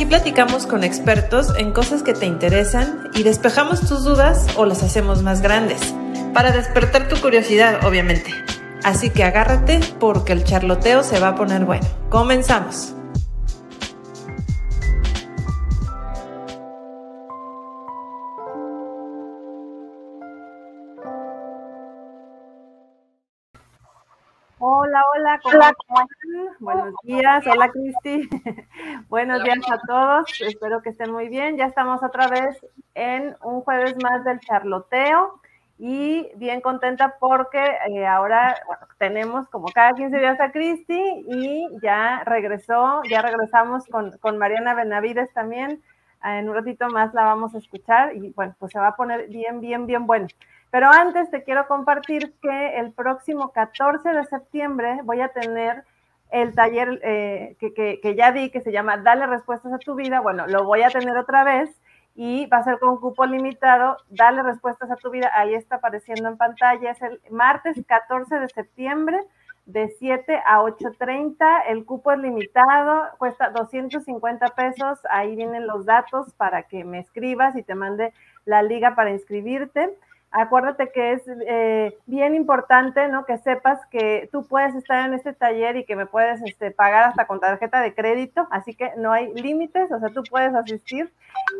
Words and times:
Aquí 0.00 0.06
platicamos 0.06 0.66
con 0.66 0.82
expertos 0.82 1.52
en 1.58 1.72
cosas 1.72 2.02
que 2.02 2.14
te 2.14 2.24
interesan 2.24 3.10
y 3.12 3.22
despejamos 3.22 3.80
tus 3.80 4.02
dudas 4.02 4.46
o 4.56 4.64
las 4.64 4.82
hacemos 4.82 5.22
más 5.22 5.42
grandes, 5.42 5.94
para 6.32 6.52
despertar 6.52 7.06
tu 7.06 7.20
curiosidad, 7.20 7.84
obviamente. 7.84 8.32
Así 8.82 9.10
que 9.10 9.24
agárrate 9.24 9.78
porque 9.98 10.32
el 10.32 10.42
charloteo 10.42 11.02
se 11.02 11.20
va 11.20 11.28
a 11.28 11.34
poner 11.34 11.66
bueno. 11.66 11.86
Comenzamos. 12.08 12.94
Hola, 24.90 25.04
hola, 25.12 25.40
¿cómo 25.44 26.00
están? 26.00 26.56
Buenos 26.58 26.94
días, 27.04 27.46
hola 27.46 27.68
Cristi. 27.68 28.28
Buenos 29.08 29.44
días 29.44 29.58
a 29.70 29.78
todos, 29.86 30.40
espero 30.40 30.82
que 30.82 30.88
estén 30.88 31.12
muy 31.12 31.28
bien. 31.28 31.56
Ya 31.56 31.66
estamos 31.66 32.02
otra 32.02 32.26
vez 32.26 32.58
en 32.96 33.36
un 33.44 33.60
jueves 33.60 33.94
más 34.02 34.24
del 34.24 34.40
charloteo 34.40 35.40
y 35.78 36.28
bien 36.34 36.60
contenta 36.60 37.14
porque 37.20 37.64
eh, 37.88 38.04
ahora 38.04 38.56
tenemos 38.98 39.48
como 39.50 39.68
cada 39.68 39.92
15 39.92 40.18
días 40.18 40.40
a 40.40 40.50
Cristi 40.50 41.00
y 41.28 41.68
ya 41.80 42.24
regresó, 42.24 43.02
ya 43.08 43.22
regresamos 43.22 43.86
con, 43.86 44.18
con 44.18 44.38
Mariana 44.38 44.74
Benavides 44.74 45.32
también. 45.32 45.80
En 46.24 46.48
un 46.48 46.54
ratito 46.56 46.88
más 46.88 47.14
la 47.14 47.22
vamos 47.22 47.54
a 47.54 47.58
escuchar 47.58 48.16
y 48.16 48.30
bueno, 48.32 48.56
pues 48.58 48.72
se 48.72 48.80
va 48.80 48.88
a 48.88 48.96
poner 48.96 49.28
bien, 49.28 49.60
bien, 49.60 49.86
bien 49.86 50.08
bueno. 50.08 50.26
Pero 50.70 50.88
antes 50.88 51.30
te 51.30 51.42
quiero 51.42 51.66
compartir 51.66 52.34
que 52.40 52.78
el 52.78 52.92
próximo 52.92 53.50
14 53.52 54.08
de 54.10 54.24
septiembre 54.24 55.00
voy 55.02 55.20
a 55.20 55.28
tener 55.28 55.84
el 56.30 56.54
taller 56.54 57.00
eh, 57.02 57.56
que, 57.58 57.98
que, 58.00 58.14
ya 58.14 58.30
di, 58.30 58.50
que 58.50 58.60
se 58.60 58.70
llama 58.70 58.98
Dale 58.98 59.26
respuestas 59.26 59.72
a 59.72 59.78
tu 59.78 59.96
vida. 59.96 60.20
Bueno, 60.20 60.46
lo 60.46 60.64
voy 60.64 60.82
a 60.82 60.90
tener 60.90 61.16
otra 61.16 61.42
vez 61.42 61.70
y 62.14 62.46
va 62.46 62.58
a 62.58 62.64
ser 62.64 62.78
con 62.78 63.00
cupo 63.00 63.26
limitado. 63.26 63.96
Dale 64.10 64.42
respuestas 64.44 64.90
a 64.92 64.96
tu 64.96 65.10
vida. 65.10 65.30
Ahí 65.34 65.54
está 65.54 65.76
apareciendo 65.76 66.28
en 66.28 66.36
pantalla. 66.36 66.92
Es 66.92 67.02
el 67.02 67.20
martes 67.30 67.76
14 67.84 68.38
de 68.38 68.48
septiembre 68.48 69.20
de 69.66 69.88
7 69.98 70.40
a 70.46 70.60
8.30. 70.60 71.62
El 71.68 71.84
cupo 71.84 72.12
es 72.12 72.18
limitado, 72.20 73.08
cuesta 73.18 73.50
250 73.50 74.46
pesos. 74.48 75.00
Ahí 75.10 75.34
vienen 75.34 75.66
los 75.66 75.84
datos 75.84 76.32
para 76.34 76.62
que 76.62 76.84
me 76.84 77.00
escribas 77.00 77.56
y 77.56 77.64
te 77.64 77.74
mande 77.74 78.12
la 78.44 78.62
liga 78.62 78.94
para 78.94 79.10
inscribirte 79.10 79.96
acuérdate 80.30 80.90
que 80.92 81.12
es 81.12 81.22
eh, 81.28 81.96
bien 82.06 82.34
importante, 82.34 83.08
¿no? 83.08 83.24
Que 83.24 83.38
sepas 83.38 83.84
que 83.86 84.28
tú 84.32 84.46
puedes 84.46 84.74
estar 84.74 85.06
en 85.06 85.14
este 85.14 85.32
taller 85.32 85.76
y 85.76 85.84
que 85.84 85.96
me 85.96 86.06
puedes 86.06 86.40
este, 86.42 86.70
pagar 86.70 87.04
hasta 87.04 87.26
con 87.26 87.40
tarjeta 87.40 87.80
de 87.80 87.94
crédito, 87.94 88.46
así 88.50 88.74
que 88.74 88.92
no 88.96 89.12
hay 89.12 89.32
límites, 89.34 89.90
o 89.90 89.98
sea, 89.98 90.08
tú 90.10 90.22
puedes 90.30 90.54
asistir. 90.54 91.12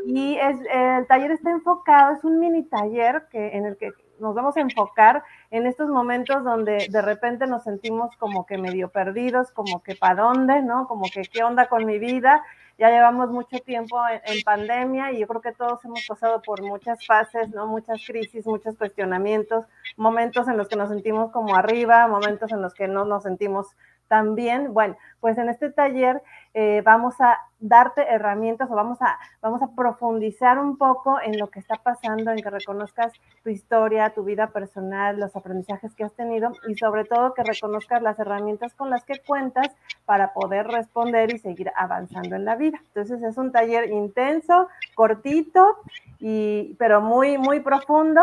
Y 0.07 0.37
es, 0.37 0.59
el 0.73 1.07
taller 1.07 1.33
está 1.33 1.51
enfocado, 1.51 2.15
es 2.15 2.25
un 2.25 2.39
mini 2.39 2.63
taller 2.65 3.27
que, 3.31 3.57
en 3.57 3.67
el 3.67 3.77
que 3.77 3.93
nos 4.21 4.35
vamos 4.35 4.57
a 4.57 4.61
enfocar 4.61 5.25
en 5.51 5.67
estos 5.67 5.89
momentos 5.89 6.45
donde 6.45 6.87
de 6.91 7.03
repente 7.03 7.47
nos 7.47 7.65
sentimos 7.65 8.15
como 8.17 8.47
que 8.47 8.59
medio 8.59 8.91
perdidos, 8.91 9.51
como 9.53 9.83
que 9.83 9.95
para 9.95 10.23
dónde, 10.23 10.63
¿no? 10.63 10.87
Como 10.87 11.05
que 11.13 11.23
qué 11.23 11.43
onda 11.43 11.67
con 11.67 11.87
mi 11.87 11.99
vida 11.99 12.43
ya 12.81 12.89
llevamos 12.89 13.29
mucho 13.29 13.59
tiempo 13.59 14.01
en, 14.25 14.43
pandemia 14.43 15.13
y 15.13 15.21
yo 15.21 15.27
creo 15.27 15.43
que 15.43 15.53
todos 15.53 15.85
hemos 15.85 16.07
pasado 16.07 16.41
por 16.41 16.63
muchas 16.63 17.05
fases, 17.05 17.51
¿no? 17.51 17.67
Muchas 17.67 18.01
crisis, 18.07 18.47
muchos 18.47 18.75
cuestionamientos, 18.79 19.67
momentos 19.99 20.49
en 20.49 20.57
los 20.57 20.67
que 20.67 20.77
nos 20.77 20.89
sentimos 20.89 21.31
como 21.31 21.55
arriba, 21.55 22.09
momentos 22.09 22.51
en 22.53 22.63
los 22.63 22.73
que 22.73 22.89
no 22.89 23.05
nos 23.05 23.25
sentimos 23.25 23.77
también, 24.11 24.75
bueno, 24.75 24.97
pues 25.21 25.39
en 25.39 25.49
este 25.49 25.71
taller 25.71 26.21
eh, 26.53 26.83
vamos 26.85 27.15
a 27.21 27.39
darte 27.61 28.03
herramientas 28.13 28.69
o 28.69 28.75
vamos 28.75 29.01
a, 29.01 29.17
vamos 29.41 29.63
a 29.63 29.69
profundizar 29.77 30.59
un 30.59 30.77
poco 30.77 31.21
en 31.21 31.39
lo 31.39 31.49
que 31.49 31.61
está 31.61 31.77
pasando, 31.77 32.33
en 32.33 32.43
que 32.43 32.51
reconozcas 32.51 33.13
tu 33.45 33.51
historia, 33.51 34.11
tu 34.11 34.25
vida 34.25 34.49
personal, 34.49 35.21
los 35.21 35.37
aprendizajes 35.37 35.95
que 35.95 36.03
has 36.03 36.13
tenido 36.15 36.51
y 36.67 36.75
sobre 36.75 37.05
todo 37.05 37.35
que 37.35 37.45
reconozcas 37.45 38.03
las 38.03 38.19
herramientas 38.19 38.75
con 38.75 38.91
las 38.91 39.05
que 39.05 39.21
cuentas 39.25 39.69
para 40.07 40.33
poder 40.33 40.67
responder 40.67 41.33
y 41.33 41.39
seguir 41.39 41.71
avanzando 41.77 42.35
en 42.35 42.45
la 42.45 42.57
vida. 42.57 42.81
Entonces 42.89 43.23
es 43.23 43.39
un 43.39 43.53
taller 43.53 43.93
intenso, 43.93 44.67
cortito, 44.97 45.77
y, 46.19 46.75
pero 46.81 47.01
muy, 47.01 47.39
muy 47.39 47.61
profundo 47.61 48.23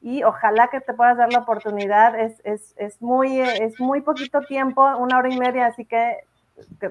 y 0.00 0.22
ojalá 0.22 0.68
que 0.68 0.80
te 0.80 0.94
puedas 0.94 1.16
dar 1.16 1.32
la 1.32 1.40
oportunidad. 1.40 2.18
Es, 2.18 2.40
es, 2.44 2.74
es, 2.76 3.00
muy, 3.00 3.40
es 3.40 3.80
muy 3.80 4.00
poquito 4.00 4.40
tiempo, 4.42 4.84
una 4.96 5.18
hora 5.18 5.28
y 5.28 5.38
media, 5.38 5.66
así 5.66 5.84
que, 5.84 6.18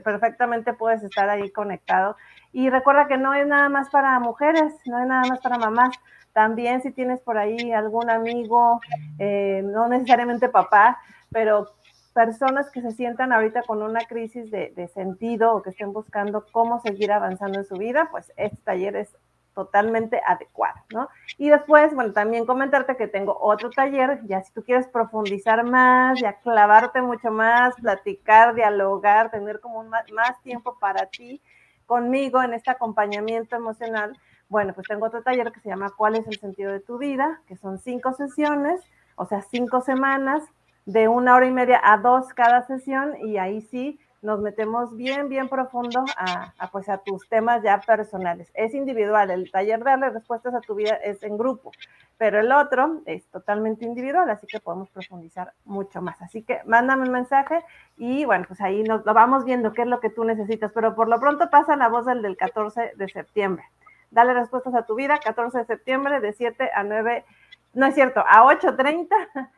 perfectamente 0.03 0.73
puedes 0.73 1.03
estar 1.03 1.29
ahí 1.29 1.49
conectado. 1.49 2.15
Y 2.53 2.69
recuerda 2.69 3.07
que 3.07 3.17
no 3.17 3.33
es 3.33 3.47
nada 3.47 3.67
más 3.69 3.89
para 3.89 4.19
mujeres, 4.19 4.73
no 4.85 4.99
es 4.99 5.07
nada 5.07 5.23
más 5.27 5.39
para 5.39 5.57
mamás. 5.57 5.95
También 6.33 6.81
si 6.81 6.91
tienes 6.91 7.21
por 7.21 7.37
ahí 7.37 7.71
algún 7.71 8.09
amigo, 8.09 8.79
eh, 9.17 9.61
no 9.63 9.87
necesariamente 9.87 10.49
papá, 10.49 10.99
pero 11.31 11.71
personas 12.13 12.69
que 12.69 12.81
se 12.81 12.91
sientan 12.91 13.33
ahorita 13.33 13.63
con 13.63 13.81
una 13.81 14.01
crisis 14.01 14.51
de, 14.51 14.71
de, 14.75 14.87
sentido 14.87 15.53
o 15.53 15.61
que 15.61 15.71
estén 15.71 15.91
buscando 15.91 16.45
cómo 16.51 16.79
seguir 16.79 17.11
avanzando 17.11 17.59
en 17.59 17.65
su 17.65 17.75
vida, 17.75 18.07
pues 18.11 18.31
este 18.37 18.57
taller 18.63 18.95
es 18.95 19.17
totalmente 19.55 20.21
adecuada, 20.27 20.83
¿no? 20.93 21.09
Y 21.37 21.49
después, 21.49 21.95
bueno, 21.95 22.13
también 22.13 22.45
comentarte 22.45 22.95
que 22.97 23.07
tengo 23.07 23.35
otro 23.39 23.71
taller, 23.71 24.19
ya 24.25 24.43
si 24.43 24.53
tú 24.53 24.61
quieres 24.63 24.87
profundizar 24.87 25.63
más, 25.63 26.19
ya 26.19 26.33
clavarte 26.33 27.01
mucho 27.01 27.31
más, 27.31 27.73
platicar, 27.75 28.53
dialogar, 28.53 29.31
tener 29.31 29.59
como 29.61 29.83
más, 29.83 30.11
más 30.11 30.39
tiempo 30.43 30.77
para 30.79 31.07
ti 31.07 31.41
conmigo 31.85 32.43
en 32.43 32.53
este 32.53 32.69
acompañamiento 32.69 33.55
emocional, 33.55 34.17
bueno, 34.49 34.73
pues 34.73 34.87
tengo 34.87 35.07
otro 35.07 35.23
taller 35.23 35.51
que 35.51 35.59
se 35.59 35.69
llama 35.69 35.91
¿Cuál 35.95 36.15
es 36.15 36.27
el 36.27 36.37
sentido 36.37 36.71
de 36.71 36.79
tu 36.79 36.97
vida? 36.97 37.41
que 37.47 37.55
son 37.55 37.79
cinco 37.79 38.13
sesiones, 38.13 38.81
o 39.15 39.25
sea, 39.25 39.41
cinco 39.41 39.81
semanas, 39.81 40.43
de 40.85 41.07
una 41.07 41.35
hora 41.35 41.47
y 41.47 41.51
media 41.51 41.81
a 41.83 41.97
dos 41.97 42.31
cada 42.33 42.61
sesión, 42.67 43.15
y 43.17 43.37
ahí 43.37 43.61
sí 43.61 43.99
nos 44.21 44.39
metemos 44.39 44.95
bien, 44.95 45.29
bien 45.29 45.47
profundo 45.49 46.03
a, 46.17 46.51
pues 46.71 46.89
a 46.89 46.97
tus 46.97 47.27
temas 47.29 47.61
ya 47.63 47.79
personales. 47.79 48.51
Es 48.53 48.73
individual, 48.73 49.29
el 49.31 49.51
taller 49.51 49.79
de 49.79 49.85
darle 49.85 50.09
respuestas 50.09 50.53
a 50.53 50.61
tu 50.61 50.75
vida 50.75 50.95
es 50.95 51.21
en 51.23 51.37
grupo, 51.37 51.71
pero 52.17 52.39
el 52.39 52.51
otro 52.51 53.01
es 53.05 53.25
totalmente 53.27 53.85
individual, 53.85 54.29
así 54.29 54.47
que 54.47 54.59
podemos 54.59 54.89
profundizar 54.89 55.53
mucho 55.63 56.01
más. 56.01 56.21
Así 56.21 56.41
que 56.41 56.61
mándame 56.65 57.03
un 57.03 57.11
mensaje 57.11 57.63
y 57.97 58.25
bueno, 58.25 58.45
pues 58.47 58.61
ahí 58.61 58.83
nos 58.83 59.05
lo 59.05 59.13
vamos 59.13 59.45
viendo 59.45 59.73
qué 59.73 59.83
es 59.83 59.87
lo 59.87 59.99
que 59.99 60.09
tú 60.09 60.23
necesitas, 60.23 60.71
pero 60.73 60.95
por 60.95 61.07
lo 61.07 61.19
pronto 61.19 61.49
pasa 61.49 61.75
la 61.75 61.87
voz 61.87 62.05
del 62.05 62.21
del 62.21 62.37
14 62.37 62.93
de 62.95 63.09
septiembre. 63.09 63.63
Dale 64.11 64.33
respuestas 64.33 64.73
a 64.75 64.85
tu 64.85 64.95
vida, 64.95 65.19
14 65.19 65.59
de 65.59 65.65
septiembre 65.65 66.19
de 66.19 66.33
7 66.33 66.71
a 66.73 66.83
9, 66.83 67.25
no 67.73 67.85
es 67.85 67.95
cierto, 67.95 68.21
a 68.21 68.43
8.30 68.43 69.09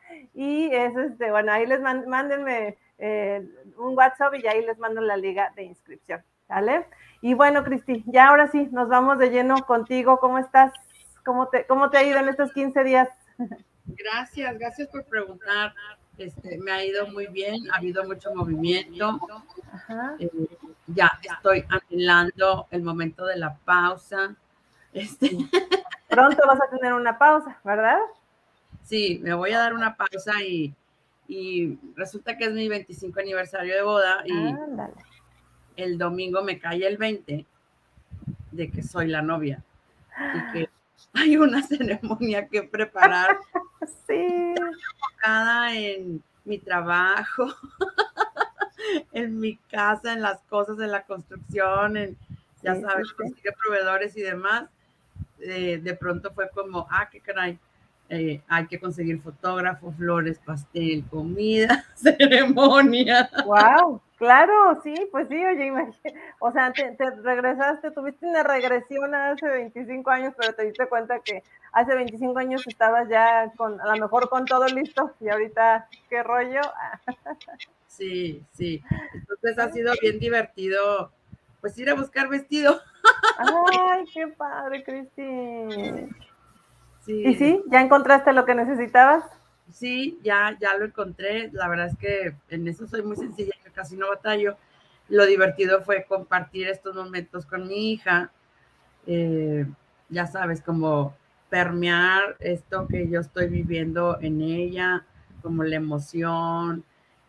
y 0.34 0.70
es 0.72 0.96
este, 0.96 1.30
bueno, 1.30 1.52
ahí 1.52 1.66
les 1.66 1.80
mándenme 1.80 2.76
eh, 2.98 3.46
un 3.76 3.96
WhatsApp 3.96 4.34
y 4.34 4.46
ahí 4.46 4.64
les 4.64 4.78
mando 4.78 5.00
la 5.00 5.16
liga 5.16 5.52
de 5.56 5.64
inscripción, 5.64 6.22
¿vale? 6.48 6.86
Y 7.20 7.34
bueno, 7.34 7.64
Cristi, 7.64 8.04
ya 8.06 8.28
ahora 8.28 8.50
sí, 8.50 8.68
nos 8.70 8.88
vamos 8.88 9.18
de 9.18 9.30
lleno 9.30 9.56
contigo. 9.66 10.18
¿Cómo 10.18 10.38
estás? 10.38 10.72
¿Cómo 11.24 11.48
te, 11.48 11.66
cómo 11.66 11.90
te 11.90 11.98
ha 11.98 12.04
ido 12.04 12.18
en 12.18 12.28
estos 12.28 12.52
15 12.52 12.84
días? 12.84 13.08
Gracias, 13.86 14.58
gracias 14.58 14.88
por 14.88 15.04
preguntar. 15.04 15.74
Este, 16.16 16.58
me 16.58 16.72
ha 16.72 16.84
ido 16.84 17.06
muy 17.08 17.26
bien, 17.28 17.70
ha 17.72 17.76
habido 17.76 18.04
mucho 18.04 18.34
movimiento. 18.34 19.20
Eh, 20.18 20.30
ya 20.88 21.10
estoy 21.22 21.64
anhelando 21.68 22.66
el 22.70 22.82
momento 22.82 23.24
de 23.24 23.36
la 23.36 23.54
pausa. 23.56 24.34
Este. 24.92 25.36
Pronto 26.08 26.46
vas 26.46 26.60
a 26.60 26.70
tener 26.70 26.92
una 26.92 27.18
pausa, 27.18 27.58
¿verdad? 27.64 27.98
Sí, 28.84 29.20
me 29.22 29.34
voy 29.34 29.52
a 29.52 29.58
dar 29.58 29.74
una 29.74 29.96
pausa 29.96 30.42
y, 30.42 30.74
y 31.28 31.78
resulta 31.94 32.38
que 32.38 32.46
es 32.46 32.52
mi 32.52 32.68
25 32.68 33.20
aniversario 33.20 33.74
de 33.74 33.82
boda 33.82 34.24
y 34.24 34.54
el 35.76 35.98
domingo 35.98 36.42
me 36.42 36.58
cae 36.58 36.86
el 36.86 36.96
20 36.96 37.46
de 38.50 38.70
que 38.70 38.82
soy 38.82 39.08
la 39.08 39.20
novia 39.20 39.62
y 40.34 40.52
que 40.52 40.70
hay 41.12 41.36
una 41.36 41.62
ceremonia 41.62 42.48
que 42.48 42.62
preparar. 42.62 43.38
sí. 44.06 44.54
Enfocada 44.56 45.74
en 45.74 46.22
mi 46.44 46.58
trabajo, 46.58 47.46
en 49.12 49.38
mi 49.38 49.56
casa, 49.70 50.14
en 50.14 50.22
las 50.22 50.40
cosas, 50.44 50.80
en 50.80 50.90
la 50.90 51.04
construcción, 51.04 51.98
en, 51.98 52.16
ya 52.62 52.74
sabes, 52.80 53.12
consigue 53.12 53.52
proveedores 53.52 54.16
y 54.16 54.22
demás. 54.22 54.64
Eh, 55.40 55.78
de 55.78 55.94
pronto 55.94 56.32
fue 56.32 56.48
como, 56.50 56.86
ah, 56.90 57.08
qué 57.10 57.20
caray, 57.20 57.58
eh, 58.08 58.40
hay 58.48 58.66
que 58.66 58.80
conseguir 58.80 59.20
fotógrafos, 59.20 59.94
flores, 59.96 60.38
pastel, 60.44 61.04
comida, 61.10 61.84
ceremonia. 61.94 63.28
¡Wow! 63.44 64.00
Claro, 64.18 64.80
sí, 64.82 64.94
pues 65.12 65.28
sí, 65.28 65.36
oye, 65.36 65.72
o 66.40 66.50
sea, 66.50 66.72
te, 66.72 66.92
regresaste, 67.22 67.92
tuviste 67.92 68.26
una 68.26 68.42
regresión 68.42 69.14
hace 69.14 69.46
25 69.46 70.10
años, 70.10 70.34
pero 70.36 70.54
te 70.54 70.64
diste 70.64 70.88
cuenta 70.88 71.20
que 71.20 71.44
hace 71.70 71.94
25 71.94 72.36
años 72.36 72.66
estabas 72.66 73.08
ya 73.08 73.52
con, 73.56 73.80
a 73.80 73.94
lo 73.94 74.02
mejor 74.02 74.28
con 74.28 74.44
todo 74.44 74.66
listo 74.66 75.14
y 75.20 75.28
ahorita, 75.28 75.88
¿qué 76.08 76.22
rollo? 76.22 76.60
Sí, 77.86 78.44
sí. 78.52 78.80
Entonces 79.12 79.58
ha 79.58 79.72
sido 79.72 79.92
bien 80.00 80.20
divertido, 80.20 81.10
pues 81.60 81.76
ir 81.78 81.90
a 81.90 81.94
buscar 81.94 82.28
vestido. 82.28 82.80
Ay, 83.38 84.04
qué 84.14 84.28
padre, 84.28 84.84
Cristi. 84.84 86.08
Sí. 87.08 87.22
¿Y 87.26 87.34
sí? 87.36 87.62
¿Ya 87.70 87.80
encontraste 87.80 88.34
lo 88.34 88.44
que 88.44 88.54
necesitabas? 88.54 89.24
Sí, 89.72 90.18
ya, 90.22 90.58
ya 90.60 90.76
lo 90.76 90.84
encontré. 90.84 91.50
La 91.52 91.66
verdad 91.66 91.86
es 91.86 91.96
que 91.96 92.34
en 92.50 92.68
eso 92.68 92.86
soy 92.86 93.02
muy 93.02 93.16
sencilla, 93.16 93.54
que 93.64 93.70
casi 93.70 93.96
no 93.96 94.08
batallo. 94.08 94.58
Lo 95.08 95.24
divertido 95.24 95.80
fue 95.80 96.04
compartir 96.04 96.68
estos 96.68 96.94
momentos 96.94 97.46
con 97.46 97.66
mi 97.66 97.92
hija. 97.92 98.30
Eh, 99.06 99.64
ya 100.10 100.26
sabes, 100.26 100.60
como 100.60 101.16
permear 101.48 102.36
esto 102.40 102.86
que 102.86 103.08
yo 103.08 103.20
estoy 103.20 103.48
viviendo 103.48 104.18
en 104.20 104.42
ella, 104.42 105.06
como 105.40 105.64
la 105.64 105.76
emoción, 105.76 106.84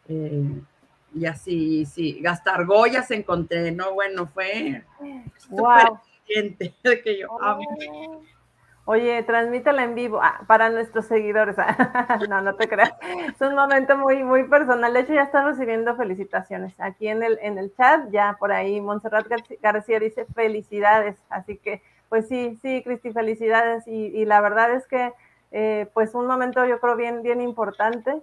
eh, 0.09 0.61
y 1.15 1.25
así, 1.25 1.85
sí, 1.85 2.19
gastar 2.19 2.65
goyas 2.65 3.11
encontré, 3.11 3.71
no, 3.71 3.93
bueno, 3.93 4.27
fue 4.27 4.83
wow. 5.51 5.97
de 6.27 6.67
que 7.03 7.17
yo 7.17 7.41
amo. 7.41 8.25
Oye, 8.85 9.21
transmítela 9.23 9.83
en 9.83 9.93
vivo 9.93 10.19
ah, 10.21 10.41
para 10.47 10.69
nuestros 10.69 11.05
seguidores. 11.05 11.55
no, 12.29 12.41
no 12.41 12.55
te 12.55 12.67
creas. 12.67 12.91
Es 13.27 13.39
un 13.41 13.55
momento 13.55 13.97
muy, 13.97 14.23
muy 14.23 14.45
personal. 14.45 14.93
De 14.93 15.01
hecho, 15.01 15.13
ya 15.13 15.23
están 15.23 15.45
recibiendo 15.45 15.95
felicitaciones. 15.95 16.73
Aquí 16.79 17.07
en 17.07 17.21
el, 17.21 17.37
en 17.41 17.57
el 17.57 17.73
chat, 17.75 18.09
ya 18.09 18.37
por 18.39 18.51
ahí, 18.51 18.81
Montserrat 18.81 19.27
García 19.61 19.99
dice 19.99 20.25
felicidades. 20.33 21.17
Así 21.29 21.57
que, 21.57 21.83
pues 22.09 22.27
sí, 22.27 22.57
sí, 22.61 22.81
Cristi, 22.83 23.11
felicidades. 23.11 23.85
Y, 23.87 24.07
y 24.07 24.25
la 24.25 24.41
verdad 24.41 24.73
es 24.73 24.87
que, 24.87 25.13
eh, 25.51 25.87
pues 25.93 26.15
un 26.15 26.25
momento 26.25 26.65
yo 26.65 26.79
creo 26.79 26.95
bien, 26.95 27.21
bien 27.21 27.41
importante 27.41 28.21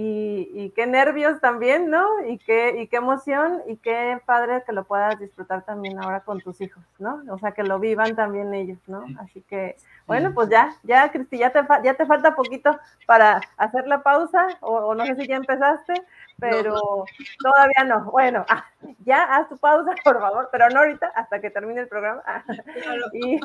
y, 0.00 0.70
qué 0.76 0.86
nervios 0.86 1.40
también, 1.40 1.90
¿no? 1.90 2.06
Y 2.24 2.38
qué, 2.38 2.80
y 2.80 2.86
qué 2.86 2.98
emoción 2.98 3.62
y 3.66 3.78
qué 3.78 4.20
padre 4.24 4.62
que 4.64 4.72
lo 4.72 4.84
puedas 4.84 5.18
disfrutar 5.18 5.64
también 5.64 5.98
ahora 6.00 6.20
con 6.20 6.40
tus 6.40 6.60
hijos, 6.60 6.84
¿no? 7.00 7.20
O 7.30 7.38
sea, 7.38 7.50
que 7.50 7.64
lo 7.64 7.80
vivan 7.80 8.14
también 8.14 8.54
ellos, 8.54 8.78
¿no? 8.86 9.04
Así 9.18 9.40
que, 9.40 9.76
bueno, 10.06 10.32
pues 10.34 10.50
ya, 10.50 10.72
ya, 10.84 11.10
Cristi, 11.10 11.38
ya 11.38 11.50
te, 11.50 11.62
ya 11.82 11.94
te 11.94 12.06
falta 12.06 12.36
poquito 12.36 12.78
para 13.06 13.40
hacer 13.56 13.88
la 13.88 14.04
pausa, 14.04 14.46
o, 14.60 14.72
o 14.72 14.94
no 14.94 15.04
sé 15.04 15.16
si 15.16 15.26
ya 15.26 15.34
empezaste, 15.34 15.94
pero 16.38 17.04
todavía 17.42 17.84
no. 17.84 18.10
Bueno, 18.10 18.44
ah, 18.48 18.64
ya 19.04 19.24
haz 19.24 19.48
tu 19.48 19.58
pausa, 19.58 19.94
por 20.04 20.20
favor, 20.20 20.48
pero 20.52 20.68
no 20.70 20.80
ahorita, 20.80 21.08
hasta 21.14 21.40
que 21.40 21.50
termine 21.50 21.80
el 21.80 21.88
programa. 21.88 22.22
y, 23.12 23.40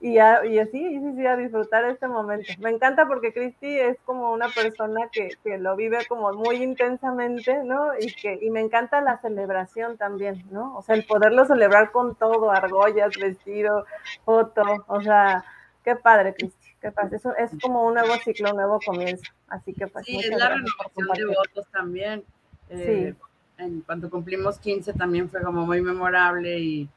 y, 0.00 0.18
así, 0.18 0.70
sí, 0.72 1.12
sí, 1.16 1.26
a 1.26 1.36
disfrutar 1.36 1.84
este 1.84 2.08
momento. 2.08 2.52
Me 2.58 2.70
encanta 2.70 3.06
porque 3.06 3.32
Cristi 3.32 3.78
es 3.78 3.96
como 4.04 4.32
una 4.32 4.48
persona 4.48 5.08
que, 5.12 5.30
que, 5.44 5.58
lo 5.58 5.76
vive 5.76 6.04
como 6.08 6.32
muy 6.32 6.62
intensamente, 6.62 7.62
¿no? 7.62 7.92
Y, 7.98 8.12
que, 8.14 8.38
y 8.40 8.50
me 8.50 8.60
encanta 8.60 9.00
la 9.00 9.18
celebración 9.18 9.96
también, 9.96 10.44
¿no? 10.50 10.76
O 10.76 10.82
sea, 10.82 10.96
el 10.96 11.04
poderlo 11.04 11.44
celebrar 11.44 11.92
con 11.92 12.14
todo, 12.16 12.50
argollas, 12.50 13.16
vestido, 13.18 13.86
foto, 14.24 14.84
o 14.88 15.00
sea, 15.00 15.44
qué 15.84 15.96
padre, 15.96 16.34
Cristi. 16.34 16.65
Eso 17.12 17.34
es 17.36 17.50
como 17.60 17.86
un 17.86 17.94
nuevo 17.94 18.14
ciclo, 18.24 18.50
un 18.50 18.56
nuevo 18.56 18.78
comienzo. 18.84 19.24
Así 19.48 19.72
que 19.72 19.86
pues. 19.86 20.04
Sí, 20.06 20.18
es 20.18 20.30
la 20.30 20.48
renovación 20.48 21.08
de 21.14 21.26
votos 21.26 21.66
también. 21.72 22.24
Eh, 22.68 23.14
en, 23.58 23.80
cuando 23.82 24.10
cumplimos 24.10 24.58
15 24.58 24.92
también 24.94 25.30
fue 25.30 25.40
como 25.42 25.64
muy 25.64 25.80
memorable 25.80 26.58
y, 26.58 26.88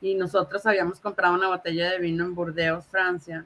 y 0.00 0.14
nosotros 0.14 0.64
habíamos 0.66 1.00
comprado 1.00 1.34
una 1.34 1.48
botella 1.48 1.90
de 1.90 1.98
vino 1.98 2.24
en 2.24 2.34
Burdeos, 2.34 2.86
Francia. 2.86 3.44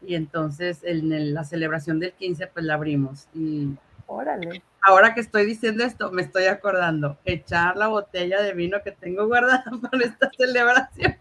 Y 0.00 0.14
entonces 0.14 0.80
en 0.84 1.34
la 1.34 1.44
celebración 1.44 1.98
del 1.98 2.12
15 2.12 2.46
pues 2.48 2.64
la 2.64 2.74
abrimos. 2.74 3.26
Y 3.34 3.76
Órale. 4.08 4.62
Ahora 4.80 5.12
que 5.12 5.20
estoy 5.20 5.44
diciendo 5.44 5.84
esto, 5.84 6.10
me 6.10 6.22
estoy 6.22 6.44
acordando, 6.44 7.18
echar 7.26 7.76
la 7.76 7.88
botella 7.88 8.40
de 8.40 8.54
vino 8.54 8.78
que 8.82 8.90
tengo 8.90 9.26
guardada 9.26 9.64
para 9.90 10.04
esta 10.04 10.30
celebración. 10.36 11.16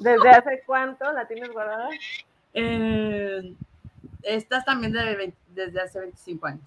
¿Desde 0.00 0.30
hace 0.30 0.62
cuánto 0.66 1.10
la 1.12 1.26
tienes 1.26 1.50
guardada? 1.52 1.88
Eh, 2.54 3.54
estas 4.22 4.64
también 4.64 4.92
desde 5.48 5.80
hace 5.80 6.00
25 6.00 6.46
años. 6.46 6.62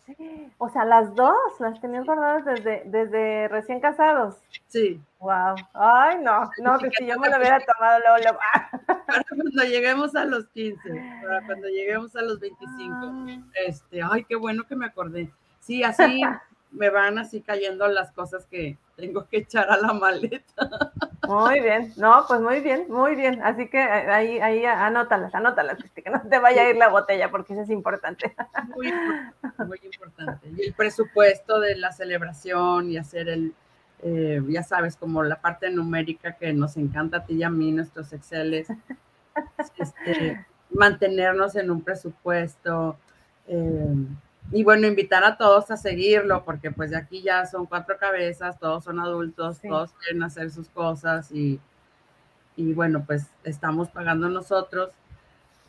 O 0.58 0.70
sea, 0.70 0.86
las 0.86 1.16
dos 1.16 1.36
las 1.60 1.80
tenías 1.82 2.06
guardadas 2.06 2.46
desde, 2.46 2.84
desde 2.86 3.48
recién 3.48 3.80
casados. 3.80 4.36
Sí. 4.68 5.02
Wow. 5.20 5.56
Ay, 5.74 6.18
no, 6.22 6.52
no, 6.62 6.78
que 6.78 6.92
si 6.92 7.08
yo 7.08 7.18
me 7.18 7.30
lo 7.30 7.38
hubiera 7.38 7.60
tomado 7.60 8.00
luego. 8.00 8.38
Para 8.86 9.24
cuando 9.24 9.64
lleguemos 9.64 10.16
a 10.16 10.26
los 10.26 10.46
15, 10.50 10.80
para 11.24 11.46
cuando 11.46 11.68
lleguemos 11.68 12.16
a 12.16 12.22
los 12.22 12.40
25. 12.40 12.96
Ah. 13.02 13.38
Este, 13.66 14.02
ay, 14.04 14.24
qué 14.26 14.36
bueno 14.36 14.64
que 14.68 14.76
me 14.76 14.86
acordé. 14.86 15.32
Sí, 15.60 15.84
así 15.84 16.22
me 16.78 16.90
van 16.90 17.18
así 17.18 17.42
cayendo 17.42 17.88
las 17.88 18.12
cosas 18.12 18.46
que 18.46 18.78
tengo 18.96 19.28
que 19.28 19.38
echar 19.38 19.70
a 19.70 19.78
la 19.78 19.94
maleta. 19.94 20.92
Muy 21.28 21.60
bien, 21.60 21.94
no, 21.98 22.24
pues 22.28 22.40
muy 22.40 22.62
bien, 22.62 22.86
muy 22.90 23.16
bien. 23.16 23.42
Así 23.44 23.68
que 23.68 23.80
eh, 23.80 24.10
ahí, 24.10 24.40
ahí 24.40 24.66
anótalas, 24.66 25.34
anótalas, 25.36 25.78
que 25.94 26.10
no 26.10 26.22
te 26.22 26.40
vaya 26.40 26.64
a 26.64 26.70
ir 26.70 26.78
la 26.78 26.90
botella, 26.90 27.30
porque 27.30 27.54
eso 27.54 27.64
es 27.64 27.70
importante. 27.70 28.34
Muy 28.76 28.88
importante, 28.88 29.66
muy 29.66 29.80
importante. 29.84 30.50
Y 30.56 30.68
el 30.68 30.74
presupuesto 30.74 31.60
de 31.60 31.76
la 31.76 31.92
celebración 31.92 32.92
y 32.92 32.98
hacer 32.98 33.30
el, 33.30 33.54
eh, 34.04 34.42
ya 34.48 34.64
sabes, 34.64 34.96
como 34.96 35.24
la 35.24 35.42
parte 35.42 35.70
numérica 35.70 36.34
que 36.34 36.54
nos 36.54 36.78
encanta 36.78 37.18
a 37.18 37.26
ti 37.26 37.36
y 37.36 37.44
a 37.44 37.50
mí, 37.50 37.72
nuestros 37.72 38.14
Exceles, 38.14 38.68
este, 39.78 40.46
mantenernos 40.72 41.56
en 41.56 41.72
un 41.72 41.82
presupuesto. 41.82 42.98
Eh, 43.48 43.96
y 44.52 44.64
bueno, 44.64 44.88
invitar 44.88 45.24
a 45.24 45.38
todos 45.38 45.70
a 45.72 45.78
seguirlo, 45.78 46.44
porque 46.46 46.72
pues 46.72 46.92
de 46.92 46.98
aquí 46.98 47.22
ya 47.22 47.46
son 47.46 47.66
cuatro 47.66 47.98
cabezas, 47.98 48.58
todos 48.60 48.84
son 48.84 49.00
adultos, 49.00 49.60
todos 49.62 49.92
quieren 49.94 50.24
hacer 50.24 50.52
sus 50.52 50.70
cosas 50.70 51.32
y, 51.32 51.60
y 52.56 52.74
bueno, 52.74 53.04
pues 53.06 53.28
estamos 53.44 53.90
pagando 53.90 54.30
nosotros. 54.30 54.92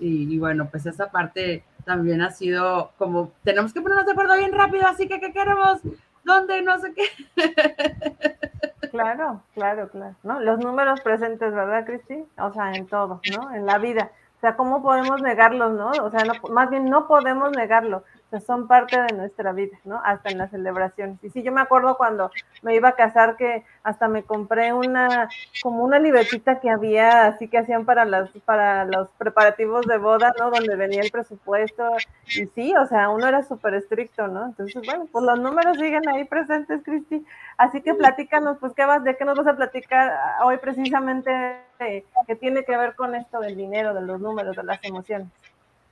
Y, 0.00 0.38
bueno, 0.38 0.68
pues 0.70 0.86
esa 0.86 1.10
parte 1.10 1.64
también 1.84 2.22
ha 2.22 2.30
sido 2.30 2.92
como, 2.98 3.32
tenemos 3.42 3.72
que 3.72 3.80
ponernos 3.80 4.06
de 4.06 4.12
acuerdo 4.12 4.36
bien 4.36 4.52
rápido, 4.52 4.86
así 4.86 5.08
que 5.08 5.18
¿qué 5.18 5.32
queremos? 5.32 5.80
¿Dónde? 6.22 6.62
No 6.62 6.78
sé 6.78 6.94
qué. 6.94 7.04
Claro, 8.90 9.42
claro, 9.52 9.90
claro. 9.90 10.14
¿no? 10.22 10.40
Los 10.40 10.60
números 10.60 11.02
presentes, 11.02 11.52
¿verdad, 11.52 11.84
Cristi? 11.84 12.24
O 12.38 12.50
sea, 12.54 12.72
en 12.72 12.86
todo, 12.86 13.20
¿no? 13.36 13.54
En 13.54 13.66
la 13.66 13.76
vida. 13.76 14.10
O 14.38 14.40
sea, 14.40 14.56
¿cómo 14.56 14.82
podemos 14.82 15.20
negarlos, 15.20 15.72
no? 15.72 15.90
O 16.02 16.10
sea, 16.10 16.24
no, 16.24 16.32
más 16.48 16.70
bien 16.70 16.88
no 16.88 17.06
podemos 17.06 17.50
negarlo 17.52 18.02
son 18.46 18.68
parte 18.68 19.00
de 19.00 19.14
nuestra 19.14 19.52
vida, 19.52 19.78
¿no? 19.84 20.00
Hasta 20.04 20.30
en 20.30 20.38
las 20.38 20.50
celebraciones. 20.50 21.22
Y 21.22 21.30
sí, 21.30 21.42
yo 21.42 21.50
me 21.50 21.60
acuerdo 21.60 21.96
cuando 21.96 22.30
me 22.62 22.74
iba 22.74 22.90
a 22.90 22.94
casar 22.94 23.36
que 23.36 23.64
hasta 23.82 24.08
me 24.08 24.22
compré 24.22 24.72
una, 24.72 25.28
como 25.62 25.82
una 25.82 25.98
libretita 25.98 26.60
que 26.60 26.70
había, 26.70 27.26
así 27.26 27.48
que 27.48 27.58
hacían 27.58 27.84
para 27.84 28.04
las, 28.04 28.30
para 28.44 28.84
los 28.84 29.08
preparativos 29.12 29.86
de 29.86 29.98
boda, 29.98 30.32
¿no? 30.38 30.50
Donde 30.50 30.76
venía 30.76 31.00
el 31.00 31.10
presupuesto. 31.10 31.96
Y 32.26 32.46
sí, 32.46 32.74
o 32.76 32.86
sea, 32.86 33.08
uno 33.08 33.26
era 33.26 33.42
súper 33.42 33.74
estricto, 33.74 34.28
¿no? 34.28 34.46
Entonces, 34.46 34.82
bueno, 34.84 35.06
pues 35.10 35.24
los 35.24 35.40
números 35.40 35.78
siguen 35.78 36.06
ahí 36.08 36.24
presentes, 36.24 36.82
Cristi. 36.84 37.24
Así 37.56 37.80
que 37.80 37.94
platícanos, 37.94 38.58
pues, 38.58 38.74
¿qué 38.74 38.84
vas, 38.84 39.02
de 39.04 39.16
qué 39.16 39.24
nos 39.24 39.36
vas 39.36 39.46
a 39.46 39.56
platicar 39.56 40.12
hoy 40.44 40.58
precisamente 40.58 41.30
que 41.78 42.36
tiene 42.36 42.64
que 42.64 42.76
ver 42.76 42.94
con 42.94 43.14
esto 43.14 43.40
del 43.40 43.56
dinero, 43.56 43.94
de 43.94 44.02
los 44.02 44.20
números, 44.20 44.54
de 44.54 44.64
las 44.64 44.84
emociones? 44.84 45.28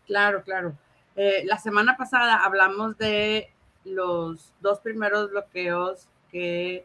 Claro, 0.06 0.42
claro. 0.42 0.72
Eh, 1.16 1.44
la 1.46 1.56
semana 1.56 1.96
pasada 1.96 2.44
hablamos 2.44 2.98
de 2.98 3.48
los 3.86 4.52
dos 4.60 4.80
primeros 4.80 5.30
bloqueos 5.30 6.08
que 6.30 6.84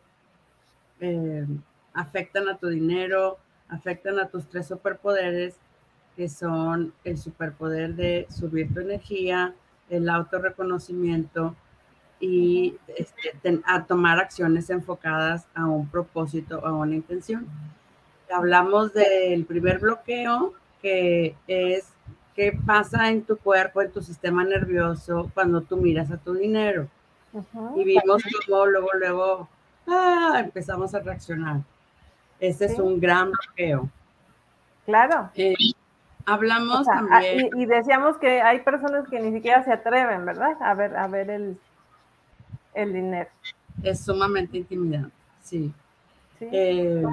eh, 1.02 1.46
afectan 1.94 2.48
a 2.48 2.58
tu 2.58 2.70
dinero, 2.70 3.38
afectan 3.68 4.20
a 4.20 4.30
tus 4.30 4.48
tres 4.48 4.68
superpoderes, 4.68 5.56
que 6.16 6.30
son 6.30 6.94
el 7.04 7.18
superpoder 7.18 7.96
de 7.96 8.26
subir 8.30 8.74
tu 8.74 8.80
energía, 8.80 9.54
el 9.90 10.08
autorreconocimiento 10.10 11.54
y 12.22 12.78
este, 12.96 13.34
a 13.66 13.84
tomar 13.84 14.20
acciones 14.20 14.70
enfocadas 14.70 15.46
a 15.54 15.66
un 15.66 15.90
propósito, 15.90 16.66
a 16.66 16.72
una 16.72 16.96
intención. 16.96 17.48
Hablamos 18.34 18.94
del 18.94 19.44
primer 19.46 19.80
bloqueo, 19.80 20.54
que 20.82 21.36
es 21.48 21.91
qué 22.36 22.58
pasa 22.66 23.10
en 23.10 23.24
tu 23.24 23.38
cuerpo, 23.38 23.82
en 23.82 23.92
tu 23.92 24.02
sistema 24.02 24.44
nervioso 24.44 25.30
cuando 25.34 25.62
tú 25.62 25.78
miras 25.78 26.12
a 26.12 26.18
tu 26.18 26.34
dinero. 26.34 26.88
Y 27.76 27.84
vimos 27.84 28.24
cómo 28.48 28.66
luego, 28.66 28.88
luego, 29.00 29.48
ah, 29.88 30.42
empezamos 30.44 30.94
a 30.94 31.00
reaccionar. 31.00 31.62
Ese 32.40 32.66
es 32.66 32.80
un 32.80 33.00
gran 33.00 33.32
bloqueo. 33.32 33.90
Claro. 34.86 35.30
Eh, 35.36 35.54
hablamos 36.26 36.88
ah, 36.90 37.06
también. 37.08 37.50
Y, 37.56 37.66
decíamos 37.66 38.18
que 38.18 38.42
hay 38.42 38.60
personas 38.62 39.08
que 39.08 39.20
ni 39.20 39.32
siquiera 39.32 39.64
se 39.64 39.72
atreven, 39.72 40.26
¿verdad? 40.26 40.58
A 40.60 40.74
ver, 40.74 40.98
a 40.98 41.08
ver 41.08 41.30
el, 41.30 41.58
el 42.74 42.94
dinero. 42.94 43.30
Es 43.84 44.04
sumamente 44.04 44.58
intimidante, 44.58 45.16
sí. 45.42 45.72
Eh, 46.42 47.04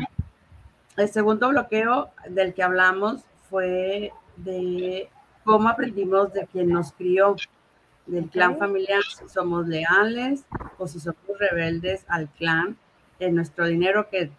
el 0.97 1.09
segundo 1.09 1.51
bloqueo 1.51 2.11
del 2.29 2.55
que 2.55 2.63
hablamos 2.63 3.23
fue 3.51 4.13
de 4.45 5.09
cómo 5.45 5.68
aprendimos 5.68 6.33
de 6.33 6.47
quien 6.47 6.71
nos 6.71 6.92
crió, 6.92 7.37
del 8.07 8.28
clan 8.30 8.59
familiar, 8.59 9.02
si 9.02 9.28
somos 9.28 9.66
leales 9.66 10.45
o 10.78 10.87
si 10.87 10.99
somos 10.99 11.38
rebeldes 11.38 12.04
al 12.09 12.28
clan, 12.28 12.76
en 13.21 13.35
nuestro 13.35 13.66
dinero 13.66 14.09
que 14.11 14.30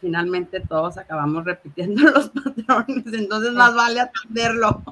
finalmente 0.00 0.60
todos 0.60 0.98
acabamos 0.98 1.44
repitiendo 1.44 2.02
los 2.10 2.30
patrones, 2.30 3.06
entonces 3.12 3.52
más 3.52 3.74
vale 3.74 4.00
atenderlo. 4.00 4.82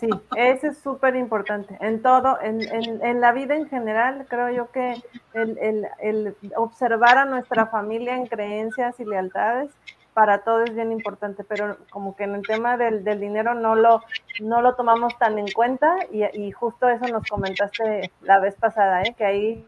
Sí, 0.00 0.08
eso 0.36 0.68
es 0.68 0.78
súper 0.78 1.16
importante. 1.16 1.76
En 1.80 2.02
todo, 2.02 2.40
en, 2.40 2.62
en, 2.62 3.04
en, 3.04 3.20
la 3.20 3.32
vida 3.32 3.56
en 3.56 3.68
general, 3.68 4.26
creo 4.28 4.48
yo 4.50 4.70
que 4.70 4.94
el, 5.34 5.58
el, 5.58 5.86
el, 6.00 6.36
observar 6.56 7.18
a 7.18 7.24
nuestra 7.24 7.66
familia 7.66 8.16
en 8.16 8.26
creencias 8.26 8.98
y 9.00 9.04
lealtades 9.04 9.70
para 10.18 10.38
todo 10.38 10.64
es 10.64 10.74
bien 10.74 10.90
importante, 10.90 11.44
pero 11.44 11.78
como 11.90 12.16
que 12.16 12.24
en 12.24 12.34
el 12.34 12.42
tema 12.44 12.76
del, 12.76 13.04
del 13.04 13.20
dinero 13.20 13.54
no 13.54 13.76
lo, 13.76 14.02
no 14.40 14.62
lo 14.62 14.74
tomamos 14.74 15.16
tan 15.16 15.38
en 15.38 15.46
cuenta 15.52 15.94
y, 16.10 16.24
y, 16.36 16.50
justo 16.50 16.88
eso 16.88 17.06
nos 17.06 17.24
comentaste 17.28 18.10
la 18.22 18.40
vez 18.40 18.56
pasada, 18.56 19.02
¿eh? 19.02 19.14
que 19.16 19.24
ahí 19.24 19.64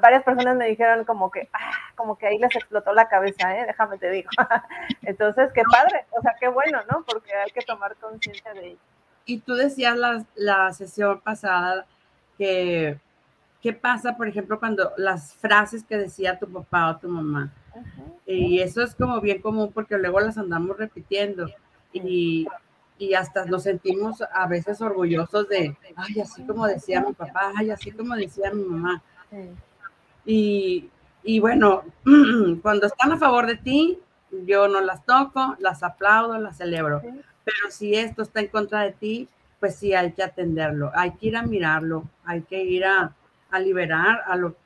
varias 0.00 0.24
personas 0.24 0.56
me 0.56 0.66
dijeron 0.66 1.04
como 1.04 1.30
que, 1.30 1.48
ah, 1.52 1.70
como 1.94 2.18
que 2.18 2.26
ahí 2.26 2.38
les 2.38 2.56
explotó 2.56 2.92
la 2.92 3.06
cabeza, 3.06 3.56
¿eh? 3.56 3.64
déjame 3.64 3.96
te 3.98 4.10
digo. 4.10 4.30
Entonces, 5.02 5.52
qué 5.54 5.62
padre, 5.70 6.04
o 6.10 6.20
sea, 6.20 6.34
qué 6.40 6.48
bueno, 6.48 6.80
¿no? 6.90 7.04
Porque 7.06 7.32
hay 7.32 7.52
que 7.52 7.62
tomar 7.62 7.94
conciencia 7.94 8.52
de 8.52 8.70
ello 8.70 8.78
y 9.24 9.38
tú 9.38 9.54
decías 9.54 9.96
la, 9.96 10.24
la 10.34 10.72
sesión 10.72 11.20
pasada 11.20 11.86
que, 12.36 12.98
¿qué 13.62 13.72
pasa, 13.72 14.16
por 14.16 14.26
ejemplo, 14.26 14.58
cuando 14.58 14.92
las 14.96 15.34
frases 15.34 15.84
que 15.84 15.96
decía 15.96 16.40
tu 16.40 16.52
papá 16.52 16.90
o 16.90 16.96
tu 16.96 17.08
mamá? 17.08 17.52
Y 18.26 18.60
eso 18.60 18.82
es 18.82 18.94
como 18.94 19.20
bien 19.20 19.40
común 19.40 19.72
porque 19.72 19.98
luego 19.98 20.20
las 20.20 20.38
andamos 20.38 20.76
repitiendo 20.76 21.50
y, 21.92 22.46
y, 22.98 23.14
hasta 23.14 23.44
nos 23.46 23.64
sentimos 23.64 24.22
a 24.22 24.46
veces 24.46 24.80
orgullosos 24.80 25.48
de, 25.48 25.76
ay, 25.96 26.20
así 26.20 26.44
como 26.44 26.66
decía 26.66 27.00
mi 27.00 27.12
papá, 27.12 27.52
ay, 27.56 27.70
así 27.70 27.90
como 27.90 28.14
decía 28.14 28.52
mi 28.52 28.62
mamá. 28.62 29.02
Y, 30.24 30.88
y 31.24 31.40
bueno, 31.40 31.82
cuando 32.62 32.86
están 32.86 33.12
a 33.12 33.18
favor 33.18 33.46
de 33.46 33.56
ti, 33.56 33.98
yo 34.46 34.68
no 34.68 34.80
las 34.80 35.04
toco, 35.04 35.56
las 35.58 35.82
aplaudo, 35.82 36.38
las 36.38 36.56
celebro. 36.58 37.02
Pero 37.02 37.70
si 37.70 37.94
esto 37.94 38.22
está 38.22 38.40
en 38.40 38.48
contra 38.48 38.82
de 38.82 38.92
ti, 38.92 39.28
pues 39.58 39.74
sí 39.76 39.92
hay 39.92 40.12
que 40.12 40.22
atenderlo, 40.22 40.90
hay 40.94 41.12
que 41.12 41.26
ir 41.28 41.36
a 41.36 41.42
mirarlo, 41.42 42.04
hay 42.24 42.42
que 42.42 42.62
ir 42.62 42.84
a, 42.84 43.12
liberar 43.58 44.22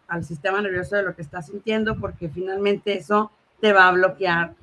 al 0.08 0.24
sistema 0.24 0.60
nervioso 0.60 0.96
de 0.96 1.04
lo 1.04 1.14
que 1.14 1.22
estás 1.22 1.46
sintiendo, 1.46 1.96
porque 1.98 2.28
finalmente 2.28 2.98
eso 2.98 3.30
te 3.60 3.72
va 3.72 3.88
a 3.88 3.92
bloquear 3.92 4.54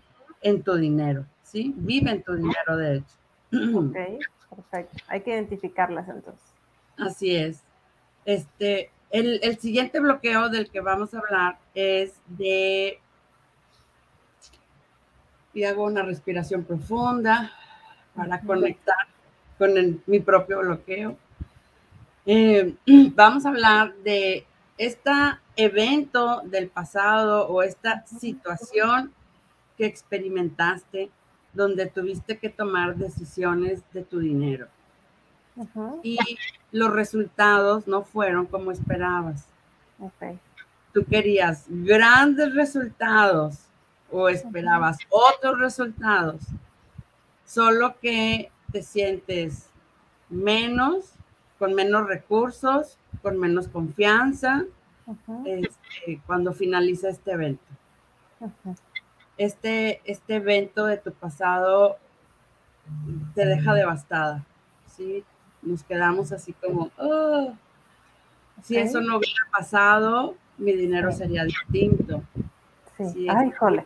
en 0.42 0.62
tu 0.62 0.76
dinero, 0.76 1.26
¿sí? 1.44 1.74
Vive 1.76 2.12
en 2.12 2.24
tu 2.24 2.36
dinero, 2.36 2.78
de 2.78 2.98
hecho. 2.98 3.78
Ok, 3.78 3.98
perfecto. 4.56 4.98
Hay 5.08 5.22
que 5.22 5.32
identificarlas 5.32 6.08
entonces. 6.08 6.54
Así 6.98 7.36
es. 7.36 7.64
Este, 8.26 8.92
el, 9.10 9.40
el 9.42 9.58
siguiente 9.58 10.00
bloqueo 10.00 10.50
del 10.50 10.70
que 10.70 10.82
vamos 10.82 11.14
a 11.14 11.20
hablar 11.20 11.58
es 11.74 12.14
de 12.28 13.00
y 15.54 15.64
hago 15.64 15.84
una 15.84 16.04
respiración 16.04 16.64
profunda 16.64 17.52
para 18.16 18.40
conectar 18.42 19.08
con 19.58 20.02
mi 20.06 20.20
propio 20.20 20.60
bloqueo. 20.60 21.18
Eh, 22.34 22.78
vamos 23.14 23.46
a 23.46 23.50
hablar 23.50 23.94
de 24.06 24.46
este 24.78 25.12
evento 25.58 26.42
del 26.46 26.70
pasado 26.70 27.50
o 27.50 27.62
esta 27.62 28.06
situación 28.06 29.12
que 29.78 29.86
experimentaste 29.86 31.12
donde 31.52 31.88
tuviste 31.88 32.38
que 32.38 32.48
tomar 32.48 32.96
decisiones 32.96 33.84
de 33.92 34.04
tu 34.04 34.20
dinero. 34.20 34.70
Y 36.04 36.18
los 36.72 36.94
resultados 36.94 37.86
no 37.86 38.04
fueron 38.04 38.46
como 38.46 38.72
esperabas. 38.72 39.46
Tú 40.94 41.04
querías 41.04 41.66
grandes 41.68 42.56
resultados 42.56 43.58
o 44.10 44.30
esperabas 44.30 44.98
otros 45.10 45.60
resultados, 45.60 46.44
solo 47.46 48.00
que 48.00 48.50
te 48.72 48.84
sientes 48.84 49.68
menos, 50.30 51.18
con 51.62 51.76
menos 51.76 52.08
recursos, 52.08 52.98
con 53.22 53.38
menos 53.38 53.68
confianza 53.68 54.66
este, 55.46 56.20
cuando 56.26 56.54
finaliza 56.54 57.10
este 57.10 57.34
evento. 57.34 57.64
Este, 59.38 60.02
este 60.06 60.38
evento 60.38 60.88
de 60.88 60.98
tu 60.98 61.12
pasado 61.12 61.98
te 63.36 63.46
deja 63.46 63.76
devastada, 63.76 64.44
¿sí? 64.88 65.24
Nos 65.62 65.84
quedamos 65.84 66.32
así 66.32 66.52
como, 66.54 66.90
oh, 66.98 67.54
si 68.64 68.78
eso 68.78 69.00
no 69.00 69.18
hubiera 69.18 69.44
pasado, 69.52 70.34
mi 70.58 70.74
dinero 70.74 71.12
sería 71.12 71.44
distinto. 71.44 72.24
Sí. 73.14 73.28
Ay, 73.30 73.52
jole. 73.52 73.86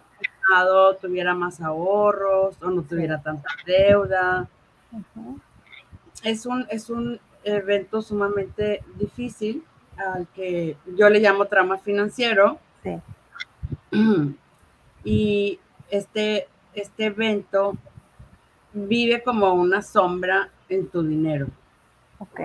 tuviera 1.01 1.34
más 1.34 1.60
ahorros 1.60 2.55
o 2.62 2.72
no 2.72 2.84
tuviera 2.84 3.22
tanta 3.22 3.50
deuda 3.65 4.48
es, 6.24 6.46
un, 6.46 6.65
es 6.70 6.89
un 6.89 7.20
evento 7.46 8.02
sumamente 8.02 8.84
difícil 8.96 9.64
al 9.98 10.28
que 10.36 10.75
yo 10.98 11.10
le 11.10 11.20
llamo 11.20 11.46
trama 11.46 11.78
financiero. 11.78 12.60
Y 15.08 15.60
este, 15.92 16.48
este 16.74 17.06
evento 17.06 17.78
vive 18.74 19.22
como 19.22 19.54
una 19.54 19.84
sombra 19.84 20.50
en 20.68 20.88
tu 20.88 21.04
dinero. 21.04 21.46
Ok. 22.18 22.42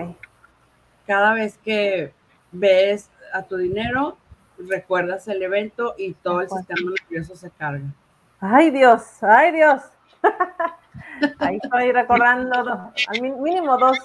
Cada 1.07 1.33
vez 1.33 1.57
que 1.57 2.13
ves 2.51 3.09
a 3.33 3.41
tu 3.41 3.57
dinero, 3.57 4.15
recuerdas 4.59 5.27
el 5.27 5.41
evento 5.41 5.95
y 5.97 6.13
todo 6.13 6.41
el 6.41 6.49
sistema 6.49 6.91
nervioso 6.91 7.35
se 7.35 7.49
carga. 7.49 7.85
Ay 8.39 8.69
Dios, 8.69 9.01
ay 9.21 9.51
Dios. 9.53 9.81
Ahí 11.39 11.59
estoy 11.61 11.91
recordando 11.91 12.57
al 13.07 13.21
mínimo 13.21 13.77
dos, 13.77 13.97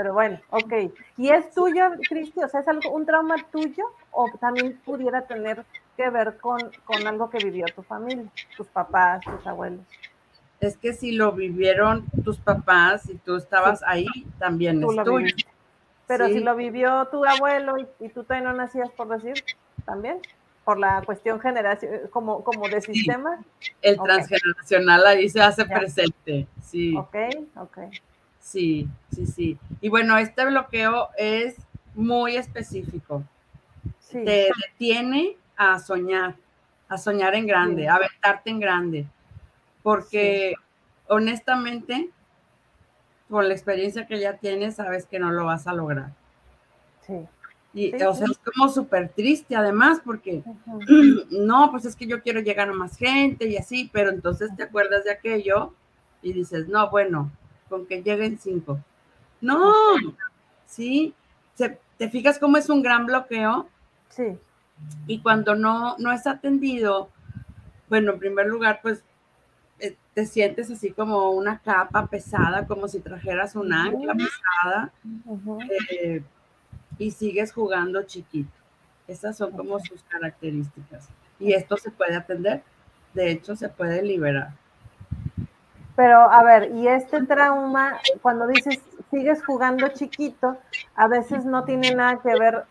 pero 0.00 0.14
bueno, 0.14 0.40
ok. 0.48 0.72
¿Y 1.18 1.28
es 1.28 1.52
tuyo, 1.52 1.90
Cristi? 2.08 2.42
O 2.42 2.48
sea, 2.48 2.60
¿es 2.60 2.68
algo, 2.68 2.90
un 2.92 3.04
trauma 3.04 3.34
tuyo 3.52 3.84
o 4.12 4.30
también 4.40 4.80
pudiera 4.82 5.26
tener 5.26 5.62
que 5.94 6.08
ver 6.08 6.38
con, 6.38 6.58
con 6.86 7.06
algo 7.06 7.28
que 7.28 7.36
vivió 7.36 7.66
tu 7.74 7.82
familia, 7.82 8.24
tus 8.56 8.66
papás, 8.68 9.20
tus 9.22 9.46
abuelos? 9.46 9.80
Es 10.58 10.78
que 10.78 10.94
si 10.94 11.12
lo 11.12 11.32
vivieron 11.32 12.06
tus 12.24 12.38
papás 12.38 13.10
y 13.10 13.16
tú 13.16 13.36
estabas 13.36 13.82
ahí, 13.86 14.06
también 14.38 14.82
es 14.82 15.04
tuyo. 15.04 15.34
Pero 16.06 16.28
si 16.28 16.40
lo 16.40 16.56
vivió 16.56 17.06
tu 17.08 17.22
abuelo 17.26 17.76
y, 17.76 17.86
y 18.00 18.08
tú 18.08 18.24
todavía 18.24 18.50
no 18.50 18.56
nacías, 18.56 18.90
por 18.92 19.08
decir, 19.08 19.34
también 19.84 20.18
por 20.64 20.78
la 20.78 21.02
cuestión 21.04 21.38
generación, 21.40 22.08
como, 22.10 22.42
como 22.42 22.66
de 22.70 22.80
sistema. 22.80 23.44
El 23.82 23.98
transgeneracional 24.00 25.06
ahí 25.06 25.28
se 25.28 25.42
hace 25.42 25.66
presente, 25.66 26.46
sí. 26.62 26.96
Ok, 26.96 27.16
ok. 27.56 27.78
Sí, 28.40 28.88
sí, 29.14 29.26
sí. 29.26 29.58
Y 29.80 29.88
bueno, 29.88 30.16
este 30.18 30.44
bloqueo 30.44 31.10
es 31.16 31.56
muy 31.94 32.36
específico. 32.36 33.22
Te 34.10 34.50
detiene 34.66 35.36
a 35.56 35.78
soñar, 35.78 36.34
a 36.88 36.98
soñar 36.98 37.34
en 37.34 37.46
grande, 37.46 37.88
a 37.88 37.94
aventarte 37.94 38.50
en 38.50 38.58
grande. 38.58 39.06
Porque 39.82 40.54
honestamente, 41.06 42.10
con 43.28 43.46
la 43.46 43.54
experiencia 43.54 44.06
que 44.06 44.18
ya 44.18 44.36
tienes, 44.36 44.76
sabes 44.76 45.06
que 45.06 45.18
no 45.18 45.30
lo 45.30 45.44
vas 45.44 45.66
a 45.66 45.72
lograr. 45.72 46.12
Sí. 47.06 47.14
Y, 47.72 47.94
o 48.02 48.14
sea, 48.14 48.26
es 48.28 48.38
como 48.38 48.68
súper 48.68 49.10
triste 49.10 49.54
además, 49.54 50.00
porque 50.04 50.42
no, 51.30 51.70
pues 51.70 51.84
es 51.84 51.94
que 51.94 52.06
yo 52.06 52.20
quiero 52.22 52.40
llegar 52.40 52.68
a 52.68 52.72
más 52.72 52.96
gente 52.96 53.46
y 53.46 53.56
así, 53.56 53.88
pero 53.92 54.10
entonces 54.10 54.50
te 54.56 54.64
acuerdas 54.64 55.04
de 55.04 55.12
aquello 55.12 55.72
y 56.22 56.32
dices, 56.32 56.66
no, 56.68 56.90
bueno, 56.90 57.30
con 57.70 57.86
que 57.86 58.02
lleguen 58.02 58.38
cinco. 58.38 58.78
No, 59.40 59.72
sí, 60.66 61.14
te 61.56 62.10
fijas 62.10 62.38
cómo 62.38 62.58
es 62.58 62.68
un 62.68 62.82
gran 62.82 63.06
bloqueo. 63.06 63.68
Sí. 64.10 64.38
Y 65.06 65.20
cuando 65.20 65.54
no, 65.54 65.96
no 65.98 66.12
es 66.12 66.26
atendido, 66.26 67.10
bueno, 67.88 68.12
en 68.12 68.18
primer 68.18 68.46
lugar, 68.46 68.80
pues 68.82 69.02
eh, 69.78 69.96
te 70.14 70.26
sientes 70.26 70.70
así 70.70 70.90
como 70.90 71.30
una 71.30 71.58
capa 71.58 72.06
pesada, 72.06 72.66
como 72.66 72.88
si 72.88 73.00
trajeras 73.00 73.56
un 73.56 73.72
ancla 73.72 74.14
pesada 74.14 74.92
y 76.98 77.10
sigues 77.10 77.52
jugando 77.52 78.02
chiquito. 78.02 78.50
Esas 79.08 79.36
son 79.36 79.52
como 79.52 79.80
sus 79.80 80.02
características. 80.04 81.08
Y 81.38 81.52
esto 81.52 81.76
se 81.76 81.90
puede 81.90 82.14
atender, 82.14 82.62
de 83.14 83.30
hecho 83.30 83.56
se 83.56 83.68
puede 83.68 84.02
liberar. 84.02 84.52
Pero 85.96 86.30
a 86.30 86.42
ver, 86.42 86.70
y 86.74 86.88
este 86.88 87.24
trauma, 87.26 88.00
cuando 88.22 88.46
dices 88.46 88.80
sigues 89.10 89.44
jugando 89.44 89.88
chiquito, 89.88 90.56
a 90.94 91.08
veces 91.08 91.44
no 91.44 91.64
tiene 91.64 91.94
nada 91.94 92.20
que 92.22 92.38
ver, 92.38 92.64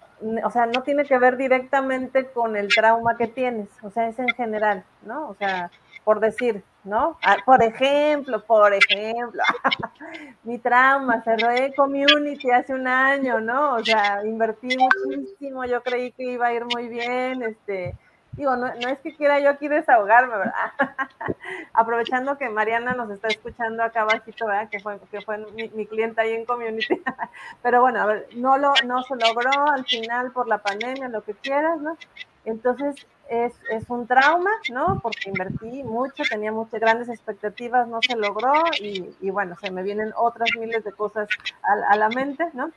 o 0.44 0.50
sea, 0.52 0.66
no 0.66 0.84
tiene 0.84 1.06
que 1.06 1.18
ver 1.18 1.38
directamente 1.38 2.28
con 2.32 2.56
el 2.56 2.70
trauma 2.70 3.18
que 3.18 3.28
tienes, 3.28 3.68
o 3.84 3.92
sea, 3.92 4.08
es 4.08 4.18
en 4.20 4.30
general, 4.30 4.84
¿no? 5.04 5.30
O 5.30 5.36
sea, 5.36 5.70
por 6.04 6.20
decir, 6.20 6.64
¿no? 6.84 7.18
Ah, 7.24 7.38
por 7.46 7.62
ejemplo, 7.62 8.44
por 8.46 8.74
ejemplo, 8.74 9.44
mi 10.44 10.58
trauma, 10.58 11.22
cerré 11.24 11.74
community 11.76 12.50
hace 12.52 12.74
un 12.74 12.88
año, 12.88 13.40
¿no? 13.42 13.76
O 13.76 13.84
sea, 13.84 14.26
invertí 14.26 14.76
muchísimo, 14.78 15.66
yo 15.66 15.84
creí 15.84 16.12
que 16.14 16.24
iba 16.24 16.48
a 16.48 16.54
ir 16.54 16.66
muy 16.66 16.88
bien, 16.88 17.44
este, 17.44 17.96
Digo, 18.40 18.56
no, 18.56 18.68
es 18.68 19.00
que 19.00 19.14
quiera 19.18 19.38
yo 19.42 19.50
aquí 19.50 19.68
desahogarme, 19.68 20.38
¿verdad? 20.38 20.72
Aprovechando 21.74 22.38
que 22.38 22.48
Mariana 22.48 22.94
nos 22.94 23.12
está 23.12 23.28
escuchando 23.28 23.84
acá 23.84 24.04
abajito, 24.04 24.46
¿verdad? 24.46 24.70
Que 24.70 24.80
fue, 24.80 24.98
que 25.12 25.20
fue 25.20 25.40
mi, 25.40 25.68
mi 25.76 25.86
clienta 25.86 26.22
ahí 26.22 26.36
en 26.36 26.46
Community. 26.46 27.02
Pero 27.62 27.82
bueno, 27.82 28.00
a 28.00 28.06
ver, 28.06 28.30
no, 28.36 28.58
lo, 28.58 28.72
no 28.86 29.04
se 29.04 29.18
logró 29.18 29.52
al 29.70 29.84
final 29.86 30.32
por 30.32 30.48
la 30.48 30.60
pandemia, 30.60 31.10
lo 31.10 31.22
que 31.22 31.34
quieras, 31.34 31.82
¿no? 31.82 31.98
Entonces, 32.46 33.06
es, 33.28 33.52
es, 33.72 33.90
un 33.90 34.08
trauma, 34.08 34.52
¿no? 34.72 35.02
Porque 35.04 35.28
invertí 35.28 35.84
mucho, 35.84 36.24
tenía 36.24 36.54
muchas 36.54 36.80
grandes 36.80 37.10
expectativas, 37.10 37.90
no 37.90 38.00
se 38.02 38.16
logró 38.16 38.54
y, 38.80 39.18
y 39.20 39.32
bueno, 39.32 39.58
se 39.62 39.70
me 39.70 39.84
vienen 39.84 40.14
otras 40.16 40.48
miles 40.58 40.86
de 40.86 40.94
cosas 40.94 41.28
a, 41.62 41.92
a, 41.92 41.98
la 41.98 42.08
mente, 42.08 42.48
¿no? 42.54 42.72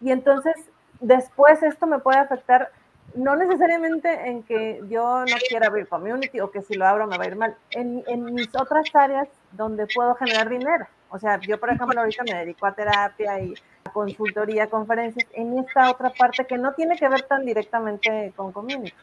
Y 0.00 0.12
entonces, 0.12 0.54
después 1.00 1.64
esto 1.64 1.88
me 1.88 1.98
puede 1.98 2.20
afectar 2.20 2.70
no 3.14 3.36
necesariamente 3.36 4.28
en 4.28 4.42
que 4.42 4.80
yo 4.88 5.24
no 5.24 5.36
quiera 5.48 5.66
abrir 5.66 5.88
community 5.88 6.40
o 6.40 6.50
que 6.50 6.62
si 6.62 6.74
lo 6.74 6.86
abro 6.86 7.06
me 7.06 7.18
va 7.18 7.24
a 7.24 7.26
ir 7.26 7.36
mal, 7.36 7.56
en, 7.70 8.04
en, 8.06 8.24
mis 8.34 8.48
otras 8.54 8.86
áreas 8.94 9.28
donde 9.52 9.86
puedo 9.86 10.14
generar 10.14 10.48
dinero. 10.48 10.86
O 11.08 11.18
sea, 11.18 11.40
yo 11.40 11.58
por 11.58 11.70
ejemplo 11.70 12.00
ahorita 12.00 12.22
me 12.24 12.38
dedico 12.38 12.66
a 12.66 12.72
terapia 12.72 13.40
y 13.40 13.54
a 13.84 13.92
consultoría, 13.92 14.68
conferencias, 14.68 15.26
en 15.32 15.58
esta 15.58 15.90
otra 15.90 16.10
parte 16.10 16.46
que 16.46 16.56
no 16.56 16.72
tiene 16.74 16.96
que 16.96 17.08
ver 17.08 17.22
tan 17.22 17.44
directamente 17.44 18.32
con 18.36 18.52
community. 18.52 18.94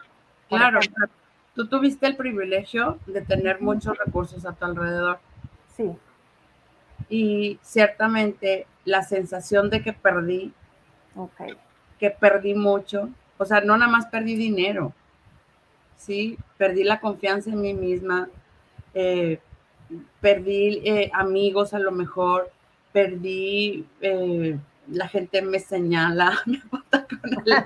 Claro, 0.48 0.80
tú 1.54 1.68
tuviste 1.68 2.08
el 2.08 2.16
privilegio 2.16 3.00
de 3.08 3.22
tener 3.22 3.62
muchos 3.62 3.98
recursos 3.98 4.46
a 4.46 4.54
tu 4.54 4.64
alrededor. 4.64 5.20
Sí. 5.76 5.92
Y 7.10 7.60
ciertamente 7.62 8.68
la 8.86 9.02
sensación 9.02 9.70
de 9.70 9.82
que 9.82 9.92
perdí, 9.92 10.54
okay. 11.16 11.58
que 12.00 12.10
perdí 12.10 12.54
mucho, 12.54 13.10
o 13.38 13.46
sea, 13.46 13.62
no 13.62 13.78
nada 13.78 13.92
más 13.92 14.08
perdí 14.08 14.36
dinero, 14.36 14.94
¿sí? 15.98 16.38
Perdí 16.58 16.84
la 16.84 17.00
confianza 17.00 17.52
en 17.52 17.62
mí 17.62 17.74
misma, 17.74 18.30
eh, 18.94 19.40
perdí 20.22 20.82
eh, 20.84 21.12
amigos 21.14 21.74
a 21.74 21.80
lo 21.80 21.92
mejor, 21.92 22.52
perdí, 22.92 23.86
eh, 24.02 24.58
la 24.88 25.08
gente 25.08 25.42
me 25.42 25.60
señala, 25.60 26.40
me 26.46 26.62
bota 26.72 27.06
con 27.08 27.34
el... 27.34 27.54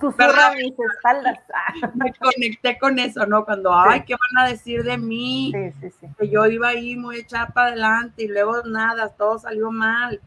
Susurra 0.00 0.52
mis 0.54 0.74
espaldas. 0.96 1.38
me 1.94 2.12
conecté 2.14 2.78
con 2.78 2.98
eso, 2.98 3.24
¿no? 3.26 3.44
Cuando, 3.44 3.72
ay, 3.72 4.02
¿qué 4.04 4.14
van 4.14 4.44
a 4.44 4.48
decir 4.50 4.82
de 4.82 4.98
mí? 4.98 5.52
Sí, 5.54 5.72
sí, 5.80 5.96
sí. 6.00 6.06
Que 6.18 6.28
yo 6.28 6.44
iba 6.46 6.68
ahí 6.68 6.96
muy 6.96 7.18
echada 7.18 7.46
para 7.46 7.68
adelante 7.68 8.24
y 8.24 8.28
luego 8.28 8.64
nada, 8.64 9.08
todo 9.10 9.38
salió 9.38 9.70
mal 9.70 10.20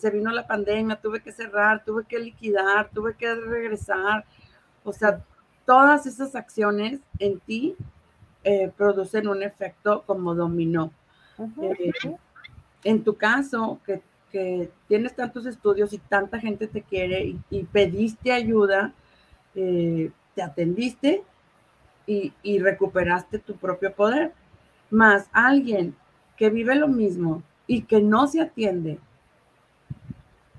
se 0.00 0.10
vino 0.10 0.30
la 0.30 0.46
pandemia, 0.46 0.96
tuve 0.96 1.20
que 1.20 1.30
cerrar, 1.30 1.84
tuve 1.84 2.04
que 2.04 2.18
liquidar, 2.18 2.88
tuve 2.88 3.14
que 3.14 3.34
regresar. 3.34 4.24
O 4.82 4.92
sea, 4.92 5.22
todas 5.66 6.06
esas 6.06 6.34
acciones 6.34 7.00
en 7.18 7.38
ti 7.40 7.76
eh, 8.42 8.72
producen 8.76 9.28
un 9.28 9.42
efecto 9.42 10.02
como 10.06 10.34
dominó. 10.34 10.90
Eh, 11.62 11.92
en 12.82 13.04
tu 13.04 13.14
caso, 13.16 13.78
que, 13.84 14.00
tienes 14.86 15.16
tantos 15.16 15.44
estudios 15.44 15.92
y 15.92 15.98
tanta 15.98 16.38
gente 16.38 16.68
te 16.68 16.82
quiere 16.82 17.36
y, 17.50 17.64
pediste 17.64 18.32
ayuda, 18.32 18.94
eh, 19.56 20.12
te 20.36 20.42
atendiste 20.42 21.24
y, 22.06 22.32
y 22.42 22.60
recuperaste 22.60 23.40
tu 23.40 23.56
propio 23.56 23.92
poder. 23.92 24.32
Más 24.88 25.28
alguien 25.32 25.96
que 26.36 26.48
vive 26.48 26.76
lo 26.76 26.88
mismo 26.88 27.42
y 27.66 27.82
que 27.82 28.00
no 28.00 28.28
se 28.28 28.40
atiende, 28.40 28.98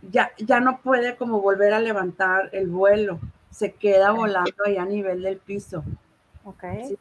ya, 0.10 0.32
ya 0.38 0.60
no 0.60 0.80
puede 0.82 1.16
como 1.16 1.42
volver 1.42 1.74
a 1.74 1.80
levantar 1.80 2.50
el 2.54 2.68
vuelo, 2.68 3.20
se 3.52 3.74
queda 3.74 4.12
volando 4.12 4.52
ahí 4.66 4.78
a 4.78 4.86
nivel 4.86 5.22
del 5.22 5.38
piso. 5.38 5.84
Ok. 6.44 6.64
Sí, 6.88 6.98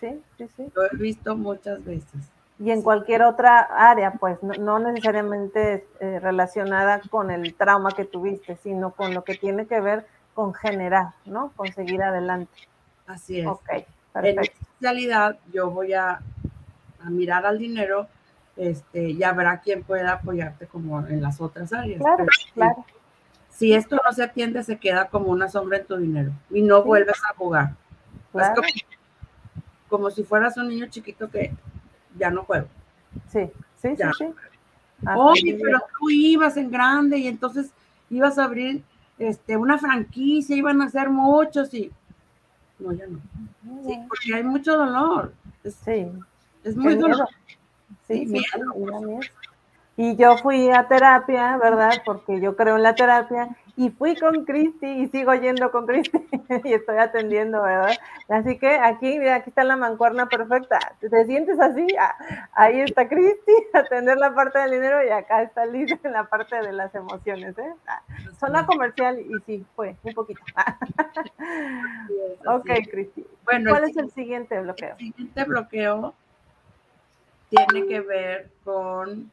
sí, 0.00 0.22
sí, 0.38 0.48
sí. 0.56 0.72
Lo 0.74 0.84
he 0.84 0.96
visto 0.96 1.36
muchas 1.36 1.84
veces. 1.84 2.20
Y 2.58 2.70
en 2.70 2.82
cualquier 2.82 3.22
otra 3.22 3.60
área, 3.60 4.12
pues 4.12 4.40
no, 4.42 4.78
necesariamente 4.78 5.86
eh, 6.00 6.20
relacionada 6.20 7.00
con 7.10 7.30
el 7.30 7.54
trauma 7.54 7.90
que 7.90 8.04
tuviste, 8.04 8.56
sino 8.56 8.92
con 8.92 9.14
lo 9.14 9.24
que 9.24 9.34
tiene 9.34 9.66
que 9.66 9.80
ver 9.80 10.06
con 10.34 10.54
generar, 10.54 11.08
¿no? 11.24 11.52
Con 11.56 11.72
seguir 11.72 12.02
adelante. 12.02 12.52
Así 13.06 13.40
es. 13.40 13.46
Ok, 13.46 13.68
perfecto. 14.12 14.18
En 14.22 14.38
especialidad, 14.38 15.38
yo 15.52 15.70
voy 15.70 15.92
a, 15.92 16.20
a 17.00 17.10
mirar 17.10 17.46
al 17.46 17.58
dinero 17.58 18.06
este, 18.56 19.14
ya 19.14 19.30
habrá 19.30 19.60
quien 19.60 19.82
pueda 19.82 20.12
apoyarte 20.12 20.66
como 20.66 21.06
en 21.06 21.22
las 21.22 21.40
otras 21.40 21.72
áreas. 21.72 22.00
Claro, 22.00 22.26
claro. 22.54 22.84
Si, 23.48 23.72
esto 23.72 24.00
no 24.04 24.12
se 24.12 24.22
atiende, 24.22 24.62
se 24.62 24.78
queda 24.78 25.08
como 25.08 25.26
una 25.26 25.48
sombra 25.48 25.78
en 25.78 25.86
tu 25.86 25.96
dinero 25.96 26.32
y 26.50 26.62
no 26.62 26.82
vuelves 26.82 27.20
a 27.30 27.34
jugar. 27.34 27.74
Claro. 28.32 28.62
como, 29.88 30.10
si 30.10 30.24
fueras 30.24 30.56
un 30.56 30.68
niño 30.68 30.86
chiquito 30.86 31.30
que 31.30 31.54
ya 32.16 32.30
no 32.30 32.44
juego. 32.44 32.66
Sí, 33.28 33.50
sí, 33.80 33.94
sí, 33.96 34.04
sí. 34.18 34.24
Oye, 35.16 35.58
pero 35.60 35.80
tú 35.98 36.10
ibas 36.10 36.56
en 36.56 36.70
grande 36.70 37.18
y 37.18 37.26
entonces 37.26 37.72
ibas 38.08 38.38
a 38.38 38.44
abrir 38.44 38.82
este, 39.18 39.56
una 39.56 39.78
franquicia, 39.78 40.56
iban 40.56 40.80
a 40.80 40.86
hacer 40.86 41.10
muchos 41.10 41.74
y 41.74 41.90
no, 42.78 42.92
ya 42.92 43.06
no. 43.06 43.18
Sí, 43.86 43.98
porque 44.08 44.34
hay 44.34 44.42
mucho 44.42 44.76
dolor. 44.76 45.34
sí. 45.64 46.10
Es 46.64 46.76
muy 46.76 46.94
doloroso. 46.94 47.26
Sí, 48.12 48.26
sí, 48.26 48.44
Y 49.96 50.16
yo 50.16 50.36
fui 50.38 50.70
a 50.70 50.88
terapia, 50.88 51.56
¿verdad? 51.56 52.02
Porque 52.04 52.40
yo 52.40 52.56
creo 52.56 52.76
en 52.76 52.82
la 52.82 52.94
terapia 52.94 53.48
y 53.76 53.90
fui 53.90 54.14
con 54.16 54.44
Cristi 54.44 54.86
y 54.86 55.08
sigo 55.08 55.34
yendo 55.34 55.70
con 55.70 55.86
Cristi 55.86 56.18
y 56.64 56.72
estoy 56.72 56.98
atendiendo, 56.98 57.62
¿verdad? 57.62 57.96
Así 58.28 58.58
que 58.58 58.68
aquí, 58.68 59.18
mira, 59.18 59.36
aquí 59.36 59.50
está 59.50 59.64
la 59.64 59.76
mancuerna 59.76 60.26
perfecta. 60.26 60.78
¿Te 61.00 61.24
sientes 61.24 61.58
así? 61.58 61.86
Ah, 61.98 62.14
ahí 62.52 62.80
está 62.80 63.08
Cristi, 63.08 63.52
atender 63.72 64.18
la 64.18 64.34
parte 64.34 64.58
del 64.58 64.72
dinero 64.72 65.02
y 65.04 65.08
acá 65.08 65.42
está 65.42 65.64
Liz 65.64 65.92
en 66.02 66.12
la 66.12 66.24
parte 66.24 66.56
de 66.56 66.72
las 66.72 66.94
emociones, 66.94 67.56
¿eh? 67.58 67.72
Ah, 67.86 68.02
zona 68.38 68.66
comercial 68.66 69.18
y 69.20 69.32
sí, 69.46 69.64
fue 69.74 69.96
un 70.02 70.12
poquito. 70.12 70.42
ok, 72.46 72.70
Cristi. 72.90 73.26
Bueno, 73.44 73.70
¿cuál 73.70 73.84
es 73.84 73.96
el 73.96 74.10
siguiente 74.10 74.60
bloqueo? 74.60 74.92
El 74.92 74.98
siguiente 74.98 75.44
bloqueo 75.44 76.14
tiene 77.52 77.86
que 77.86 78.00
ver 78.00 78.50
con 78.64 79.30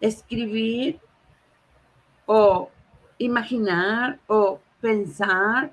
escribir 0.00 1.00
o 2.24 2.70
imaginar 3.18 4.20
o 4.28 4.60
pensar 4.80 5.72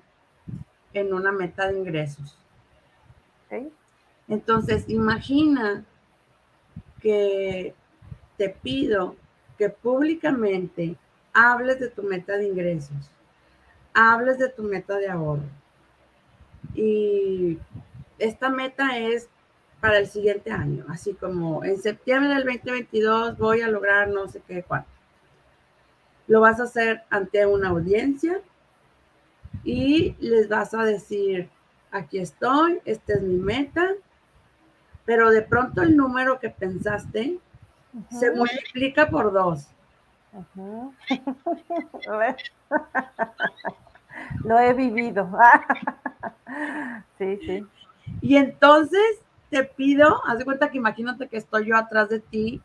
en 0.93 1.13
una 1.13 1.31
meta 1.31 1.67
de 1.67 1.77
ingresos. 1.77 2.35
Entonces, 4.27 4.89
imagina 4.89 5.85
que 7.01 7.75
te 8.35 8.49
pido 8.49 9.15
que 9.57 9.69
públicamente 9.69 10.95
hables 11.33 11.79
de 11.79 11.89
tu 11.89 12.01
meta 12.01 12.35
de 12.35 12.47
ingresos, 12.47 13.11
hables 13.93 14.39
de 14.39 14.49
tu 14.49 14.63
meta 14.63 14.97
de 14.97 15.07
ahorro. 15.07 15.47
Y 16.73 17.57
esta 18.17 18.49
meta 18.49 18.97
es 18.97 19.29
para 19.79 19.99
el 19.99 20.07
siguiente 20.07 20.51
año, 20.51 20.85
así 20.89 21.13
como 21.13 21.63
en 21.63 21.79
septiembre 21.81 22.33
del 22.33 22.45
2022 22.45 23.37
voy 23.37 23.61
a 23.61 23.67
lograr 23.67 24.07
no 24.09 24.27
sé 24.27 24.41
qué 24.47 24.63
cuánto. 24.63 24.89
Lo 26.27 26.41
vas 26.41 26.59
a 26.59 26.63
hacer 26.63 27.03
ante 27.09 27.45
una 27.45 27.69
audiencia 27.69 28.41
y 29.63 30.15
les 30.19 30.49
vas 30.49 30.73
a 30.73 30.83
decir, 30.83 31.49
aquí 31.91 32.19
estoy, 32.19 32.79
esta 32.85 33.13
es 33.13 33.21
mi 33.21 33.37
meta, 33.37 33.87
pero 35.05 35.31
de 35.31 35.41
pronto 35.41 35.81
el 35.81 35.95
número 35.95 36.39
que 36.39 36.49
pensaste 36.49 37.39
se 38.09 38.31
multiplica 38.31 39.09
por 39.09 39.31
dos. 39.31 39.67
Lo 44.43 44.59
he 44.59 44.73
vivido. 44.73 45.29
sí, 47.17 47.39
sí. 47.45 47.65
Y 48.21 48.37
entonces 48.37 49.19
te 49.49 49.63
pido, 49.63 50.21
haz 50.25 50.39
de 50.39 50.45
cuenta 50.45 50.69
que 50.69 50.77
imagínate 50.77 51.27
que 51.27 51.37
estoy 51.37 51.67
yo 51.67 51.77
atrás 51.77 52.09
de 52.09 52.19
ti 52.19 52.61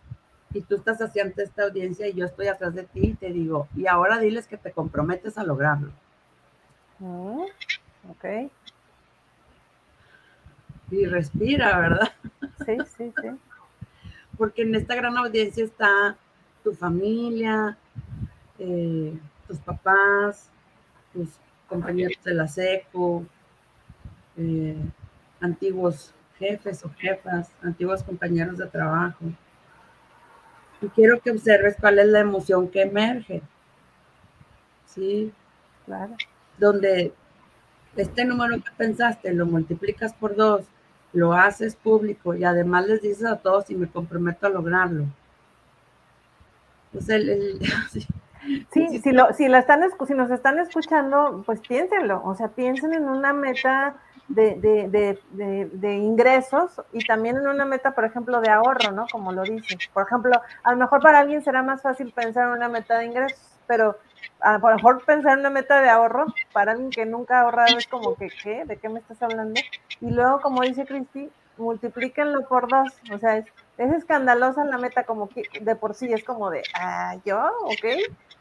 y 0.53 0.61
tú 0.63 0.77
estás 0.77 1.01
haciendo 1.01 1.43
esta 1.43 1.65
audiencia 1.65 2.09
y 2.09 2.15
yo 2.15 2.27
estoy 2.27 2.49
atrás 2.49 2.75
de 2.75 2.85
ti 2.85 3.01
y 3.09 3.15
te 3.15 3.31
digo, 3.31 3.69
y 3.77 3.87
ahora 3.87 4.19
diles 4.19 4.47
que 4.47 4.57
te 4.57 4.73
comprometes 4.73 5.39
a 5.39 5.45
lograrlo. 5.45 5.93
Mm, 6.99 7.45
ok. 8.11 8.51
Y 10.91 11.07
respira, 11.07 11.79
¿verdad? 11.79 12.13
Sí, 12.67 12.77
sí, 12.97 13.13
sí. 13.21 13.29
Porque 14.37 14.63
en 14.63 14.75
esta 14.75 14.95
gran 14.95 15.17
audiencia 15.17 15.65
está 15.65 16.17
tu 16.63 16.75
familia, 16.75 17.77
eh, 18.59 19.19
tus 19.49 19.59
papás, 19.59 20.51
tus 21.13 21.29
compañeros 21.69 22.23
de 22.23 22.35
la 22.35 22.47
SECO, 22.47 23.25
eh, 24.37 24.77
antiguos 25.41 26.15
jefes 26.43 26.85
o 26.85 26.91
jefas, 26.99 27.51
antiguos 27.63 28.03
compañeros 28.03 28.59
de 28.59 28.67
trabajo. 28.67 29.25
Y 30.81 30.89
quiero 30.89 31.21
que 31.21 31.31
observes 31.31 31.77
cuál 31.81 32.01
es 32.01 32.07
la 32.09 32.21
emoción 32.21 32.69
que 32.69 32.83
emerge. 32.83 33.43
¿Sí? 34.87 35.33
Claro. 35.87 36.15
Donde 36.59 37.13
este 37.97 38.25
número 38.25 38.57
que 38.57 38.71
pensaste 38.77 39.33
lo 39.33 39.47
multiplicas 39.47 40.13
por 40.15 40.35
dos, 40.35 40.65
lo 41.13 41.35
haces 41.35 41.77
público 41.77 42.35
y 42.35 42.43
además 42.45 42.87
les 42.87 43.03
dices 43.03 43.27
a 43.27 43.37
todos 43.37 43.71
y 43.71 43.77
me 43.77 43.89
comprometo 43.89 44.47
a 44.47 44.51
lograrlo. 44.51 45.07
Pues 46.91 47.09
el, 47.09 47.61
sí, 48.73 48.99
si, 48.99 49.13
lo, 49.13 49.33
si, 49.35 49.49
la 49.49 49.61
están, 49.61 49.83
si 50.07 50.15
nos 50.15 50.31
están 50.31 50.59
escuchando, 50.59 51.43
pues 51.47 51.61
piénsenlo, 51.61 52.23
o 52.25 52.35
sea, 52.35 52.49
piensen 52.49 52.93
en 52.95 53.05
una 53.05 53.33
meta 53.33 53.97
de, 54.35 54.89
de, 54.89 55.69
de, 55.73 55.95
ingresos 55.95 56.81
y 56.93 57.05
también 57.05 57.37
en 57.37 57.47
una 57.47 57.65
meta, 57.65 57.93
por 57.93 58.05
ejemplo, 58.05 58.41
de 58.41 58.51
ahorro, 58.51 58.93
¿no? 58.93 59.07
Como 59.11 59.33
lo 59.33 59.43
dices. 59.43 59.89
Por 59.93 60.07
ejemplo, 60.07 60.41
a 60.63 60.71
lo 60.73 60.77
mejor 60.77 61.01
para 61.01 61.21
alguien 61.21 61.43
será 61.43 61.63
más 61.63 61.83
fácil 61.83 62.13
pensar 62.13 62.49
en 62.49 62.55
una 62.55 62.69
meta 62.69 62.99
de 62.99 63.07
ingresos, 63.07 63.41
pero 63.67 63.97
a 64.41 64.59
lo 64.59 64.77
mejor 64.77 65.05
pensar 65.05 65.35
en 65.35 65.41
una 65.41 65.51
meta 65.51 65.81
de 65.81 65.89
ahorro 65.89 66.27
para 66.53 66.73
alguien 66.73 66.91
que 66.91 67.07
nunca 67.07 67.39
ha 67.39 67.43
ahorrado 67.43 67.77
es 67.77 67.87
como 67.87 68.15
que, 68.15 68.29
¿qué? 68.43 68.65
¿De 68.65 68.77
qué 68.77 68.89
me 68.89 69.01
estás 69.01 69.23
hablando? 69.23 69.61
Y 70.01 70.11
luego, 70.11 70.41
como 70.41 70.63
dice 70.63 70.87
Cristi, 70.87 71.31
multiplíquenlo 71.59 72.47
por 72.49 72.69
dos, 72.69 72.93
o 73.13 73.19
sea, 73.19 73.37
es, 73.39 73.47
es 73.79 73.93
escandalosa 73.93 74.65
la 74.65 74.79
meta 74.79 75.05
como 75.05 75.29
que 75.29 75.43
de 75.61 75.77
por 75.77 75.95
sí, 75.95 76.13
es 76.13 76.25
como 76.25 76.51
de, 76.51 76.63
ah, 76.75 77.17
yo, 77.25 77.39
ok, 77.65 77.85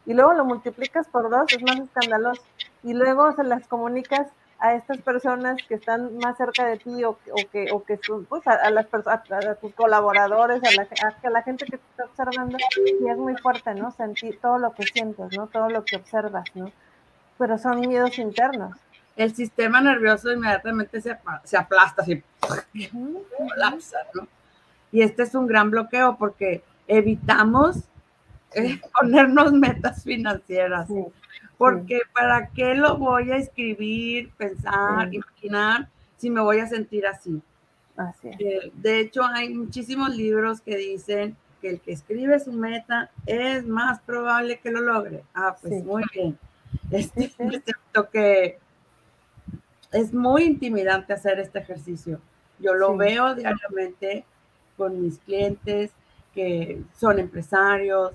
y 0.06 0.14
luego 0.14 0.34
lo 0.34 0.46
multiplicas 0.46 1.08
por 1.08 1.30
dos, 1.30 1.52
es 1.54 1.62
más 1.62 1.80
escandaloso, 1.80 2.42
y 2.84 2.94
luego 2.94 3.32
se 3.34 3.44
las 3.44 3.68
comunicas 3.68 4.28
a 4.62 4.76
estas 4.76 5.00
personas 5.00 5.58
que 5.68 5.74
están 5.74 6.18
más 6.18 6.38
cerca 6.38 6.68
de 6.68 6.78
ti 6.78 7.04
o, 7.04 7.18
que, 7.52 7.72
o 7.72 7.84
que 7.84 8.00
pues 8.30 8.46
a, 8.46 8.70
las 8.70 8.86
a, 8.94 9.56
tus 9.56 9.74
colaboradores, 9.74 10.62
a 10.64 10.72
la, 10.76 10.88
a 11.24 11.30
la 11.32 11.42
gente 11.42 11.66
que 11.66 11.78
te 11.78 11.84
está 11.90 12.06
observando, 12.06 12.58
y 13.02 13.10
es 13.10 13.18
muy 13.18 13.36
fuerte, 13.38 13.74
¿no? 13.74 13.92
Sentir 13.92 14.40
todo 14.40 14.60
lo 14.60 14.72
que 14.74 14.84
sientes, 14.84 15.36
¿no? 15.36 15.48
Todo 15.48 15.68
lo 15.68 15.84
que 15.84 15.96
observas, 15.96 16.46
¿no? 16.54 16.72
Pero 17.40 17.58
son 17.58 17.80
miedos 17.80 18.20
internos. 18.20 18.78
El 19.16 19.36
sistema 19.36 19.82
nervioso 19.82 20.32
inmediatamente 20.32 21.02
se, 21.02 21.18
se 21.44 21.58
aplasta, 21.58 22.04
así, 22.04 22.22
colapsa, 23.36 23.98
¿no? 24.14 24.28
Y 24.92 25.02
este 25.02 25.24
es 25.24 25.34
un 25.34 25.48
gran 25.48 25.72
bloqueo 25.72 26.18
porque 26.18 26.64
evitamos 26.88 27.78
eh, 28.54 28.80
ponernos 29.00 29.54
metas 29.54 30.04
financieras. 30.04 30.88
Sí 30.88 31.04
porque 31.62 32.00
¿para 32.12 32.48
qué 32.48 32.74
lo 32.74 32.98
voy 32.98 33.32
a 33.32 33.38
escribir, 33.38 34.32
pensar, 34.32 35.14
imaginar 35.14 35.90
si 36.18 36.32
me 36.32 36.42
voy 36.42 36.60
a 36.60 36.66
sentir 36.66 37.06
así? 37.06 37.40
así 37.96 38.30
eh, 38.40 38.72
de 38.74 39.00
hecho, 39.00 39.24
hay 39.24 39.54
muchísimos 39.54 40.10
libros 40.16 40.60
que 40.62 40.76
dicen 40.76 41.38
que 41.62 41.70
el 41.70 41.80
que 41.80 41.92
escribe 41.92 42.40
su 42.40 42.52
meta 42.52 43.12
es 43.28 43.64
más 43.68 44.02
probable 44.02 44.60
que 44.60 44.72
lo 44.72 44.82
logre. 44.82 45.24
Ah, 45.36 45.56
pues 45.62 45.84
muy 45.84 46.04
bien. 46.12 46.36
Este, 46.90 47.26
excepto 47.38 48.10
que 48.10 48.58
es 49.92 50.12
muy 50.16 50.46
intimidante 50.46 51.14
hacer 51.14 51.40
este 51.40 51.60
ejercicio. 51.60 52.20
Yo 52.58 52.74
lo 52.74 52.98
veo 52.98 53.36
diariamente 53.36 54.26
con 54.78 55.00
mis 55.00 55.20
clientes 55.20 55.92
que 56.34 56.82
son 56.98 57.20
empresarios, 57.20 58.14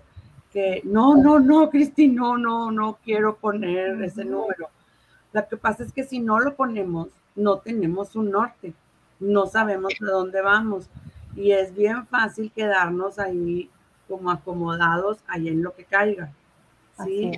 no, 0.84 1.16
no, 1.16 1.38
no, 1.38 1.70
Cristi, 1.70 2.08
no, 2.08 2.38
no, 2.38 2.70
no 2.70 2.98
quiero 3.04 3.36
poner 3.36 4.02
ese 4.02 4.24
número. 4.24 4.68
Lo 5.32 5.48
que 5.48 5.56
pasa 5.56 5.82
es 5.82 5.92
que 5.92 6.04
si 6.04 6.18
no 6.18 6.40
lo 6.40 6.54
ponemos, 6.54 7.08
no 7.34 7.58
tenemos 7.58 8.16
un 8.16 8.30
norte, 8.30 8.72
no 9.20 9.46
sabemos 9.46 9.92
de 10.00 10.06
dónde 10.06 10.40
vamos 10.40 10.88
y 11.34 11.52
es 11.52 11.74
bien 11.74 12.06
fácil 12.06 12.50
quedarnos 12.52 13.18
ahí 13.18 13.70
como 14.08 14.30
acomodados 14.30 15.18
ahí 15.26 15.48
en 15.48 15.62
lo 15.62 15.74
que 15.74 15.84
caiga. 15.84 16.32
¿sí? 17.04 17.32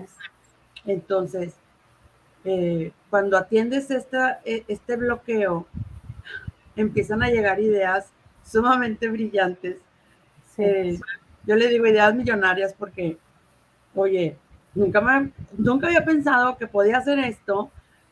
Entonces, 0.87 1.55
eh, 2.45 2.93
cuando 3.11 3.37
atiendes 3.37 3.91
esta, 3.91 4.41
e, 4.45 4.65
este 4.69 4.97
bloqueo, 4.97 5.67
empiezan 6.77 7.23
a 7.23 7.31
llegar 7.31 7.59
ideas 7.59 8.13
sumamente 8.45 9.09
brillantes. 9.09 9.79
Sí. 10.55 10.63
Eh, 10.63 11.01
yo 11.49 11.57
le 11.57 11.69
digo 11.69 11.87
ideas 11.87 12.15
millonarias 12.15 12.75
porque, 12.75 13.17
oye, 13.95 14.37
nunca, 14.75 15.01
me, 15.01 15.33
nunca 15.57 15.87
había 15.87 16.05
pensado 16.05 16.59
que 16.59 16.67
podía 16.67 16.99
hacer 16.99 17.19
esto 17.21 17.71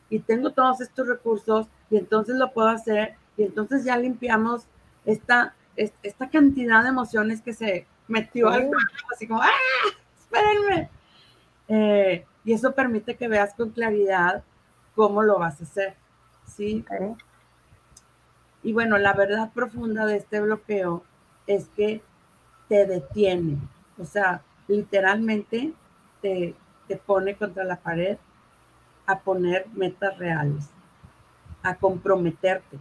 y 0.09 0.17
tengo 0.19 0.49
todos 0.53 0.81
estos 0.81 1.07
recursos 1.07 1.67
y 1.91 1.97
entonces 1.97 2.35
lo 2.35 2.51
puedo 2.51 2.69
hacer 2.69 3.13
y 3.37 3.43
entonces 3.43 3.83
ya 3.83 3.95
limpiamos 3.95 4.65
esta, 5.05 5.53
esta 5.75 6.31
cantidad 6.31 6.81
de 6.81 6.89
emociones 6.89 7.43
que 7.43 7.53
se 7.53 7.85
metió 8.07 8.49
al 8.49 8.65
cuerpo, 8.65 9.07
así 9.13 9.27
como, 9.27 9.43
¡ah! 9.43 9.49
¡Espérenme! 10.17 10.89
Eh, 11.67 12.25
y 12.43 12.53
eso 12.53 12.73
permite 12.73 13.17
que 13.17 13.27
veas 13.27 13.53
con 13.53 13.69
claridad 13.69 14.43
cómo 14.95 15.21
lo 15.21 15.37
vas 15.37 15.61
a 15.61 15.63
hacer, 15.63 15.95
¿sí? 16.47 16.83
Y 18.63 18.73
bueno, 18.73 18.97
la 18.97 19.13
verdad 19.13 19.51
profunda 19.53 20.07
de 20.07 20.17
este 20.17 20.41
bloqueo 20.41 21.03
es 21.45 21.67
que 21.75 22.01
te 22.67 22.85
detiene, 22.85 23.57
o 23.97 24.05
sea, 24.05 24.41
literalmente 24.67 25.73
te, 26.21 26.55
te 26.87 26.95
pone 26.97 27.35
contra 27.35 27.63
la 27.63 27.77
pared 27.77 28.17
a 29.05 29.19
poner 29.19 29.67
metas 29.73 30.17
reales, 30.17 30.69
a 31.63 31.75
comprometerte. 31.75 32.77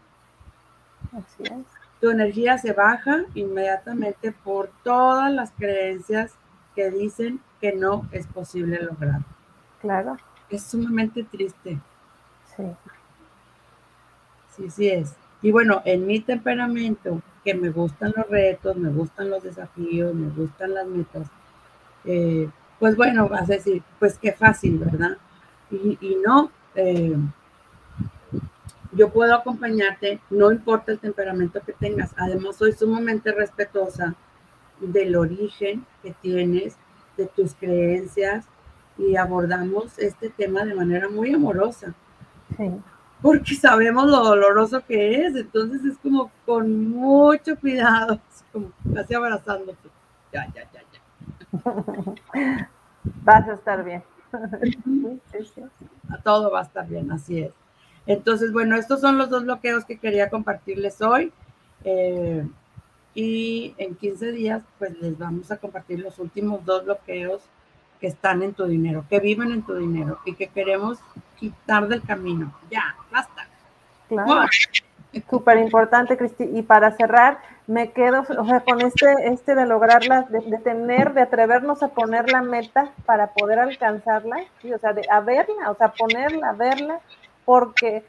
Así 1.12 1.44
es. 1.44 1.66
Tu 2.00 2.10
energía 2.10 2.58
se 2.58 2.72
baja 2.72 3.24
inmediatamente 3.34 4.32
por 4.32 4.70
todas 4.82 5.32
las 5.32 5.50
creencias 5.52 6.34
que 6.74 6.90
dicen 6.90 7.40
que 7.60 7.72
no 7.72 8.06
es 8.12 8.26
posible 8.26 8.82
lograr. 8.82 9.20
Claro. 9.80 10.16
Es 10.50 10.62
sumamente 10.62 11.24
triste. 11.24 11.78
Sí. 12.54 12.64
Sí, 14.54 14.70
sí 14.70 14.88
es. 14.88 15.14
Y 15.42 15.52
bueno, 15.52 15.82
en 15.84 16.06
mi 16.06 16.20
temperamento, 16.20 17.20
que 17.44 17.54
me 17.54 17.70
gustan 17.70 18.12
los 18.16 18.28
retos, 18.28 18.76
me 18.76 18.90
gustan 18.90 19.30
los 19.30 19.42
desafíos, 19.42 20.14
me 20.14 20.30
gustan 20.30 20.74
las 20.74 20.86
metas, 20.86 21.28
eh, 22.04 22.48
pues 22.80 22.96
bueno, 22.96 23.28
vas 23.28 23.48
a 23.48 23.54
decir, 23.54 23.82
pues 23.98 24.18
qué 24.18 24.32
fácil, 24.32 24.78
¿verdad? 24.78 25.16
Y, 25.70 26.16
no, 26.24 26.50
eh, 26.74 27.16
yo 28.92 29.10
puedo 29.10 29.34
acompañarte, 29.34 30.20
no 30.30 30.50
importa 30.52 30.92
el 30.92 30.98
temperamento 30.98 31.60
que 31.64 31.72
tengas. 31.72 32.12
Además, 32.16 32.56
soy 32.56 32.72
sumamente 32.72 33.32
respetuosa 33.32 34.14
del 34.80 35.16
origen 35.16 35.84
que 36.02 36.12
tienes, 36.20 36.76
de 37.16 37.26
tus 37.26 37.54
creencias, 37.54 38.46
y 38.98 39.16
abordamos 39.16 39.98
este 39.98 40.30
tema 40.30 40.64
de 40.64 40.74
manera 40.74 41.08
muy 41.08 41.32
amorosa. 41.34 41.94
Sí 42.56 42.70
porque 43.26 43.56
sabemos 43.56 44.06
lo 44.06 44.22
doloroso 44.22 44.84
que 44.86 45.22
es, 45.22 45.34
entonces 45.34 45.84
es 45.84 45.98
como 45.98 46.30
con 46.44 46.90
mucho 46.90 47.58
cuidado, 47.58 48.20
como 48.52 48.70
casi 48.94 49.14
abrazándote. 49.14 49.88
Ya, 50.32 50.46
ya, 50.54 50.62
ya, 50.72 50.80
ya. 50.92 52.20
Vas 53.24 53.48
a 53.48 53.54
estar 53.54 53.84
bien. 53.84 54.04
A 56.08 56.18
todo 56.22 56.52
va 56.52 56.60
a 56.60 56.62
estar 56.62 56.86
bien, 56.86 57.10
así 57.10 57.40
es. 57.40 57.50
Entonces, 58.06 58.52
bueno, 58.52 58.76
estos 58.76 59.00
son 59.00 59.18
los 59.18 59.28
dos 59.28 59.42
bloqueos 59.42 59.84
que 59.84 59.98
quería 59.98 60.30
compartirles 60.30 61.02
hoy. 61.02 61.32
Eh, 61.82 62.46
y 63.12 63.74
en 63.76 63.96
15 63.96 64.30
días, 64.30 64.62
pues 64.78 64.96
les 65.00 65.18
vamos 65.18 65.50
a 65.50 65.56
compartir 65.56 65.98
los 65.98 66.20
últimos 66.20 66.64
dos 66.64 66.84
bloqueos 66.84 67.42
que 68.00 68.06
están 68.06 68.42
en 68.42 68.54
tu 68.54 68.64
dinero, 68.64 69.04
que 69.08 69.20
viven 69.20 69.52
en 69.52 69.62
tu 69.62 69.74
dinero 69.74 70.18
y 70.24 70.34
que 70.34 70.48
queremos 70.48 70.98
quitar 71.38 71.88
del 71.88 72.02
camino. 72.02 72.52
Ya, 72.70 72.94
basta. 73.10 73.46
Claro. 74.08 74.46
Súper 75.30 75.58
importante, 75.58 76.16
Cristi. 76.16 76.44
Y 76.44 76.62
para 76.62 76.94
cerrar, 76.96 77.38
me 77.66 77.90
quedo, 77.92 78.24
o 78.38 78.46
sea, 78.46 78.60
con 78.60 78.80
este, 78.80 79.06
este 79.28 79.54
de 79.54 79.66
lograrla, 79.66 80.22
de, 80.28 80.58
tener, 80.58 81.14
de 81.14 81.22
atrevernos 81.22 81.82
a 81.82 81.88
poner 81.88 82.30
la 82.30 82.42
meta 82.42 82.90
para 83.06 83.28
poder 83.28 83.58
alcanzarla, 83.58 84.44
¿sí? 84.60 84.72
o 84.72 84.78
sea, 84.78 84.92
de 84.92 85.02
a 85.10 85.20
verla, 85.20 85.70
o 85.70 85.74
sea, 85.76 85.88
ponerla, 85.88 86.52
verla, 86.52 87.00
porque 87.44 88.04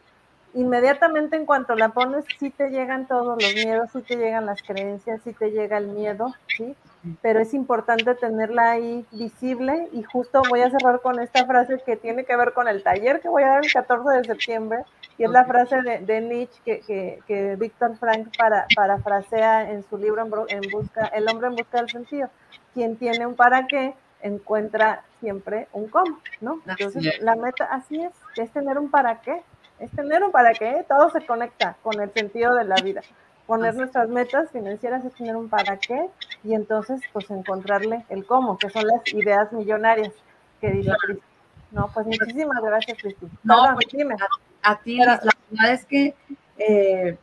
inmediatamente 0.54 1.36
en 1.36 1.46
cuanto 1.46 1.76
la 1.76 1.90
pones, 1.90 2.26
sí 2.40 2.50
te 2.50 2.70
llegan 2.70 3.08
todos 3.08 3.42
los 3.42 3.54
miedos, 3.54 3.90
sí 3.94 4.02
te 4.02 4.18
llegan 4.18 4.46
las 4.46 4.62
creencias, 4.62 5.22
sí 5.24 5.34
te 5.34 5.52
llega 5.52 5.78
el 5.78 5.88
miedo, 5.88 6.34
¿sí? 6.56 6.76
Pero 7.22 7.40
es 7.40 7.54
importante 7.54 8.16
tenerla 8.16 8.72
ahí 8.72 9.06
visible 9.12 9.90
y 9.92 10.04
justo 10.04 10.42
voy 10.50 10.62
a 10.62 10.70
cerrar 10.70 11.02
con 11.02 11.20
esta 11.20 11.46
frase 11.46 11.82
que 11.86 11.96
tiene 11.96 12.26
que 12.26 12.36
ver 12.36 12.54
con 12.54 12.68
el 12.68 12.84
taller 12.84 13.22
que 13.22 13.30
voy 13.30 13.44
a 13.44 13.48
dar 13.48 13.66
el 13.66 13.72
14 13.72 14.18
de 14.18 14.24
septiembre 14.24 14.84
y 15.18 15.24
es 15.24 15.30
la 15.30 15.46
frase 15.46 15.82
de, 15.82 16.22
Nietzsche 16.22 16.62
que, 16.64 16.80
que, 16.82 17.20
que 17.28 17.56
Víctor 17.56 17.98
Frank 17.98 18.30
para, 18.38 18.68
parafrasea 18.76 19.72
en 19.72 19.84
su 19.84 19.98
libro 19.98 20.24
en, 20.48 20.62
busca, 20.72 21.06
El 21.08 21.28
hombre 21.28 21.48
en 21.48 21.56
busca 21.56 21.80
del 21.80 21.90
sentido. 21.90 22.30
Quien 22.74 22.98
tiene 22.98 23.26
un 23.26 23.36
para 23.36 23.66
qué 23.68 23.96
encuentra 24.22 25.04
siempre 25.20 25.68
un 25.74 25.88
cómo, 25.88 26.20
¿no? 26.42 26.62
Entonces 26.68 27.22
la 27.22 27.36
meta 27.36 27.66
así 27.66 28.02
es, 28.02 28.12
es 28.36 28.52
tener 28.52 28.78
un 28.78 28.90
para 28.90 29.22
qué, 29.22 29.42
es 29.80 29.92
tener 29.92 30.24
un 30.24 30.32
para 30.32 30.54
qué, 30.54 30.86
todo 30.88 31.10
se 31.10 31.26
conecta 31.26 31.78
con 31.82 32.00
el 32.00 32.12
sentido 32.14 32.56
de 32.56 32.64
la 32.64 32.76
vida. 32.76 33.02
Poner 33.48 33.76
nuestras 33.76 34.10
metas 34.10 34.52
financieras 34.52 35.06
es 35.06 35.14
tener 35.14 35.36
un 35.38 35.48
para 35.48 35.78
qué 35.78 36.10
y 36.44 36.54
entonces 36.54 37.02
pues 37.14 37.32
encontrarle 37.32 38.06
el 38.10 38.26
cómo, 38.26 38.58
que 38.58 38.70
son 38.70 38.86
las 38.86 39.02
ideas 39.14 39.52
millonarias 39.54 40.14
que 40.60 40.70
dice 40.72 40.92
Cristi. 41.02 41.24
No, 41.72 41.90
pues 41.94 42.06
muchísimas 42.06 42.62
gracias, 42.62 42.98
Cristi. 43.02 43.26
No, 43.44 43.74
pues, 43.74 43.88
dime. 43.92 44.16
a 44.62 44.80
ti, 44.80 44.98
la 44.98 45.20
verdad 45.50 45.74
es 45.74 45.86
que 45.86 46.14
eh, 46.58 47.18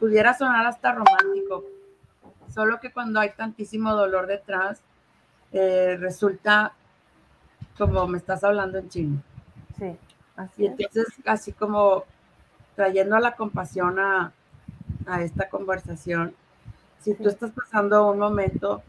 pudiera 0.00 0.34
sonar 0.34 0.66
hasta 0.66 0.92
romántico, 0.92 1.64
solo 2.52 2.80
que 2.80 2.92
cuando 2.92 3.20
hay 3.20 3.30
tantísimo 3.30 3.94
dolor 3.94 4.26
detrás, 4.26 4.80
eh, 5.52 5.96
resulta 6.00 6.72
como 7.78 8.06
me 8.08 8.18
estás 8.18 8.42
hablando 8.42 8.78
en 8.78 8.88
chino. 8.88 9.22
Sí, 9.78 9.96
así 10.36 10.62
y 10.62 10.66
entonces, 10.66 11.06
así 11.24 11.52
como 11.52 12.04
trayendo 12.74 13.16
a 13.16 13.20
la 13.20 13.36
compasión 13.36 13.98
a, 14.00 14.32
a 15.06 15.22
esta 15.22 15.48
conversación, 15.48 16.34
si 17.00 17.14
tú 17.14 17.28
estás 17.28 17.50
pasando 17.50 18.10
un 18.10 18.18
momento 18.18 18.82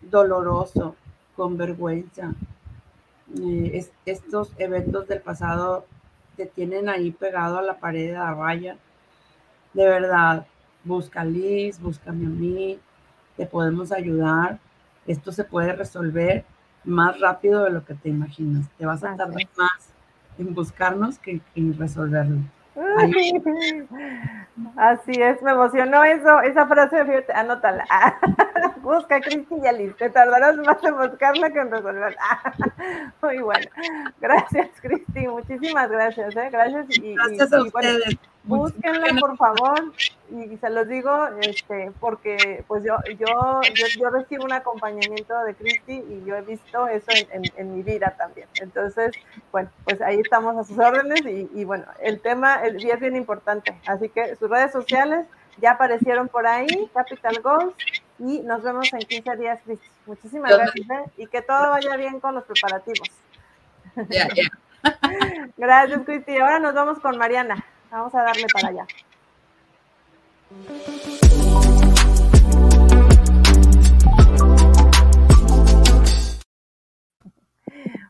doloroso, 0.00 0.96
con 1.36 1.56
vergüenza, 1.56 2.32
eh, 3.40 3.86
estos 4.04 4.52
eventos 4.58 5.08
del 5.08 5.20
pasado 5.20 5.86
te 6.36 6.46
tienen 6.46 6.88
ahí 6.88 7.10
pegado 7.10 7.58
a 7.58 7.62
la 7.62 7.78
pared 7.78 8.08
de 8.08 8.12
la 8.14 8.34
raya, 8.34 8.76
de 9.72 9.86
verdad, 9.86 10.46
busca 10.84 11.22
a 11.22 11.24
Liz, 11.24 11.80
búscame 11.80 12.26
a 12.26 12.28
mí, 12.28 12.78
te 13.36 13.46
podemos 13.46 13.92
ayudar. 13.92 14.58
Esto 15.06 15.32
se 15.32 15.44
puede 15.44 15.72
resolver 15.72 16.44
más 16.84 17.18
rápido 17.20 17.64
de 17.64 17.70
lo 17.70 17.84
que 17.84 17.94
te 17.94 18.08
imaginas. 18.08 18.68
Te 18.76 18.86
vas 18.86 19.02
a 19.02 19.16
tardar 19.16 19.48
más 19.56 19.88
en 20.38 20.54
buscarnos 20.54 21.18
que 21.18 21.40
en 21.54 21.78
resolverlo. 21.78 22.40
Así 24.76 25.12
es, 25.20 25.42
me 25.42 25.52
emocionó 25.52 26.04
eso, 26.04 26.40
esa 26.40 26.66
frase, 26.66 27.04
fíjate, 27.04 27.32
anótala. 27.32 27.86
Busca 28.82 29.20
Cristi 29.20 29.54
y 29.62 29.66
Alice, 29.66 29.94
te 29.94 30.10
tardarás 30.10 30.56
más 30.58 30.82
en 30.82 30.96
buscarla 30.96 31.50
que 31.50 31.60
en 31.60 31.70
resolverla. 31.70 32.16
Muy 33.22 33.38
bueno. 33.38 33.70
Gracias, 34.20 34.68
Cristi, 34.80 35.26
muchísimas 35.26 35.90
gracias, 35.90 36.34
¿eh? 36.36 36.48
Gracias 36.50 36.98
y, 36.98 37.14
gracias 37.14 37.52
a 37.52 37.62
ustedes. 37.62 38.18
Búsquenla, 38.44 39.08
por 39.20 39.36
favor, 39.36 39.92
y 40.30 40.56
se 40.56 40.70
los 40.70 40.88
digo, 40.88 41.28
este, 41.40 41.92
porque 42.00 42.64
pues 42.66 42.82
yo, 42.84 42.96
yo, 43.18 43.60
yo, 43.98 44.10
recibo 44.10 44.44
un 44.44 44.52
acompañamiento 44.52 45.38
de 45.44 45.54
Cristi 45.54 45.92
y 45.92 46.24
yo 46.24 46.36
he 46.36 46.42
visto 46.42 46.88
eso 46.88 47.10
en, 47.30 47.42
en, 47.56 47.74
mi 47.74 47.82
vida 47.82 48.14
también. 48.18 48.48
Entonces, 48.60 49.12
bueno, 49.50 49.70
pues 49.84 50.00
ahí 50.00 50.20
estamos 50.20 50.56
a 50.56 50.64
sus 50.64 50.78
órdenes 50.78 51.24
y, 51.24 51.50
y 51.54 51.64
bueno, 51.64 51.84
el 52.00 52.20
tema 52.20 52.62
el 52.64 52.78
día 52.78 52.94
es 52.94 53.00
bien 53.00 53.16
importante. 53.16 53.78
Así 53.86 54.08
que 54.08 54.34
sus 54.36 54.50
redes 54.50 54.72
sociales 54.72 55.26
ya 55.58 55.72
aparecieron 55.72 56.28
por 56.28 56.46
ahí, 56.46 56.90
Capital 56.94 57.40
Goals, 57.42 57.74
y 58.18 58.40
nos 58.40 58.62
vemos 58.62 58.92
en 58.92 59.00
15 59.00 59.36
días, 59.36 59.60
Cristi. 59.64 59.86
Muchísimas 60.06 60.56
gracias 60.56 60.90
¿eh? 60.90 61.10
y 61.18 61.26
que 61.26 61.42
todo 61.42 61.70
vaya 61.70 61.96
bien 61.96 62.20
con 62.20 62.34
los 62.34 62.44
preparativos. 62.44 63.08
gracias, 65.56 66.02
Cristi. 66.04 66.38
Ahora 66.38 66.58
nos 66.58 66.74
vamos 66.74 66.98
con 67.00 67.18
Mariana. 67.18 67.64
Vamos 67.92 68.14
a 68.14 68.22
darle 68.22 68.46
para 68.50 68.68
allá. 68.68 68.86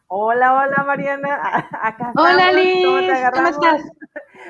Hola, 0.07 0.55
hola 0.55 0.85
Mariana. 0.87 1.69
Acá 1.83 2.13
hola 2.15 2.53
Liz, 2.53 2.85
¿cómo, 3.35 3.49
estás? 3.49 3.83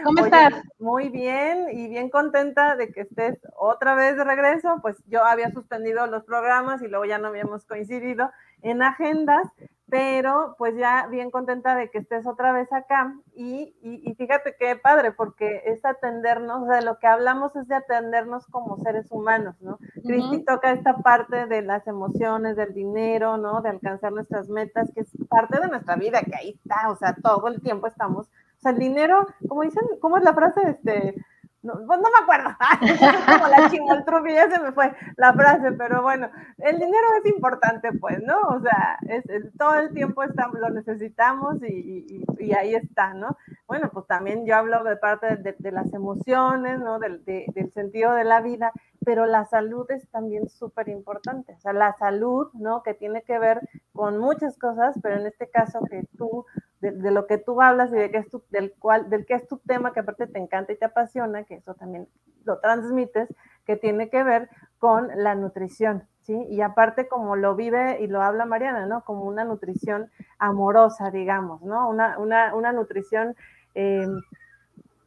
¿Cómo 0.05 0.25
estás? 0.27 0.53
Muy 0.79 1.09
bien 1.09 1.68
y 1.73 1.88
bien 1.88 2.11
contenta 2.11 2.77
de 2.77 2.92
que 2.92 3.01
estés 3.01 3.38
otra 3.57 3.95
vez 3.95 4.18
de 4.18 4.25
regreso. 4.25 4.81
Pues 4.83 5.03
yo 5.07 5.25
había 5.25 5.51
suspendido 5.51 6.07
los 6.09 6.25
programas 6.25 6.83
y 6.83 6.88
luego 6.88 7.07
ya 7.07 7.16
no 7.16 7.29
habíamos 7.29 7.64
coincidido 7.64 8.31
en 8.61 8.83
agendas, 8.83 9.49
pero 9.93 10.55
pues 10.57 10.75
ya 10.75 11.07
bien 11.09 11.31
contenta 11.31 11.77
de 11.77 11.91
que 11.91 11.99
estés 11.99 12.27
otra 12.27 12.51
vez 12.51 12.73
acá 12.73 13.15
y, 13.35 13.77
y, 13.83 14.15
fíjate 14.15 14.57
qué 14.59 14.75
padre, 14.75 15.13
porque 15.13 15.65
es 15.67 15.85
atendernos, 15.85 16.67
de 16.67 16.81
lo 16.81 16.99
que 16.99 17.07
hablamos 17.07 17.55
es 17.57 17.69
de 17.69 17.75
atendernos 17.75 18.47
como 18.47 18.79
seres 18.79 19.09
humanos, 19.11 19.55
¿no? 19.61 19.79
Cristi 20.03 20.47
toca 20.47 20.73
esta 20.73 20.97
parte 21.03 21.47
de 21.47 21.61
las 21.61 21.87
emociones, 21.87 22.57
del 22.57 22.73
dinero, 22.73 23.37
¿no? 23.37 23.61
De 23.61 23.69
alcanzar 23.69 24.13
nuestras 24.13 24.49
metas, 24.49 24.91
que 24.95 25.03
es 25.03 25.11
parte 25.29 25.61
de 25.61 25.69
nuestra 25.69 25.97
vida, 25.97 26.23
que 26.23 26.37
ahí 26.37 26.59
está, 26.65 26.89
o 26.89 26.97
sea, 26.97 27.15
todo 27.23 27.49
el 27.49 27.61
tiempo 27.61 27.87
estamos, 27.87 28.29
o 28.29 28.61
sea, 28.61 28.73
el 28.73 28.79
dinero, 28.79 29.27
como 29.47 29.61
dicen, 29.61 29.83
¿cómo 30.01 30.17
es 30.17 30.25
la 30.25 30.33
frase? 30.33 30.63
Este, 30.71 31.23
no, 31.62 31.75
pues 31.87 32.01
no 32.01 32.09
me 32.11 32.22
acuerdo, 32.22 32.57
como 33.27 33.48
la 33.48 33.70
chimoltrufi, 33.70 34.33
ya 34.33 34.51
se 34.51 34.61
me 34.61 34.72
fue 34.72 34.92
la 35.16 35.33
frase, 35.33 35.72
pero 35.72 36.03
bueno, 36.03 36.29
el 36.59 36.77
dinero 36.77 37.07
es 37.22 37.31
importante, 37.31 37.92
pues, 37.92 38.20
¿no? 38.22 38.40
O 38.40 38.61
sea, 38.61 38.98
es, 39.09 39.25
todo 39.57 39.77
el 39.79 39.92
tiempo 39.92 40.22
lo 40.25 40.70
necesitamos 40.70 41.62
y, 41.62 42.25
ahí 42.53 42.75
está, 42.75 43.14
¿no? 43.14 43.37
Bueno, 43.66 43.90
pues 43.92 44.07
también 44.07 44.44
yo 44.44 44.57
hablo 44.57 44.83
de 44.83 44.96
parte 44.96 45.37
de, 45.37 45.72
las 45.72 45.92
emociones, 45.94 46.81
¿no? 46.81 46.98
Del 46.98 47.22
sentido 47.72 48.12
de 48.12 48.25
la 48.25 48.40
vida, 48.40 48.72
pero 49.05 49.27
la 49.27 49.44
salud 49.44 49.88
es 49.90 50.09
también 50.11 50.48
súper 50.48 50.88
importante, 50.88 51.55
o 51.55 51.61
sea, 51.61 51.72
la 51.72 51.92
salud, 51.94 52.48
¿no? 52.55 52.83
Que 52.83 52.94
tiene 52.94 53.22
que 53.22 53.38
ver 53.38 53.61
con 53.92 54.18
muchas 54.18 54.59
cosas, 54.59 54.98
pero 55.03 55.20
en 55.20 55.27
este 55.27 55.48
caso 55.48 55.81
que 55.88 56.05
tú 56.18 56.44
de, 56.83 57.12
lo 57.12 57.27
que 57.27 57.38
tú 57.38 57.62
hablas 57.62 57.90
y 57.92 57.95
de 57.95 58.11
que 58.11 58.18
es 58.18 58.29
tu, 58.29 58.42
del 58.51 58.73
cual, 58.73 59.09
del 59.09 59.25
que 59.25 59.35
es 59.35 59.47
tu 59.47 59.59
tema, 59.59 59.92
que 59.92 60.01
aparte 60.01 60.27
te 60.27 60.38
encanta 60.38 60.73
y 60.73 60.77
te 60.77 60.85
apasiona, 60.85 61.45
que 61.45 61.55
eso 61.55 61.75
también 61.75 62.09
lo 62.45 62.59
transmites, 62.59 63.29
que 63.64 63.77
tiene 63.77 64.11
que 64.11 64.25
ver 64.25 64.49
con 64.79 65.09
la 65.14 65.37
nutrición, 65.37 66.09
¿sí? 66.23 66.37
Y 66.51 66.61
aparte 66.61 67.07
como 67.07 67.37
lo 67.37 67.55
vive 67.55 68.03
y 68.03 68.09
lo 68.09 68.21
habla 68.21 68.47
Mariana, 68.47 68.87
¿no? 68.87 69.05
Como 69.05 69.25
una 69.25 69.45
nutrición 69.45 70.11
amorosa, 70.38 71.12
digamos, 71.12 71.62
¿no? 71.62 71.88
Una, 71.88 72.18
una, 72.18 72.53
una 72.53 72.73
nutrición, 72.73 73.37
eh, 73.77 74.09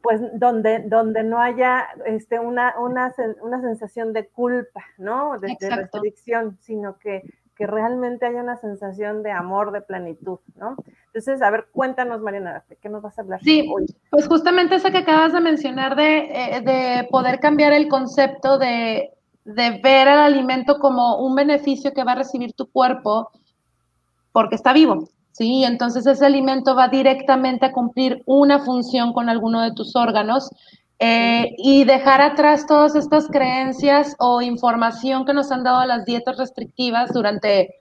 pues, 0.00 0.22
donde, 0.32 0.78
donde 0.86 1.24
no 1.24 1.42
haya 1.42 1.88
este, 2.06 2.40
una, 2.40 2.74
una, 2.78 3.14
una 3.42 3.60
sensación 3.60 4.14
de 4.14 4.28
culpa, 4.28 4.82
¿no? 4.96 5.38
De, 5.38 5.54
de 5.60 5.76
restricción, 5.76 6.56
sino 6.62 6.98
que 6.98 7.22
que 7.56 7.66
realmente 7.66 8.26
haya 8.26 8.42
una 8.42 8.56
sensación 8.56 9.22
de 9.22 9.32
amor, 9.32 9.72
de 9.72 9.80
plenitud, 9.80 10.38
¿no? 10.56 10.76
Entonces, 11.06 11.40
a 11.40 11.50
ver, 11.50 11.68
cuéntanos, 11.72 12.20
Mariana, 12.20 12.62
¿de 12.68 12.76
qué 12.76 12.90
nos 12.90 13.02
vas 13.02 13.18
a 13.18 13.22
hablar 13.22 13.40
sí, 13.42 13.66
Pues 14.10 14.28
justamente 14.28 14.74
esa 14.74 14.90
que 14.90 14.98
acabas 14.98 15.32
de 15.32 15.40
mencionar 15.40 15.96
de, 15.96 16.18
eh, 16.18 16.60
de 16.60 17.08
poder 17.10 17.40
cambiar 17.40 17.72
el 17.72 17.88
concepto 17.88 18.58
de, 18.58 19.10
de, 19.44 19.80
ver 19.82 20.06
al 20.06 20.18
alimento 20.18 20.78
como 20.78 21.16
un 21.16 21.34
beneficio 21.34 21.94
que 21.94 22.04
va 22.04 22.12
a 22.12 22.16
recibir 22.16 22.52
tu 22.52 22.70
cuerpo 22.70 23.30
porque 24.32 24.56
está 24.56 24.74
vivo, 24.74 25.08
¿sí? 25.32 25.64
Entonces 25.64 26.06
ese 26.06 26.26
alimento 26.26 26.76
va 26.76 26.88
directamente 26.88 27.64
a 27.64 27.72
cumplir 27.72 28.22
una 28.26 28.58
función 28.58 29.14
con 29.14 29.30
alguno 29.30 29.62
de 29.62 29.72
tus 29.72 29.96
órganos 29.96 30.50
eh, 30.98 31.54
y 31.58 31.84
dejar 31.84 32.22
atrás 32.22 32.66
todas 32.66 32.94
estas 32.94 33.28
creencias 33.28 34.14
o 34.18 34.40
información 34.40 35.26
que 35.26 35.34
nos 35.34 35.52
han 35.52 35.62
dado 35.62 35.84
las 35.84 36.06
dietas 36.06 36.38
restrictivas 36.38 37.12
durante 37.12 37.74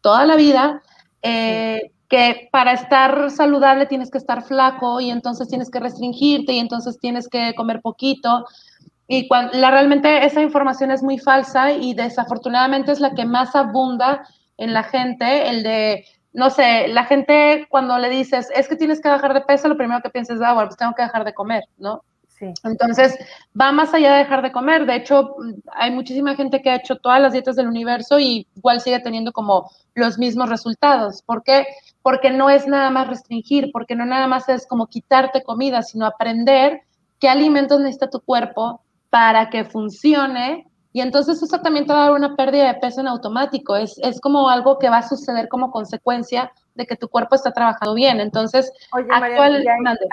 toda 0.00 0.26
la 0.26 0.34
vida, 0.36 0.82
eh, 1.22 1.92
que 2.08 2.48
para 2.50 2.72
estar 2.72 3.30
saludable 3.30 3.86
tienes 3.86 4.10
que 4.10 4.18
estar 4.18 4.42
flaco 4.44 5.00
y 5.00 5.10
entonces 5.10 5.48
tienes 5.48 5.70
que 5.70 5.80
restringirte 5.80 6.52
y 6.52 6.58
entonces 6.58 6.98
tienes 6.98 7.28
que 7.28 7.54
comer 7.54 7.80
poquito. 7.80 8.46
Y 9.08 9.28
cuando, 9.28 9.56
la, 9.56 9.70
realmente 9.70 10.24
esa 10.26 10.42
información 10.42 10.90
es 10.90 11.02
muy 11.02 11.18
falsa 11.18 11.72
y 11.72 11.94
desafortunadamente 11.94 12.92
es 12.92 13.00
la 13.00 13.14
que 13.14 13.24
más 13.24 13.54
abunda 13.54 14.26
en 14.56 14.72
la 14.72 14.82
gente, 14.82 15.48
el 15.48 15.62
de, 15.62 16.04
no 16.32 16.50
sé, 16.50 16.88
la 16.88 17.04
gente 17.04 17.66
cuando 17.68 17.98
le 17.98 18.08
dices, 18.08 18.48
es 18.54 18.68
que 18.68 18.76
tienes 18.76 19.00
que 19.00 19.08
bajar 19.08 19.34
de 19.34 19.42
peso, 19.42 19.68
lo 19.68 19.76
primero 19.76 20.00
que 20.02 20.10
piensas 20.10 20.36
es, 20.36 20.42
ah, 20.42 20.54
bueno, 20.54 20.68
pues 20.68 20.78
tengo 20.78 20.94
que 20.94 21.02
dejar 21.02 21.24
de 21.24 21.34
comer, 21.34 21.62
¿no? 21.78 22.02
Entonces, 22.40 23.16
va 23.58 23.72
más 23.72 23.94
allá 23.94 24.12
de 24.12 24.18
dejar 24.18 24.42
de 24.42 24.52
comer. 24.52 24.86
De 24.86 24.96
hecho, 24.96 25.36
hay 25.72 25.90
muchísima 25.90 26.34
gente 26.34 26.60
que 26.60 26.70
ha 26.70 26.76
hecho 26.76 26.96
todas 26.96 27.20
las 27.20 27.32
dietas 27.32 27.56
del 27.56 27.68
universo 27.68 28.18
y 28.18 28.46
igual 28.54 28.80
sigue 28.80 29.00
teniendo 29.00 29.32
como 29.32 29.70
los 29.94 30.18
mismos 30.18 30.48
resultados. 30.48 31.22
¿Por 31.22 31.42
qué? 31.42 31.66
Porque 32.02 32.30
no 32.30 32.50
es 32.50 32.66
nada 32.66 32.90
más 32.90 33.08
restringir, 33.08 33.70
porque 33.72 33.96
no 33.96 34.04
nada 34.04 34.26
más 34.26 34.48
es 34.48 34.66
como 34.66 34.86
quitarte 34.86 35.42
comida, 35.42 35.82
sino 35.82 36.06
aprender 36.06 36.82
qué 37.18 37.28
alimentos 37.28 37.80
necesita 37.80 38.10
tu 38.10 38.20
cuerpo 38.20 38.82
para 39.10 39.48
que 39.48 39.64
funcione. 39.64 40.66
Y 40.92 41.00
entonces 41.00 41.42
eso 41.42 41.60
también 41.60 41.86
te 41.86 41.92
va 41.92 42.00
a 42.00 42.08
dar 42.08 42.12
una 42.12 42.36
pérdida 42.36 42.72
de 42.72 42.80
peso 42.80 43.00
en 43.00 43.08
automático. 43.08 43.76
Es, 43.76 43.98
es 43.98 44.20
como 44.20 44.48
algo 44.48 44.78
que 44.78 44.90
va 44.90 44.98
a 44.98 45.08
suceder 45.08 45.48
como 45.48 45.70
consecuencia 45.70 46.52
de 46.76 46.86
que 46.86 46.96
tu 46.96 47.08
cuerpo 47.08 47.34
está 47.34 47.52
trabajando 47.52 47.94
bien. 47.94 48.20
Entonces, 48.20 48.72
Oye, 48.92 49.08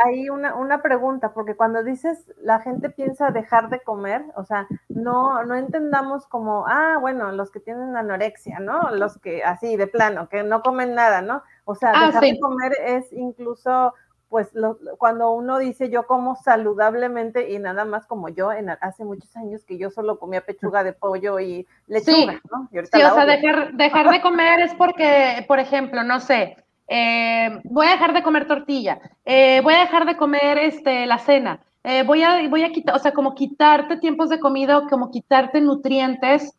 hay, 0.06 0.30
una, 0.30 0.56
una, 0.56 0.82
pregunta, 0.82 1.34
porque 1.34 1.56
cuando 1.56 1.84
dices 1.84 2.32
la 2.42 2.60
gente 2.60 2.90
piensa 2.90 3.32
dejar 3.32 3.70
de 3.70 3.82
comer, 3.82 4.24
o 4.36 4.44
sea, 4.44 4.68
no, 4.90 5.44
no 5.44 5.56
entendamos 5.56 6.26
como, 6.28 6.66
ah, 6.68 6.98
bueno, 7.00 7.32
los 7.32 7.52
que 7.52 7.60
tienen 7.60 7.96
anorexia, 7.96 8.60
¿no? 8.60 8.92
Los 8.92 9.18
que 9.20 9.44
así 9.44 9.76
de 9.76 9.88
plano, 9.88 10.30
que 10.30 10.44
no 10.44 10.62
comen 10.62 10.96
nada, 10.96 11.22
¿no? 11.22 11.44
O 11.66 11.76
sea, 11.76 11.92
ah, 11.96 12.08
dejar 12.08 12.22
de 12.22 12.40
comer 12.40 12.74
es 12.86 13.12
incluso 13.14 13.94
pues 14.34 14.50
cuando 14.98 15.30
uno 15.30 15.60
dice 15.60 15.92
yo 15.92 16.08
como 16.08 16.36
saludablemente 16.36 17.52
y 17.52 17.60
nada 17.60 17.86
más 17.86 18.08
como 18.08 18.30
yo 18.30 18.52
en, 18.52 18.68
hace 18.68 19.06
muchos 19.06 19.38
años 19.38 19.64
que 19.64 19.78
yo 19.78 19.92
solo 19.92 20.18
comía 20.18 20.42
pechuga 20.42 20.84
de 20.84 20.92
pollo 20.92 21.40
y 21.40 21.68
lechuga, 21.86 22.42
¿no? 22.52 22.68
sí, 22.72 23.04
o 23.04 23.14
sea, 23.14 23.28
dejar, 23.28 23.74
dejar 23.74 24.10
de 24.10 24.22
comer 24.24 24.62
es 24.62 24.74
porque, 24.74 25.46
por 25.48 25.60
ejemplo, 25.60 26.04
no 26.04 26.20
sé, 26.20 26.58
eh, 26.88 27.62
voy 27.66 27.86
a 27.86 27.92
dejar 27.92 28.16
de 28.16 28.24
comer 28.24 28.48
tortilla, 28.48 29.00
eh, 29.24 29.62
voy 29.62 29.76
a 29.76 29.82
dejar 29.82 30.08
de 30.08 30.18
comer 30.18 30.58
este, 30.58 31.06
la 31.06 31.20
cena, 31.20 31.60
eh, 31.84 32.02
voy, 32.02 32.24
a, 32.24 32.50
voy 32.50 32.64
a 32.64 32.72
quitar, 32.72 32.96
o 32.96 33.00
sea, 33.00 33.12
como 33.14 33.36
quitarte 33.36 33.98
tiempos 33.98 34.30
de 34.30 34.40
comida, 34.40 34.88
como 34.90 35.12
quitarte 35.12 35.62
nutrientes, 35.62 36.58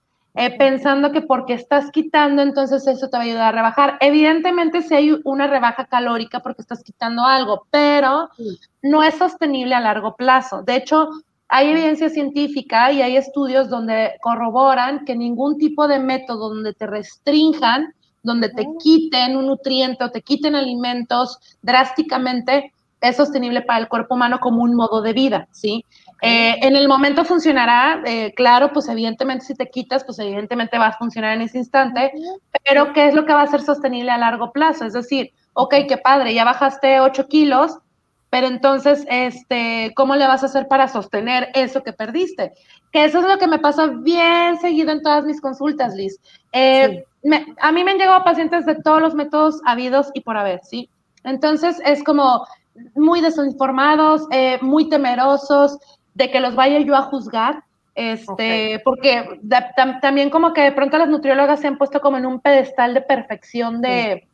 pensando 0.58 1.12
que 1.12 1.22
porque 1.22 1.54
estás 1.54 1.90
quitando, 1.90 2.42
entonces 2.42 2.86
eso 2.86 3.08
te 3.08 3.16
va 3.16 3.22
a 3.22 3.26
ayudar 3.26 3.48
a 3.48 3.52
rebajar. 3.52 3.98
Evidentemente, 4.00 4.82
si 4.82 4.94
hay 4.94 5.20
una 5.24 5.46
rebaja 5.46 5.86
calórica 5.86 6.40
porque 6.40 6.62
estás 6.62 6.82
quitando 6.82 7.24
algo, 7.24 7.66
pero 7.70 8.28
no 8.82 9.02
es 9.02 9.14
sostenible 9.14 9.74
a 9.74 9.80
largo 9.80 10.16
plazo. 10.16 10.62
De 10.62 10.76
hecho, 10.76 11.08
hay 11.48 11.70
evidencia 11.70 12.08
científica 12.08 12.90
y 12.90 13.02
hay 13.02 13.16
estudios 13.16 13.68
donde 13.68 14.14
corroboran 14.20 15.04
que 15.04 15.14
ningún 15.14 15.56
tipo 15.56 15.86
de 15.86 16.00
método 16.00 16.48
donde 16.48 16.72
te 16.74 16.86
restrinjan 16.86 17.94
donde 18.24 18.48
te 18.48 18.66
quiten 18.82 19.36
un 19.36 19.46
nutriente 19.46 20.02
o 20.02 20.10
te 20.10 20.22
quiten 20.22 20.56
alimentos 20.56 21.38
drásticamente, 21.62 22.72
es 23.00 23.16
sostenible 23.16 23.60
para 23.60 23.80
el 23.80 23.88
cuerpo 23.88 24.14
humano 24.14 24.40
como 24.40 24.62
un 24.62 24.74
modo 24.74 25.02
de 25.02 25.12
vida, 25.12 25.46
¿sí? 25.52 25.84
Eh, 26.26 26.58
en 26.62 26.74
el 26.74 26.88
momento 26.88 27.22
funcionará, 27.22 28.02
eh, 28.06 28.32
claro, 28.34 28.72
pues 28.72 28.88
evidentemente 28.88 29.44
si 29.44 29.54
te 29.54 29.68
quitas, 29.68 30.04
pues 30.04 30.18
evidentemente 30.18 30.78
va 30.78 30.86
a 30.86 30.96
funcionar 30.96 31.34
en 31.34 31.42
ese 31.42 31.58
instante, 31.58 32.12
pero 32.64 32.94
¿qué 32.94 33.08
es 33.08 33.14
lo 33.14 33.26
que 33.26 33.34
va 33.34 33.42
a 33.42 33.46
ser 33.46 33.60
sostenible 33.60 34.10
a 34.10 34.16
largo 34.16 34.50
plazo? 34.50 34.86
Es 34.86 34.94
decir, 34.94 35.32
ok, 35.52 35.74
qué 35.86 35.98
padre, 35.98 36.32
ya 36.32 36.44
bajaste 36.44 37.00
8 37.00 37.28
kilos, 37.28 37.78
pero 38.30 38.46
entonces, 38.46 39.04
este, 39.10 39.92
¿cómo 39.94 40.16
le 40.16 40.26
vas 40.26 40.42
a 40.42 40.46
hacer 40.46 40.66
para 40.66 40.88
sostener 40.88 41.50
eso 41.54 41.82
que 41.82 41.92
perdiste? 41.92 42.54
Que 42.90 43.04
eso 43.04 43.18
es 43.18 43.28
lo 43.28 43.36
que 43.36 43.46
me 43.46 43.58
pasa 43.58 43.88
bien 43.88 44.58
seguido 44.58 44.92
en 44.92 45.02
todas 45.02 45.24
mis 45.24 45.42
consultas, 45.42 45.94
Liz. 45.94 46.18
Eh, 46.52 47.04
a 47.60 47.70
mí 47.70 47.84
me 47.84 47.90
han 47.90 47.98
llegado 47.98 48.24
pacientes 48.24 48.64
de 48.64 48.76
todos 48.76 49.02
los 49.02 49.14
métodos 49.14 49.60
habidos 49.66 50.10
y 50.14 50.22
por 50.22 50.38
haber, 50.38 50.60
¿sí? 50.64 50.88
Entonces 51.22 51.82
es 51.84 52.02
como 52.02 52.46
muy 52.94 53.20
desinformados, 53.20 54.26
eh, 54.30 54.58
muy 54.62 54.88
temerosos 54.88 55.78
de 56.14 56.30
que 56.30 56.40
los 56.40 56.54
vaya 56.54 56.78
yo 56.80 56.94
a 56.96 57.02
juzgar, 57.02 57.62
este, 57.94 58.80
porque 58.84 59.40
también 60.00 60.30
como 60.30 60.52
que 60.52 60.62
de 60.62 60.72
pronto 60.72 60.98
las 60.98 61.08
nutriólogas 61.08 61.60
se 61.60 61.68
han 61.68 61.78
puesto 61.78 62.00
como 62.00 62.16
en 62.16 62.26
un 62.26 62.40
pedestal 62.40 62.94
de 62.94 63.02
perfección 63.02 63.80
de... 63.80 64.26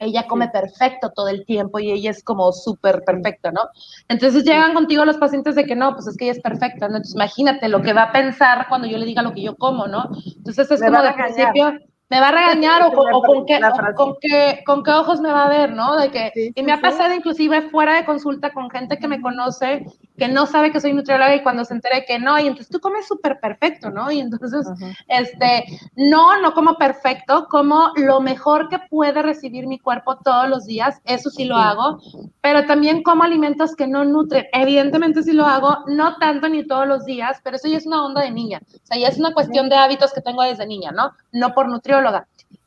Ella 0.00 0.26
come 0.26 0.48
perfecto 0.48 1.12
todo 1.14 1.28
el 1.28 1.44
tiempo 1.44 1.78
y 1.78 1.92
ella 1.92 2.10
es 2.10 2.24
como 2.24 2.50
súper 2.52 3.04
perfecta, 3.04 3.52
¿no? 3.52 3.60
Entonces 4.08 4.42
llegan 4.42 4.74
contigo 4.74 5.04
los 5.04 5.18
pacientes 5.18 5.54
de 5.54 5.64
que 5.64 5.76
no, 5.76 5.94
pues 5.94 6.08
es 6.08 6.16
que 6.16 6.24
ella 6.24 6.32
es 6.32 6.40
perfecta, 6.40 6.88
¿no? 6.88 6.96
Entonces 6.96 7.14
imagínate 7.14 7.68
lo 7.68 7.80
que 7.80 7.92
va 7.92 8.04
a 8.04 8.12
pensar 8.12 8.66
cuando 8.68 8.88
yo 8.88 8.98
le 8.98 9.06
diga 9.06 9.22
lo 9.22 9.32
que 9.32 9.42
yo 9.42 9.54
como, 9.56 9.86
¿no? 9.86 10.10
Entonces 10.36 10.70
es 10.70 10.82
como 10.82 11.00
de 11.00 11.12
principio, 11.12 11.78
me 12.10 12.20
va 12.20 12.28
a 12.28 12.32
regañar 12.32 12.82
o, 12.82 12.92
con, 13.22 13.46
qué, 13.46 13.60
con, 13.96 14.16
qué, 14.20 14.62
con, 14.66 14.82
qué, 14.82 14.90
ojos 14.90 15.20
me 15.20 15.32
va 15.32 15.44
a 15.44 15.48
ver, 15.48 15.72
¿no? 15.72 15.96
De 15.96 16.10
que, 16.10 16.52
y 16.54 16.62
me 16.62 16.72
ha 16.72 16.80
pasado 16.80 17.14
inclusive 17.14 17.62
fuera 17.70 17.94
de 17.94 18.04
consulta 18.04 18.52
con 18.52 18.70
gente 18.70 18.98
que 18.98 19.08
me 19.08 19.20
conoce, 19.20 19.86
que 20.18 20.28
no 20.28 20.46
sabe 20.46 20.70
que 20.70 20.80
soy 20.80 20.92
nutrióloga 20.92 21.34
y 21.34 21.42
cuando 21.42 21.64
se 21.64 21.74
entere 21.74 22.04
que 22.06 22.18
no, 22.18 22.38
y 22.38 22.46
entonces 22.46 22.68
tú 22.68 22.80
comes 22.80 23.06
súper 23.06 23.40
perfecto, 23.40 23.90
¿no? 23.90 24.10
Y 24.10 24.20
entonces, 24.20 24.66
este, 25.08 25.64
no, 25.96 26.40
no 26.40 26.52
como 26.52 26.74
perfecto, 26.76 27.46
como 27.48 27.92
lo 27.96 28.20
mejor 28.20 28.68
que 28.68 28.78
puede 28.90 29.22
recibir 29.22 29.66
mi 29.66 29.78
cuerpo 29.78 30.18
todos 30.18 30.48
los 30.48 30.66
días, 30.66 31.00
eso 31.04 31.30
sí 31.30 31.44
lo 31.44 31.56
hago, 31.56 31.98
pero 32.40 32.66
también 32.66 33.02
como 33.02 33.24
alimentos 33.24 33.74
que 33.74 33.86
no 33.86 34.04
nutren, 34.04 34.46
evidentemente 34.52 35.22
sí 35.22 35.32
lo 35.32 35.46
hago, 35.46 35.78
no 35.86 36.16
tanto 36.18 36.48
ni 36.48 36.66
todos 36.66 36.86
los 36.86 37.04
días, 37.04 37.40
pero 37.42 37.56
eso 37.56 37.68
ya 37.68 37.78
es 37.78 37.86
una 37.86 38.04
onda 38.04 38.22
de 38.22 38.30
niña, 38.30 38.60
o 38.66 38.86
sea, 38.86 38.98
ya 38.98 39.08
es 39.08 39.18
una 39.18 39.32
cuestión 39.32 39.68
de 39.68 39.76
hábitos 39.76 40.12
que 40.12 40.20
tengo 40.20 40.42
desde 40.42 40.66
niña, 40.66 40.92
¿no? 40.92 41.12
No 41.32 41.54
por 41.54 41.68
nutrióloga 41.68 41.93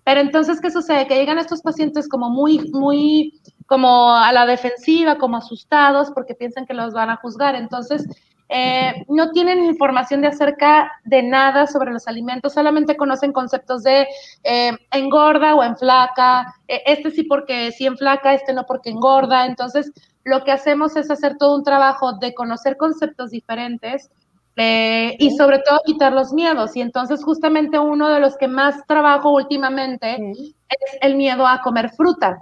pero 0.08 0.22
entonces, 0.22 0.62
¿qué 0.62 0.72
sucede? 0.72 1.06
Que 1.06 1.16
llegan 1.16 1.38
estos 1.38 1.62
pacientes 1.62 2.08
como 2.08 2.30
muy, 2.30 2.72
muy, 2.72 3.42
como 3.66 4.16
a 4.16 4.32
la 4.32 4.46
defensiva, 4.46 5.18
como 5.18 5.36
asustados 5.36 6.12
porque 6.16 6.34
piensan 6.34 6.66
que 6.66 6.74
los 6.74 6.94
van 6.94 7.10
a 7.10 7.18
juzgar. 7.18 7.56
Entonces, 7.56 8.08
eh, 8.48 9.04
no 9.10 9.32
tienen 9.32 9.66
información 9.66 10.22
de 10.22 10.30
acerca 10.30 10.90
de 11.04 11.24
nada 11.24 11.68
sobre 11.68 11.92
los 11.92 12.08
alimentos, 12.08 12.54
solamente 12.54 12.96
conocen 12.96 13.34
conceptos 13.34 13.84
de 13.84 14.08
eh, 14.44 14.72
engorda 14.92 15.56
o 15.56 15.64
enflaca, 15.64 16.56
eh, 16.70 16.82
este 16.86 17.12
sí 17.12 17.24
porque 17.24 17.74
sí 17.74 17.86
enflaca, 17.86 18.34
este 18.34 18.54
no 18.54 18.66
porque 18.66 18.92
engorda. 18.92 19.46
Entonces, 19.46 19.92
lo 20.24 20.46
que 20.46 20.54
hacemos 20.54 20.96
es 20.96 21.12
hacer 21.12 21.36
todo 21.38 21.58
un 21.58 21.64
trabajo 21.64 22.14
de 22.14 22.34
conocer 22.34 22.78
conceptos 22.78 23.32
diferentes 23.32 24.10
eh, 24.60 25.16
y 25.20 25.38
sobre 25.38 25.60
todo 25.60 25.82
quitar 25.86 26.12
los 26.12 26.34
miedos. 26.34 26.76
Y 26.76 26.82
entonces 26.82 27.24
justamente 27.24 27.78
uno 27.78 28.10
de 28.10 28.20
los 28.20 28.36
que 28.38 28.48
más 28.48 28.86
trabajo 28.88 29.32
últimamente 29.32 30.16
es 30.32 30.98
el 31.02 31.16
miedo 31.16 31.46
a 31.48 31.62
comer 31.62 31.92
fruta. 31.92 32.42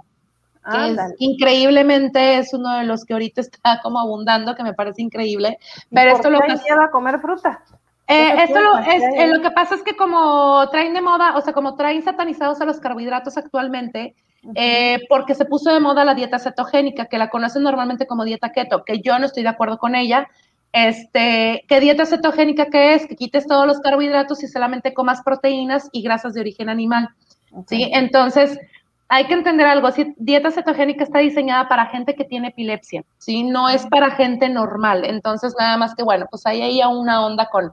Que 0.68 0.96
increíblemente 1.18 2.38
es 2.38 2.52
uno 2.52 2.78
de 2.78 2.84
los 2.84 3.04
que 3.04 3.12
ahorita 3.12 3.40
está 3.42 3.80
como 3.82 4.00
abundando, 4.00 4.56
que 4.56 4.64
me 4.64 4.74
parece 4.74 5.02
increíble. 5.02 5.58
Pero 5.92 6.16
esto 6.16 6.28
lo 6.28 6.40
que 6.40 6.52
a 6.52 6.90
comer 6.90 7.20
fruta. 7.20 7.62
Eh, 8.08 8.42
esto 8.42 8.60
lo, 8.60 8.78
es, 8.78 9.02
eh, 9.02 9.26
lo 9.28 9.42
que 9.42 9.50
pasa 9.50 9.74
es 9.74 9.82
que 9.82 9.94
como 9.96 10.68
traen 10.70 10.94
de 10.94 11.02
moda, 11.02 11.36
o 11.36 11.40
sea, 11.40 11.52
como 11.52 11.76
traen 11.76 12.02
satanizados 12.02 12.60
a 12.60 12.64
los 12.64 12.80
carbohidratos 12.80 13.36
actualmente, 13.36 14.14
porque 15.08 15.34
se 15.34 15.44
puso 15.44 15.72
de 15.72 15.80
moda 15.80 16.04
la 16.04 16.14
dieta 16.14 16.38
cetogénica, 16.38 17.06
que 17.06 17.18
la 17.18 17.30
conocen 17.30 17.62
normalmente 17.62 18.06
como 18.06 18.24
dieta 18.24 18.50
keto, 18.50 18.84
que 18.84 19.00
yo 19.00 19.18
no 19.18 19.26
estoy 19.26 19.42
de 19.44 19.50
acuerdo 19.50 19.78
con 19.78 19.94
ella, 19.94 20.28
este, 20.76 21.64
¿Qué 21.68 21.80
dieta 21.80 22.04
cetogénica 22.04 22.66
que 22.66 22.92
es? 22.92 23.06
Que 23.06 23.16
quites 23.16 23.46
todos 23.46 23.66
los 23.66 23.80
carbohidratos 23.80 24.42
y 24.42 24.46
solamente 24.46 24.92
comas 24.92 25.22
proteínas 25.22 25.88
y 25.90 26.02
grasas 26.02 26.34
de 26.34 26.40
origen 26.40 26.68
animal. 26.68 27.08
¿sí? 27.66 27.90
Entonces, 27.94 28.58
hay 29.08 29.24
que 29.24 29.32
entender 29.32 29.66
algo, 29.66 29.90
si 29.90 30.14
dieta 30.18 30.50
cetogénica 30.50 31.02
está 31.02 31.20
diseñada 31.20 31.66
para 31.66 31.86
gente 31.86 32.14
que 32.14 32.24
tiene 32.24 32.48
epilepsia, 32.48 33.04
¿sí? 33.16 33.42
No 33.42 33.70
es 33.70 33.86
para 33.86 34.10
gente 34.10 34.50
normal. 34.50 35.06
Entonces, 35.06 35.54
nada 35.58 35.78
más 35.78 35.94
que, 35.94 36.02
bueno, 36.02 36.26
pues 36.30 36.44
hay 36.44 36.60
ahí 36.60 36.80
una 36.82 37.24
onda 37.24 37.48
con, 37.50 37.72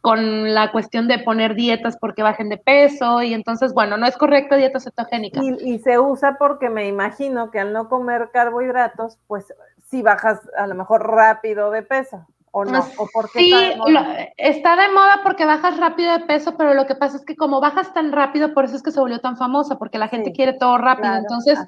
con 0.00 0.52
la 0.52 0.72
cuestión 0.72 1.06
de 1.06 1.20
poner 1.20 1.54
dietas 1.54 1.96
porque 1.96 2.24
bajen 2.24 2.48
de 2.48 2.56
peso 2.56 3.22
y 3.22 3.34
entonces, 3.34 3.72
bueno, 3.72 3.96
no 3.98 4.06
es 4.06 4.16
correcta 4.16 4.56
dieta 4.56 4.80
cetogénica. 4.80 5.40
Y, 5.40 5.74
y 5.74 5.78
se 5.78 6.00
usa 6.00 6.38
porque 6.40 6.70
me 6.70 6.88
imagino 6.88 7.52
que 7.52 7.60
al 7.60 7.72
no 7.72 7.88
comer 7.88 8.30
carbohidratos, 8.32 9.18
pues 9.28 9.46
si 9.92 10.00
bajas 10.00 10.40
a 10.56 10.66
lo 10.66 10.74
mejor 10.74 11.06
rápido 11.06 11.70
de 11.70 11.82
peso. 11.82 12.26
¿O 12.50 12.64
no? 12.64 12.80
¿O 12.98 13.08
porque 13.12 13.38
sí, 13.38 13.52
está 13.52 13.68
de, 13.68 13.76
moda? 13.76 14.16
está 14.36 14.76
de 14.76 14.88
moda 14.88 15.20
porque 15.22 15.44
bajas 15.44 15.78
rápido 15.78 16.12
de 16.12 16.20
peso, 16.20 16.56
pero 16.56 16.72
lo 16.72 16.86
que 16.86 16.94
pasa 16.94 17.18
es 17.18 17.24
que 17.24 17.36
como 17.36 17.60
bajas 17.60 17.92
tan 17.92 18.10
rápido, 18.10 18.54
por 18.54 18.64
eso 18.64 18.76
es 18.76 18.82
que 18.82 18.90
se 18.90 19.00
volvió 19.00 19.20
tan 19.20 19.36
famosa, 19.36 19.78
porque 19.78 19.98
la 19.98 20.08
gente 20.08 20.32
quiere 20.32 20.54
todo 20.54 20.78
rápido. 20.78 21.14
Entonces, 21.14 21.58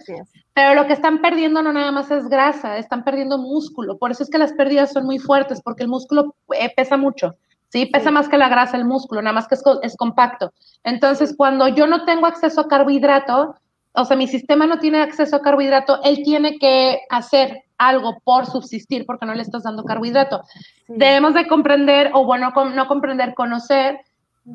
pero 0.54 0.74
lo 0.74 0.86
que 0.86 0.94
están 0.94 1.20
perdiendo 1.20 1.62
no 1.62 1.72
nada 1.72 1.90
más 1.90 2.10
es 2.10 2.28
grasa, 2.28 2.78
están 2.78 3.04
perdiendo 3.04 3.36
músculo. 3.36 3.98
Por 3.98 4.10
eso 4.10 4.22
es 4.22 4.30
que 4.30 4.38
las 4.38 4.52
pérdidas 4.54 4.92
son 4.92 5.04
muy 5.04 5.18
fuertes, 5.18 5.60
porque 5.62 5.82
el 5.82 5.90
músculo 5.90 6.34
eh, 6.54 6.72
pesa 6.74 6.96
mucho. 6.96 7.34
¿sí? 7.68 7.86
Pesa 7.86 8.10
más 8.10 8.28
que 8.30 8.38
la 8.38 8.48
grasa 8.48 8.78
el 8.78 8.86
músculo, 8.86 9.20
nada 9.20 9.34
más 9.34 9.48
que 9.48 9.56
es, 9.56 9.62
es 9.82 9.96
compacto. 9.96 10.52
Entonces, 10.82 11.34
cuando 11.36 11.68
yo 11.68 11.86
no 11.86 12.06
tengo 12.06 12.26
acceso 12.26 12.62
a 12.62 12.68
carbohidrato, 12.68 13.54
o 13.92 14.04
sea, 14.04 14.16
mi 14.16 14.28
sistema 14.28 14.66
no 14.66 14.78
tiene 14.78 15.02
acceso 15.02 15.36
a 15.36 15.42
carbohidrato, 15.42 16.02
él 16.02 16.22
tiene 16.24 16.58
que 16.58 17.00
hacer 17.10 17.63
algo 17.78 18.18
por 18.24 18.46
subsistir 18.46 19.04
porque 19.06 19.26
no 19.26 19.34
le 19.34 19.42
estás 19.42 19.64
dando 19.64 19.84
carbohidrato. 19.84 20.42
Debemos 20.88 21.34
de 21.34 21.46
comprender, 21.46 22.10
o 22.14 22.24
bueno, 22.24 22.52
no 22.74 22.86
comprender, 22.86 23.34
conocer 23.34 24.00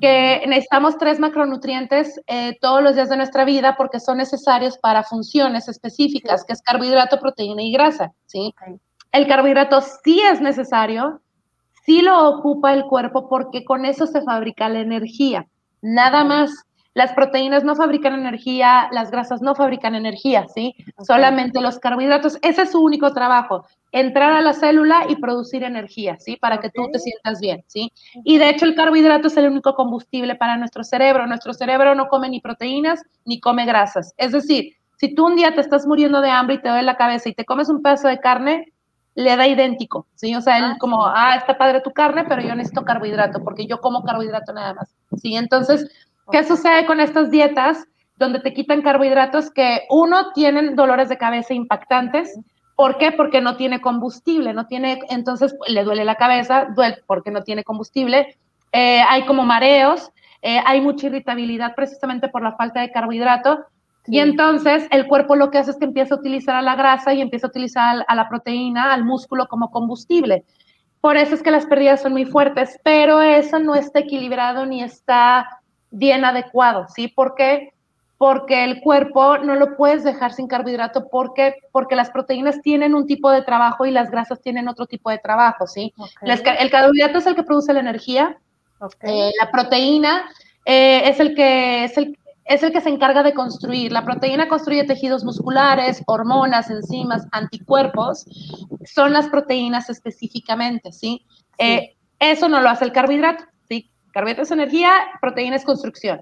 que 0.01 0.43
necesitamos 0.47 0.97
tres 0.97 1.19
macronutrientes 1.19 2.21
eh, 2.27 2.58
todos 2.62 2.84
los 2.84 2.95
días 2.95 3.10
de 3.10 3.17
nuestra 3.17 3.43
vida 3.43 3.75
porque 3.75 3.99
son 3.99 4.17
necesarios 4.17 4.77
para 4.77 5.03
funciones 5.03 5.67
específicas, 5.67 6.45
que 6.45 6.53
es 6.53 6.62
carbohidrato, 6.62 7.19
proteína 7.19 7.63
y 7.63 7.71
grasa, 7.71 8.12
¿sí? 8.27 8.53
El 9.12 9.27
carbohidrato 9.27 9.82
sí 9.82 10.21
es 10.21 10.41
necesario, 10.41 11.21
sí 11.86 12.01
lo 12.01 12.29
ocupa 12.29 12.73
el 12.73 12.86
cuerpo 12.86 13.27
porque 13.27 13.65
con 13.65 13.86
eso 13.86 14.05
se 14.05 14.21
fabrica 14.21 14.69
la 14.69 14.82
energía, 14.82 15.47
nada 15.82 16.23
más. 16.23 16.51
Las 16.99 17.13
proteínas 17.13 17.63
no 17.63 17.77
fabrican 17.77 18.13
energía, 18.13 18.89
las 18.91 19.09
grasas 19.09 19.41
no 19.41 19.55
fabrican 19.55 19.95
energía, 19.95 20.47
¿sí? 20.53 20.75
Solamente 21.07 21.62
los 21.62 21.79
carbohidratos. 21.79 22.37
Ese 22.41 22.63
es 22.63 22.71
su 22.71 22.83
único 22.83 23.13
trabajo, 23.13 23.65
entrar 23.93 24.33
a 24.33 24.41
la 24.41 24.52
célula 24.52 25.06
y 25.08 25.15
producir 25.15 25.63
energía, 25.63 26.17
¿sí? 26.19 26.35
Para 26.35 26.60
que 26.60 26.69
tú 26.69 26.89
te 26.91 27.00
sientas 27.00 27.39
bien, 27.39 27.63
¿sí? 27.67 27.93
Y 28.25 28.37
de 28.37 28.50
hecho 28.50 28.65
el 28.65 28.75
carbohidrato 28.75 29.29
es 29.29 29.37
el 29.37 29.47
único 29.47 29.75
combustible 29.75 30.35
para 30.35 30.58
nuestro 30.58 30.83
cerebro. 30.83 31.25
Nuestro 31.25 31.54
cerebro 31.54 31.95
no 31.95 32.10
come 32.10 32.27
ni 32.27 32.41
proteínas 32.41 33.02
ni 33.23 33.39
come 33.39 33.65
grasas. 33.65 34.13
Es 34.17 34.33
decir, 34.33 34.73
si 34.97 35.15
tú 35.15 35.27
un 35.27 35.37
día 35.37 35.56
te 35.56 35.62
estás 35.62 35.87
muriendo 35.87 36.19
de 36.19 36.31
hambre 36.31 36.56
y 36.56 36.62
te 36.62 36.67
duele 36.67 36.83
la 36.83 36.97
cabeza 36.97 37.29
y 37.29 37.33
te 37.33 37.45
comes 37.45 37.69
un 37.69 37.81
pedazo 37.81 38.10
de 38.10 38.19
carne, 38.19 38.73
le 39.15 39.37
da 39.37 39.47
idéntico, 39.47 40.06
¿sí? 40.15 40.35
O 40.35 40.41
sea, 40.41 40.58
él 40.58 40.65
ah, 40.65 40.77
como, 40.79 41.06
ah, 41.06 41.35
está 41.37 41.58
padre 41.58 41.79
tu 41.79 41.91
carne, 41.91 42.25
pero 42.25 42.41
yo 42.41 42.54
necesito 42.56 42.83
carbohidrato 42.83 43.41
porque 43.41 43.67
yo 43.67 43.79
como 43.79 44.04
carbohidrato 44.04 44.52
nada 44.52 44.73
más, 44.73 44.93
¿sí? 45.21 45.37
Entonces, 45.37 45.89
¿Qué 46.32 46.44
sucede 46.44 46.86
con 46.86 47.00
estas 47.00 47.32
dietas 47.32 47.86
donde 48.17 48.40
te 48.40 48.54
quitan 48.54 48.82
carbohidratos 48.82 49.50
que 49.52 49.84
uno 49.90 50.32
tienen 50.34 50.75
dolores 50.75 51.10
de 51.10 51.17
cabeza 51.17 51.54
impactantes? 51.54 52.40
¿Por 52.75 52.98
qué? 52.98 53.12
Porque 53.12 53.42
no 53.42 53.58
tiene 53.58 53.82
combustible, 53.82 54.54
no 54.54 54.67
tiene, 54.67 55.00
entonces 55.10 55.56
le 55.67 55.84
duele 55.84 56.06
la 56.06 56.15
cabeza, 56.15 56.67
duele 56.75 56.98
porque 57.08 57.32
no 57.32 57.42
tiene 57.42 57.63
combustible. 57.63 58.38
Eh, 58.71 59.02
hay 59.08 59.25
como 59.25 59.44
mareos, 59.44 60.12
eh, 60.42 60.62
hay 60.65 60.80
mucha 60.82 61.08
irritabilidad 61.08 61.75
precisamente 61.75 62.30
por 62.30 62.42
la 62.42 62.56
falta 62.56 62.82
de 62.82 62.92
carbohidrato. 62.92 63.65
Y 64.08 64.19
entonces 64.19 64.88
el 64.92 65.08
cuerpo 65.08 65.36
lo 65.36 65.52
que 65.52 65.58
hace 65.58 65.71
es 65.71 65.77
que 65.77 65.86
empieza 65.86 66.15
a 66.15 66.19
utilizar 66.19 66.56
a 66.56 66.62
la 66.62 66.75
grasa 66.75 67.13
y 67.13 67.21
empieza 67.21 67.48
a 67.48 67.50
utilizar 67.50 68.06
a 68.08 68.15
la 68.15 68.30
proteína, 68.30 68.94
al 68.94 69.04
músculo 69.04 69.48
como 69.48 69.71
combustible. 69.71 70.46
Por 71.02 71.15
eso 71.17 71.36
es 71.36 71.44
que 71.44 71.52
las 71.52 71.65
pérdidas 71.65 72.02
son 72.02 72.13
muy 72.13 72.25
fuertes, 72.25 72.80
pero 72.84 73.21
eso 73.21 73.60
no 73.60 73.75
está 73.75 74.00
equilibrado 74.00 74.65
ni 74.65 74.82
está 74.84 75.58
bien 75.92 76.25
adecuado, 76.25 76.87
¿sí? 76.94 77.08
¿Por 77.08 77.35
qué? 77.35 77.73
Porque 78.17 78.65
el 78.65 78.81
cuerpo 78.81 79.37
no 79.37 79.56
lo 79.56 79.77
puedes 79.77 80.04
dejar 80.04 80.33
sin 80.33 80.48
carbohidrato 80.48 81.08
porque, 81.10 81.56
porque 81.71 81.96
las 81.96 82.12
proteínas 82.12 82.62
tienen 82.62 82.94
un 82.94 83.08
tipo 83.08 83.31
de 83.31 83.42
trabajo 83.42 83.85
y 83.85 83.92
las 83.92 84.12
grasas 84.12 84.42
tienen 84.42 84.67
otro 84.67 84.85
tipo 84.87 85.10
de 85.10 85.19
trabajo, 85.19 85.67
¿sí? 85.67 85.94
el 86.21 86.69
carbohidrato 86.69 87.19
es 87.19 87.27
el 87.27 87.35
que 87.35 87.44
produce 87.44 87.73
la 87.73 87.79
energía, 87.79 88.37
eh, 89.02 89.31
la 89.40 89.52
proteína 89.52 90.29
eh, 90.65 91.10
es, 91.10 91.19
el 91.19 91.35
que, 91.35 91.83
es, 91.83 91.98
el, 91.98 92.17
es 92.46 92.63
el 92.63 92.71
que 92.71 92.81
se 92.81 92.90
encarga 92.90 93.23
de 93.23 93.33
construir. 93.33 93.92
La 93.92 94.06
proteína 94.06 94.48
construye 94.48 94.83
tejidos 94.83 95.23
musculares, 95.23 96.04
hormonas, 96.06 96.69
enzimas, 96.69 97.25
anticuerpos. 97.31 98.25
Son 98.85 99.13
las 99.13 99.27
proteínas 99.27 99.90
específicamente, 99.90 100.92
¿sí? 100.92 101.25
Eh, 101.58 101.96
eso 102.19 102.50
no 102.50 102.62
lo 102.62 102.69
hace 102.69 102.85
el 102.85 102.92
carbohidrato, 102.92 103.46
¿sí? 104.19 104.35
Carbohidrato 104.35 104.41
es 104.43 104.51
energía, 104.51 104.91
proteína 105.21 105.55
es 105.55 105.65
construcción. 105.65 106.21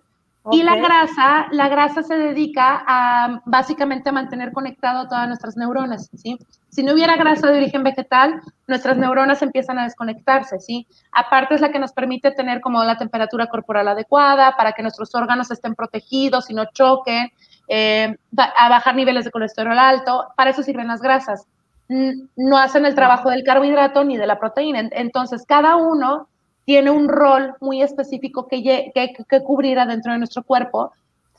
Y 0.50 0.64
la 0.64 0.78
grasa, 0.78 1.48
la 1.52 1.68
grasa 1.68 2.04
se 2.04 2.18
dedica 2.18 2.82
a 2.88 3.42
básicamente 3.46 4.10
a 4.10 4.14
mantener 4.14 4.54
conectado 4.54 5.08
todas 5.10 5.28
nuestras 5.28 5.58
neuronas, 5.58 6.10
¿sí? 6.16 6.38
Si 6.70 6.84
no 6.84 6.94
hubiera 6.94 7.18
grasa 7.18 7.52
de 7.52 7.58
origen 7.58 7.84
vegetal, 7.84 8.40
nuestras 8.66 8.96
neuronas 8.98 9.42
empiezan 9.42 9.78
a 9.78 9.84
desconectarse, 9.84 10.60
¿sí? 10.60 10.88
Aparte 11.12 11.56
es 11.56 11.62
la 11.62 11.70
que 11.70 11.80
nos 11.80 11.92
permite 11.92 12.32
tener 12.32 12.62
como 12.62 12.82
la 12.84 12.98
temperatura 12.98 13.48
corporal 13.48 13.90
adecuada 13.90 14.56
para 14.56 14.72
que 14.72 14.84
nuestros 14.84 15.14
órganos 15.16 15.52
estén 15.52 15.76
protegidos 15.76 16.50
y 16.50 16.54
no 16.54 16.66
choquen, 16.72 17.30
eh, 17.68 18.16
a 18.38 18.70
bajar 18.70 18.96
niveles 18.96 19.26
de 19.26 19.32
colesterol 19.32 19.78
alto. 19.78 20.28
Para 20.38 20.52
eso 20.52 20.64
sirven 20.64 20.88
las 20.88 21.02
grasas. 21.02 21.46
No 21.90 22.58
hacen 22.58 22.86
el 22.86 22.96
trabajo 22.96 23.30
del 23.30 23.44
carbohidrato 23.44 24.06
ni 24.06 24.16
de 24.16 24.28
la 24.28 24.40
proteína. 24.40 24.88
Entonces, 24.92 25.44
cada 25.46 25.76
uno 25.76 26.30
tiene 26.68 26.92
un 26.92 27.08
rol 27.08 27.56
muy 27.62 27.82
específico 27.82 28.46
que, 28.46 28.92
que, 28.94 29.14
que 29.30 29.42
cubrir 29.42 29.80
adentro 29.80 30.12
de 30.12 30.18
nuestro 30.18 30.44
cuerpo 30.44 30.92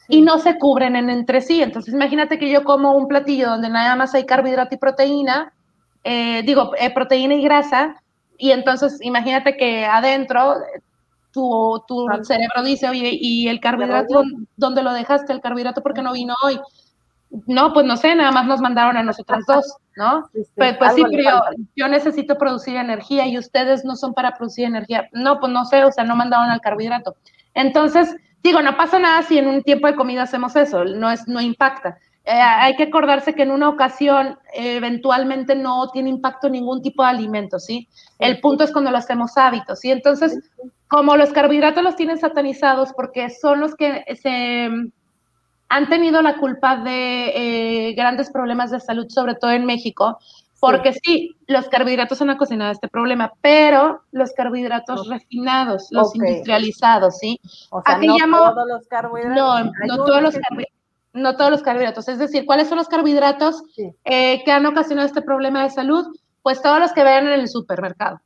y 0.09 0.23
no 0.23 0.39
se 0.39 0.59
cubren 0.59 0.97
en, 0.97 1.11
entre 1.11 1.43
sí. 1.43 1.63
Entonces, 1.63 1.93
imagínate 1.93 2.39
que 2.39 2.51
yo 2.51 2.65
como 2.65 2.93
un 2.93 3.09
platillo 3.09 3.51
donde 3.51 3.69
nada 3.69 3.95
más 3.95 4.15
hay 4.15 4.25
carbohidrato 4.25 4.75
y 4.75 4.79
proteína, 4.79 5.53
eh, 6.03 6.43
digo, 6.47 6.73
eh, 6.79 6.95
proteína 6.95 7.35
y 7.35 7.43
grasa, 7.43 8.03
y 8.39 8.53
entonces 8.53 9.01
imagínate 9.03 9.59
que 9.59 9.85
adentro 9.85 10.55
tu, 11.31 11.85
tu 11.87 12.07
cerebro 12.23 12.63
dice, 12.65 12.89
oye, 12.89 13.11
¿y 13.13 13.49
el 13.49 13.61
carbohidrato 13.61 14.23
dónde 14.57 14.83
lo 14.83 14.95
dejaste? 14.95 15.35
El 15.35 15.43
carbohidrato 15.43 15.83
porque 15.83 16.01
no 16.01 16.15
vino 16.15 16.35
hoy. 16.43 16.59
No, 17.47 17.73
pues 17.73 17.85
no 17.85 17.97
sé, 17.97 18.15
nada 18.15 18.31
más 18.31 18.47
nos 18.47 18.61
mandaron 18.61 18.97
a 18.97 19.03
nosotras 19.03 19.45
dos, 19.47 19.77
¿no? 19.97 20.29
Pues, 20.57 20.77
pues, 20.79 20.95
sí, 20.95 21.05
pero 21.11 21.41
yo, 21.77 21.89
necesito 21.89 22.39
producir 22.39 22.77
energía 22.77 23.27
y 23.27 23.39
ustedes 23.39 23.85
no 23.85 23.97
son 23.97 24.15
para 24.15 24.33
producir 24.33 24.65
energía. 24.65 25.09
No, 25.13 25.39
pues 25.39 25.53
no 25.53 25.65
sé, 25.65 25.85
o 25.85 25.93
sea, 25.93 26.05
no 26.05 26.17
mandaron 26.17 26.51
al 26.51 26.61
carbohidrato. 26.61 27.17
Entonces, 27.55 28.17
digo, 28.43 28.63
no 28.63 28.77
pasa 28.77 28.99
nada 28.99 29.23
si 29.23 29.39
en 29.39 29.49
un 29.49 29.63
tiempo 29.63 29.87
de 29.87 29.95
comida 29.95 30.23
hacemos 30.23 30.57
eso, 30.57 30.85
no, 30.85 31.11
es, 31.11 31.27
no 31.29 31.41
impacta. 31.41 31.99
Eh, 32.25 32.33
hay 32.33 32.77
que 32.77 32.85
acordarse 32.85 33.35
que 33.35 33.43
en 33.43 33.51
una 33.51 33.71
ocasión 33.71 34.39
eventualmente 34.53 35.55
no 35.55 35.89
tiene 35.91 36.11
impacto 36.11 36.51
ningún 36.51 36.83
tipo 36.83 37.03
de 37.03 37.09
alimento, 37.09 37.59
¿sí? 37.59 37.89
El 38.19 38.41
punto 38.41 38.65
es 38.65 38.73
cuando 38.73 38.91
lo 38.91 38.99
hacemos 38.99 39.37
hábitos, 39.39 39.81
¿sí? 39.81 39.91
Entonces, 39.91 40.39
como 40.89 41.17
los 41.17 41.31
carbohidratos 41.31 41.83
los 41.83 41.97
tienen 41.97 42.19
satanizados 42.19 42.93
porque 42.95 43.31
son 43.31 43.61
los 43.61 43.75
que 43.75 44.05
se 44.21 44.69
han 45.69 45.89
tenido 45.89 46.23
la 46.23 46.39
culpa 46.39 46.77
de 46.77 47.89
eh, 47.89 47.93
grandes 47.95 48.31
problemas 48.31 48.71
de 48.71 48.81
salud, 48.81 49.07
sobre 49.09 49.35
todo 49.35 49.51
en 49.51 49.67
México, 49.67 50.19
porque 50.61 50.93
sí. 50.93 51.37
los 51.47 51.69
carbohidratos 51.69 52.21
han 52.23 52.31
ocasionado 52.31 52.73
este 52.73 52.89
problema, 52.89 53.33
pero 53.41 54.03
los 54.11 54.33
carbohidratos 54.33 55.09
refinados, 55.09 55.89
los 55.91 56.15
industrializados, 56.17 57.19
¿sí? 57.19 57.41
O 57.71 57.83
sea, 57.83 57.99
no 57.99 58.55
todos 58.55 58.69
los 58.69 58.87
carbohidratos. 58.89 59.37
No, 59.37 59.65
no 59.87 60.05
todos 60.05 60.23
los 60.23 60.35
carbohidratos. 60.35 60.75
No 61.15 61.37
todos 61.37 61.51
los 61.51 61.63
carbohidratos, 61.63 62.07
es 62.09 62.19
decir, 62.19 62.45
¿cuáles 62.45 62.69
son 62.69 62.79
los 62.79 62.87
carbohidratos 62.87 63.63
eh, 64.05 64.43
que 64.45 64.53
han 64.53 64.67
ocasionado 64.67 65.07
este 65.07 65.23
problema 65.23 65.63
de 65.65 65.71
salud? 65.71 66.07
Pues 66.43 66.63
todos 66.63 66.79
los 66.79 66.93
que 66.93 67.03
vean 67.03 67.27
en 67.27 67.41
el 67.41 67.49
supermercado. 67.49 68.21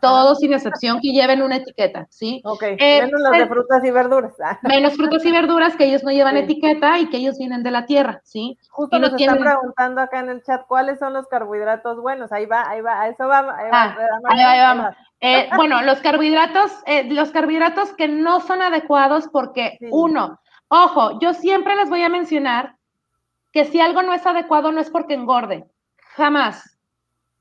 Todos 0.00 0.38
sin 0.38 0.54
excepción 0.54 0.98
que 1.02 1.12
lleven 1.12 1.42
una 1.42 1.56
etiqueta, 1.56 2.06
¿sí? 2.08 2.40
Ok, 2.44 2.62
eh, 2.62 3.02
menos 3.02 3.20
los 3.20 3.32
de 3.32 3.38
pues, 3.38 3.48
frutas 3.48 3.84
y 3.84 3.90
verduras. 3.90 4.32
menos 4.62 4.94
frutas 4.94 5.24
y 5.26 5.30
verduras 5.30 5.76
que 5.76 5.84
ellos 5.84 6.02
no 6.02 6.10
llevan 6.10 6.38
etiqueta 6.38 6.98
y 6.98 7.10
que 7.10 7.18
ellos 7.18 7.36
vienen 7.38 7.62
de 7.62 7.70
la 7.70 7.84
tierra, 7.84 8.22
¿sí? 8.24 8.58
Justo 8.70 8.98
nos 8.98 9.12
están 9.12 9.38
preguntando 9.38 10.00
acá 10.00 10.20
en 10.20 10.30
el 10.30 10.42
chat 10.42 10.66
cuáles 10.66 10.98
son 10.98 11.12
los 11.12 11.26
carbohidratos 11.28 12.00
buenos. 12.00 12.32
Ahí 12.32 12.46
va, 12.46 12.68
ahí 12.68 12.80
va, 12.80 13.02
a 13.02 13.08
eso 13.08 13.28
va. 13.28 13.40
Ahí 13.40 13.70
va, 13.70 13.82
ah, 13.82 13.96
ahí 14.30 14.60
vamos. 14.60 14.94
Eh, 15.20 15.50
bueno, 15.56 15.82
los 15.82 16.00
carbohidratos, 16.00 16.72
eh, 16.86 17.04
los 17.12 17.30
carbohidratos 17.30 17.92
que 17.92 18.08
no 18.08 18.40
son 18.40 18.62
adecuados 18.62 19.28
porque, 19.30 19.76
uno, 19.90 20.40
ojo, 20.68 21.18
yo 21.20 21.34
siempre 21.34 21.76
les 21.76 21.90
voy 21.90 22.02
a 22.02 22.08
mencionar 22.08 22.76
que 23.52 23.66
si 23.66 23.80
algo 23.80 24.02
no 24.02 24.14
es 24.14 24.26
adecuado 24.26 24.72
no 24.72 24.80
es 24.80 24.88
porque 24.88 25.14
engorde, 25.14 25.66
jamás. 26.16 26.73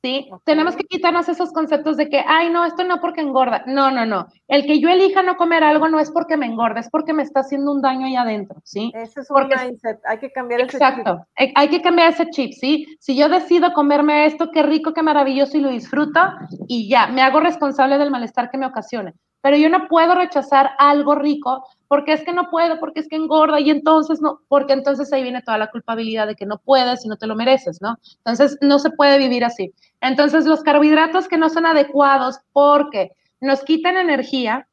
¿Sí? 0.04 0.30
Tenemos 0.43 0.76
que 0.76 0.84
quitarnos 0.84 1.30
esos 1.30 1.51
conceptos 1.54 1.95
de 1.97 2.10
que, 2.10 2.24
ay, 2.28 2.49
no, 2.49 2.66
esto 2.66 2.84
no 2.84 2.99
porque 2.99 3.22
engorda. 3.22 3.64
No, 3.66 3.89
no, 3.89 4.06
no. 4.06 4.28
El 4.47 4.66
que 4.66 4.80
yo 4.80 4.89
elija 4.89 5.24
no 5.24 5.38
comer 5.38 5.64
algo 5.64 5.88
no 5.88 5.99
es 5.99 6.12
porque 6.12 6.36
me 6.36 6.45
engorde, 6.45 6.82
es 6.82 6.89
porque 6.89 7.14
me 7.14 7.24
está 7.24 7.39
haciendo 7.39 7.72
un 7.72 7.82
daño 7.82 8.06
ahí 8.06 8.16
adentro, 8.16 8.60
¿sí? 8.66 8.91
Ese 8.93 9.22
es 9.22 9.32
un 9.32 9.47
mindset, 9.47 9.99
hay 10.06 10.20
que 10.20 10.32
cambiar 10.32 10.62
ese 10.62 10.72
chip. 10.72 10.82
Exacto, 10.82 11.26
hay 11.56 11.68
que 11.70 11.82
cambiar 11.82 12.12
ese 12.12 12.30
chip, 12.30 12.51
¿sí? 12.51 12.86
Si 12.99 13.16
yo 13.16 13.30
decido 13.30 13.74
comerme 13.74 14.26
esto, 14.26 14.51
qué 14.51 14.62
rico, 14.64 14.93
qué 14.93 15.01
maravilloso 15.01 15.58
y 15.58 15.62
lo 15.62 15.70
disfruto, 15.70 16.20
y 16.68 16.89
ya, 16.89 17.08
me 17.08 17.22
hago 17.22 17.39
responsable 17.39 17.97
del 17.97 18.12
malestar 18.12 18.51
que 18.51 18.58
me 18.58 18.66
ocasione 18.66 19.14
pero 19.43 19.57
yo 19.57 19.67
no 19.67 19.89
puedo 19.89 20.15
rechazar 20.15 20.71
algo 20.77 21.15
rico 21.15 21.67
porque 21.89 22.13
es 22.13 22.23
que 22.23 22.31
no 22.31 22.49
puedo, 22.49 22.79
porque 22.79 23.01
es 23.01 23.09
que 23.09 23.17
engorda 23.17 23.59
y 23.59 23.69
entonces 23.69 24.21
no, 24.21 24.39
porque 24.47 24.71
entonces 24.71 25.11
ahí 25.11 25.21
viene 25.21 25.41
toda 25.41 25.57
la 25.57 25.69
culpabilidad 25.69 26.27
de 26.27 26.35
que 26.35 26.45
no 26.45 26.59
puedes 26.59 27.03
y 27.03 27.09
no 27.09 27.17
te 27.17 27.27
lo 27.27 27.35
mereces, 27.35 27.81
¿no? 27.81 27.97
Entonces 28.19 28.57
no 28.61 28.79
se 28.79 28.89
puede 28.91 29.17
vivir 29.17 29.43
así. 29.43 29.73
Entonces 29.99 30.45
los 30.45 30.63
carbohidratos 30.63 31.27
que 31.27 31.37
no 31.37 31.49
son 31.49 31.65
adecuados 31.65 32.39
porque 32.53 33.11
nos 33.41 33.63
quitan 33.63 33.97
energía, 33.97 34.65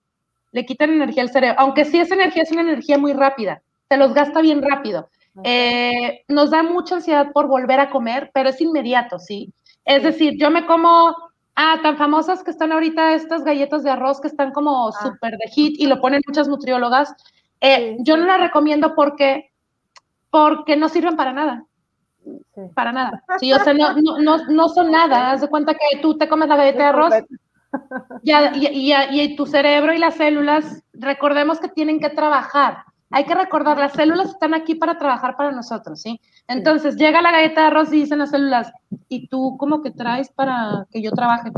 le 0.52 0.64
quitan 0.64 0.90
energía 0.90 1.24
al 1.24 1.30
cerebro, 1.30 1.58
aunque 1.58 1.84
sí 1.84 1.98
esa 1.98 2.14
energía 2.14 2.44
es 2.44 2.52
una 2.52 2.62
energía 2.62 2.96
muy 2.96 3.12
rápida, 3.12 3.62
se 3.88 3.96
los 3.96 4.14
gasta 4.14 4.40
bien 4.40 4.62
rápido. 4.62 5.10
Eh, 5.42 6.22
nos 6.28 6.50
da 6.50 6.62
mucha 6.62 6.94
ansiedad 6.94 7.32
por 7.32 7.48
volver 7.48 7.80
a 7.80 7.90
comer, 7.90 8.30
pero 8.32 8.50
es 8.50 8.60
inmediato, 8.60 9.18
¿sí? 9.18 9.52
Es 9.84 10.04
decir, 10.04 10.34
yo 10.38 10.48
me 10.48 10.64
como 10.64 11.16
Ah, 11.62 11.78
tan 11.82 11.98
famosas 11.98 12.42
que 12.42 12.50
están 12.50 12.72
ahorita 12.72 13.12
estas 13.12 13.44
galletas 13.44 13.82
de 13.82 13.90
arroz 13.90 14.18
que 14.18 14.28
están 14.28 14.50
como 14.50 14.88
ah. 14.88 14.92
súper 14.92 15.36
de 15.36 15.46
hit 15.50 15.78
y 15.78 15.86
lo 15.86 16.00
ponen 16.00 16.22
muchas 16.26 16.48
nutriólogas. 16.48 17.14
Eh, 17.60 17.98
yo 18.00 18.16
no 18.16 18.24
las 18.24 18.40
recomiendo 18.40 18.94
porque, 18.94 19.52
porque 20.30 20.74
no 20.76 20.88
sirven 20.88 21.16
para 21.16 21.34
nada. 21.34 21.66
Para 22.74 22.92
nada. 22.92 23.22
Sí, 23.38 23.52
o 23.52 23.58
sea, 23.58 23.74
no, 23.74 23.92
no, 23.92 24.38
no, 24.48 24.68
son 24.70 24.90
nada. 24.90 25.32
Haz 25.32 25.42
de 25.42 25.48
cuenta 25.48 25.74
que 25.74 25.98
tú 26.00 26.16
te 26.16 26.30
comes 26.30 26.48
la 26.48 26.56
galleta 26.56 26.78
de 26.78 26.84
arroz 26.84 27.14
y, 28.22 28.32
y, 28.32 29.20
y, 29.20 29.36
tu 29.36 29.44
cerebro 29.44 29.92
y 29.92 29.98
las 29.98 30.14
células, 30.14 30.82
recordemos 30.94 31.60
que 31.60 31.68
tienen 31.68 32.00
que 32.00 32.08
trabajar 32.08 32.84
hay 33.10 33.24
que 33.24 33.34
recordar, 33.34 33.78
las 33.78 33.92
células 33.92 34.30
están 34.30 34.54
aquí 34.54 34.76
para 34.76 34.98
trabajar 34.98 35.36
para 35.36 35.50
nosotros, 35.50 36.00
¿sí? 36.00 36.20
Entonces, 36.46 36.96
llega 36.96 37.20
la 37.20 37.32
galleta 37.32 37.62
de 37.62 37.66
arroz 37.66 37.92
y 37.92 38.00
dicen 38.00 38.20
las 38.20 38.30
células, 38.30 38.72
¿y 39.08 39.26
tú 39.26 39.56
cómo 39.58 39.82
que 39.82 39.90
traes 39.90 40.30
para 40.30 40.86
que 40.90 41.02
yo 41.02 41.10
trabaje? 41.10 41.50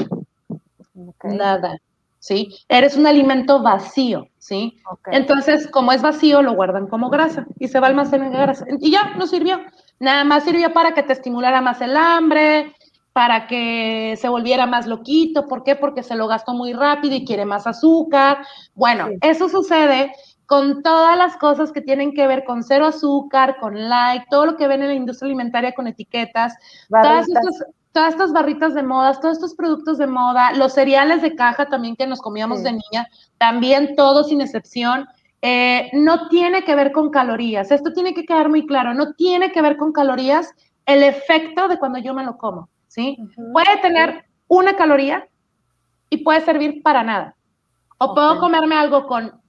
Nada, 1.25 1.79
¿sí? 2.19 2.49
Eres 2.69 2.97
un 2.97 3.07
alimento 3.07 3.63
vacío, 3.63 4.29
¿sí? 4.39 4.79
Entonces, 5.07 5.69
como 5.69 5.93
es 5.93 6.01
vacío, 6.01 6.41
lo 6.41 6.55
guardan 6.55 6.87
como 6.87 7.11
grasa 7.11 7.47
y 7.59 7.69
se 7.69 7.81
va 7.81 7.89
al 7.89 7.93
almacén 7.93 8.23
en 8.23 8.33
grasa. 8.33 8.65
Y 8.81 8.91
ya, 8.91 9.15
no 9.17 9.27
sirvió. 9.27 9.61
Nada 10.01 10.25
más 10.25 10.45
sirvió 10.45 10.73
para 10.73 10.95
que 10.95 11.03
te 11.03 11.13
estimulara 11.13 11.61
más 11.61 11.81
el 11.83 11.97
hambre, 11.97 12.75
para 13.13 13.47
que 13.47 14.17
se 14.19 14.29
volviera 14.29 14.67
más 14.67 14.87
loquito. 14.87 15.47
¿Por 15.47 15.65
qué? 15.65 15.77
Porque 15.77 16.03
se 16.03 16.17
lo 16.17 16.29
gastó 16.29 16.55
muy 16.55 16.73
rápido 16.73 17.15
y 17.15 17.25
quiere 17.25 17.45
más 17.45 17.67
azúcar. 17.67 18.39
Bueno, 18.75 19.09
eso 19.21 19.49
sucede 19.49 20.13
con 20.53 20.83
todas 20.83 21.17
las 21.17 21.39
cosas 21.39 21.73
que 21.73 21.81
tienen 21.81 22.13
que 22.13 22.27
ver 22.27 22.45
con 22.45 22.63
cero 22.63 22.85
azúcar, 22.85 23.57
con 23.59 23.89
light, 23.89 24.25
todo 24.29 24.45
lo 24.45 24.57
que 24.59 24.69
ven 24.69 24.83
en 24.83 24.89
la 24.89 24.95
industria 24.95 25.29
alimentaria 25.29 25.73
con 25.73 25.87
etiquetas, 25.87 26.55
todas 26.91 27.27
estas, 27.95 28.33
barritas 28.35 28.75
de 28.75 28.83
moda, 28.83 29.19
todos 29.19 29.39
estos 29.39 29.55
productos 29.55 29.97
de 29.97 30.07
moda, 30.07 30.53
los 30.53 30.75
cereales 30.75 31.23
de 31.23 31.35
caja 31.37 31.71
también 31.71 31.97
que 31.97 32.07
nos 32.07 32.21
comíamos 32.21 32.63
de 32.63 32.73
niña, 32.73 33.09
también 33.39 33.97
todos 33.97 34.29
sin 34.29 34.43
excepción, 34.43 35.07
eh, 35.41 35.89
no 35.95 36.29
tiene 36.29 36.65
que 36.65 36.75
ver 36.75 36.93
con 36.93 37.09
calorías. 37.09 37.71
Esto 37.71 37.95
tiene 37.95 38.13
que 38.13 38.27
quedar 38.27 38.51
muy 38.51 38.67
claro, 38.67 38.93
no 38.93 39.15
tiene 39.15 39.53
que 39.53 39.63
ver 39.63 39.79
con 39.79 39.91
calorías 39.91 40.53
el 40.85 41.03
efecto 41.03 41.67
de 41.67 41.79
cuando 41.79 41.99
yo 41.99 42.13
me 42.13 42.25
lo 42.25 42.37
como, 42.37 42.69
¿sí? 42.89 43.17
Puede 43.55 43.79
tener 43.81 44.27
una 44.49 44.77
caloría 44.77 45.27
y 46.11 46.19
puede 46.19 46.43
servir 46.43 46.83
para 46.83 47.03
nada. 47.03 47.37
O 47.97 48.15
puedo 48.15 48.39
comerme 48.39 48.75
algo 48.75 49.07
con 49.07 49.41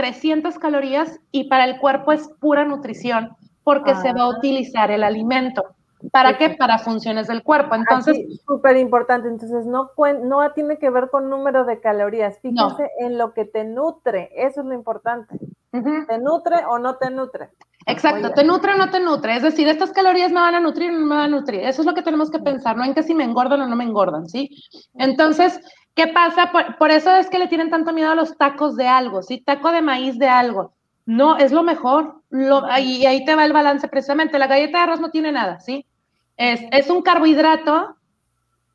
300 0.00 0.58
calorías 0.58 1.20
y 1.30 1.44
para 1.44 1.66
el 1.66 1.78
cuerpo 1.78 2.12
es 2.12 2.26
pura 2.40 2.64
nutrición 2.64 3.36
porque 3.62 3.94
se 3.96 4.14
va 4.14 4.22
a 4.22 4.24
ah. 4.24 4.38
utilizar 4.38 4.90
el 4.90 5.04
alimento. 5.04 5.62
¿Para 6.10 6.38
qué? 6.38 6.48
Para 6.58 6.78
funciones 6.78 7.26
del 7.26 7.42
cuerpo. 7.42 7.74
Entonces, 7.74 8.16
súper 8.46 8.78
importante. 8.78 9.28
Entonces, 9.28 9.66
no, 9.66 9.90
no 10.22 10.52
tiene 10.52 10.78
que 10.78 10.88
ver 10.88 11.10
con 11.10 11.28
número 11.28 11.66
de 11.66 11.78
calorías. 11.80 12.38
Fíjense 12.40 12.88
en 12.98 13.18
lo 13.18 13.34
que 13.34 13.44
te 13.44 13.64
nutre. 13.64 14.30
Eso 14.34 14.62
es 14.62 14.66
lo 14.66 14.72
importante. 14.72 15.38
¿Te 15.70 16.18
nutre 16.18 16.64
o 16.66 16.78
no 16.78 16.96
te 16.96 17.10
nutre? 17.10 17.50
Exacto, 17.86 18.32
te 18.32 18.44
nutre 18.44 18.72
o 18.72 18.76
no 18.78 18.90
te 18.90 19.00
nutre. 19.00 19.36
Es 19.36 19.42
decir, 19.42 19.68
estas 19.68 19.92
calorías 19.92 20.32
me 20.32 20.40
van 20.40 20.54
a 20.54 20.60
nutrir 20.60 20.90
o 20.90 20.94
no 20.94 21.04
me 21.04 21.16
van 21.16 21.24
a 21.34 21.36
nutrir. 21.36 21.60
Eso 21.60 21.82
es 21.82 21.86
lo 21.86 21.94
que 21.94 22.02
tenemos 22.02 22.30
que 22.30 22.38
pensar, 22.38 22.78
no 22.78 22.84
en 22.84 22.94
que 22.94 23.02
si 23.02 23.14
me 23.14 23.24
engordan 23.24 23.60
o 23.60 23.66
no 23.66 23.76
me 23.76 23.84
engordan, 23.84 24.26
¿sí? 24.26 24.50
Entonces, 24.94 25.60
¿qué 25.94 26.08
pasa? 26.08 26.52
Por, 26.78 26.90
eso 26.90 27.14
es 27.16 27.28
que 27.28 27.38
le 27.38 27.48
tienen 27.48 27.70
tanto 27.70 27.92
miedo 27.92 28.10
a 28.10 28.14
los 28.14 28.36
tacos 28.36 28.76
de 28.76 28.88
algo, 28.88 29.22
¿sí? 29.22 29.40
Taco 29.40 29.72
de 29.72 29.82
maíz 29.82 30.18
de 30.18 30.28
algo. 30.28 30.72
No, 31.06 31.36
es 31.36 31.52
lo 31.52 31.62
mejor. 31.62 32.22
Lo, 32.30 32.62
y 32.78 33.06
ahí 33.06 33.24
te 33.24 33.34
va 33.34 33.44
el 33.44 33.52
balance 33.52 33.88
precisamente. 33.88 34.38
La 34.38 34.46
galleta 34.46 34.78
de 34.78 34.84
arroz 34.84 35.00
no 35.00 35.10
tiene 35.10 35.32
nada, 35.32 35.60
¿sí? 35.60 35.86
Es, 36.36 36.60
es 36.70 36.88
un 36.90 37.02
carbohidrato 37.02 37.96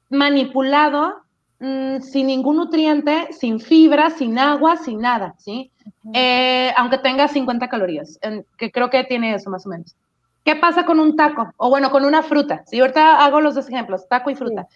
manipulado 0.10 1.22
mm, 1.60 2.00
sin 2.02 2.28
ningún 2.28 2.58
nutriente, 2.58 3.30
sin 3.32 3.60
fibra, 3.60 4.10
sin 4.10 4.38
agua, 4.38 4.78
sin 4.78 5.00
nada, 5.00 5.36
¿sí? 5.38 5.72
Eh, 6.14 6.72
aunque 6.78 6.98
tenga 6.98 7.28
50 7.28 7.68
calorías, 7.70 8.20
que 8.58 8.72
creo 8.72 8.90
que 8.90 9.04
tiene 9.04 9.34
eso 9.34 9.50
más 9.50 9.66
o 9.66 9.70
menos. 9.70 9.96
¿Qué 10.44 10.56
pasa 10.56 10.86
con 10.86 11.00
un 11.00 11.16
taco? 11.16 11.52
O 11.58 11.70
bueno, 11.70 11.90
con 11.90 12.06
una 12.06 12.22
fruta. 12.22 12.64
Si 12.68 12.80
ahorita 12.80 13.24
hago 13.26 13.42
los 13.42 13.56
dos 13.56 13.68
ejemplos, 13.68 14.08
taco 14.08 14.30
y 14.30 14.36
fruta. 14.36 14.68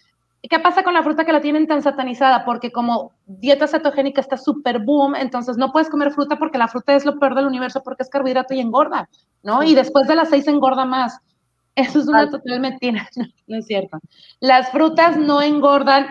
¿Qué 0.41 0.59
pasa 0.59 0.83
con 0.83 0.93
la 0.93 1.03
fruta 1.03 1.25
que 1.25 1.33
la 1.33 1.41
tienen 1.41 1.67
tan 1.67 1.81
satanizada? 1.81 2.45
Porque 2.45 2.71
como 2.71 3.11
dieta 3.25 3.67
cetogénica 3.67 4.21
está 4.21 4.37
súper 4.37 4.79
boom, 4.79 5.15
entonces 5.15 5.57
no 5.57 5.71
puedes 5.71 5.89
comer 5.89 6.11
fruta 6.11 6.37
porque 6.37 6.57
la 6.57 6.69
fruta 6.69 6.95
es 6.95 7.03
lo 7.03 7.19
peor 7.19 7.35
del 7.35 7.45
universo 7.45 7.83
porque 7.83 8.03
es 8.03 8.09
carbohidrato 8.09 8.53
y 8.53 8.61
engorda, 8.61 9.09
¿no? 9.43 9.63
Y 9.63 9.75
después 9.75 10.07
de 10.07 10.15
las 10.15 10.29
seis 10.29 10.47
engorda 10.47 10.85
más. 10.85 11.19
Eso 11.75 11.99
es 11.99 12.07
una 12.07 12.29
total 12.29 12.59
mentira, 12.59 13.07
no, 13.47 13.57
es 13.57 13.65
cierto. 13.65 13.99
Las 14.39 14.71
frutas 14.71 15.17
no 15.17 15.41
engordan, 15.41 16.07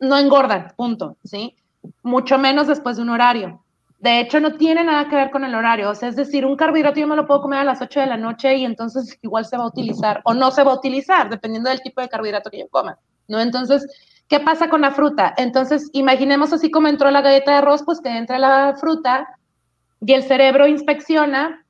no 0.00 0.18
engordan, 0.18 0.72
punto, 0.76 1.16
¿sí? 1.24 1.54
Mucho 2.02 2.36
menos 2.38 2.66
después 2.66 2.96
de 2.96 3.02
un 3.02 3.10
horario. 3.10 3.64
De 4.00 4.20
hecho, 4.20 4.38
no 4.38 4.54
tiene 4.54 4.84
nada 4.84 5.08
que 5.08 5.16
ver 5.16 5.30
con 5.30 5.44
el 5.44 5.54
horario. 5.54 5.90
O 5.90 5.94
sea, 5.94 6.08
es 6.08 6.14
decir, 6.14 6.46
un 6.46 6.56
carbohidrato 6.56 7.00
yo 7.00 7.08
me 7.08 7.16
lo 7.16 7.26
puedo 7.26 7.42
comer 7.42 7.60
a 7.60 7.64
las 7.64 7.82
8 7.82 8.00
de 8.00 8.06
la 8.06 8.16
noche 8.16 8.56
y 8.56 8.64
entonces 8.64 9.18
igual 9.22 9.44
se 9.44 9.56
va 9.56 9.64
a 9.64 9.68
utilizar 9.68 10.20
o 10.24 10.34
no 10.34 10.50
se 10.52 10.62
va 10.62 10.72
a 10.72 10.76
utilizar, 10.76 11.28
dependiendo 11.28 11.70
del 11.70 11.80
tipo 11.80 12.00
de 12.00 12.08
carbohidrato 12.08 12.50
que 12.50 12.60
yo 12.60 12.68
coma, 12.68 12.98
¿no? 13.28 13.40
Entonces, 13.40 13.86
¿qué 14.28 14.40
pasa 14.40 14.68
con 14.68 14.80
la 14.80 14.90
fruta? 14.90 15.34
Entonces, 15.36 15.88
imaginemos 15.92 16.52
así 16.52 16.70
como 16.70 16.88
entró 16.88 17.10
la 17.10 17.22
galleta 17.22 17.52
de 17.52 17.58
arroz, 17.58 17.82
pues 17.84 18.00
que 18.00 18.08
entra 18.08 18.38
la 18.38 18.74
fruta 18.80 19.28
y 20.00 20.12
el 20.12 20.22
cerebro 20.24 20.66
inspecciona 20.66 21.64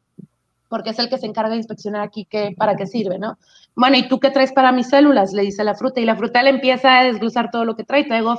porque 0.68 0.90
es 0.90 0.98
el 0.98 1.08
que 1.08 1.18
se 1.18 1.26
encarga 1.26 1.50
de 1.50 1.56
inspeccionar 1.56 2.02
aquí 2.02 2.26
qué, 2.26 2.54
para 2.56 2.76
qué 2.76 2.86
sirve, 2.86 3.18
¿no? 3.18 3.38
Bueno, 3.74 3.96
¿y 3.96 4.08
tú 4.08 4.20
qué 4.20 4.30
traes 4.30 4.52
para 4.52 4.72
mis 4.72 4.88
células? 4.88 5.32
Le 5.32 5.42
dice 5.42 5.64
la 5.64 5.74
fruta, 5.74 6.00
y 6.00 6.04
la 6.04 6.16
fruta 6.16 6.42
le 6.42 6.50
empieza 6.50 6.98
a 6.98 7.04
desglosar 7.04 7.50
todo 7.50 7.64
lo 7.64 7.74
que 7.74 7.84
trae. 7.84 8.04
Traigo, 8.04 8.34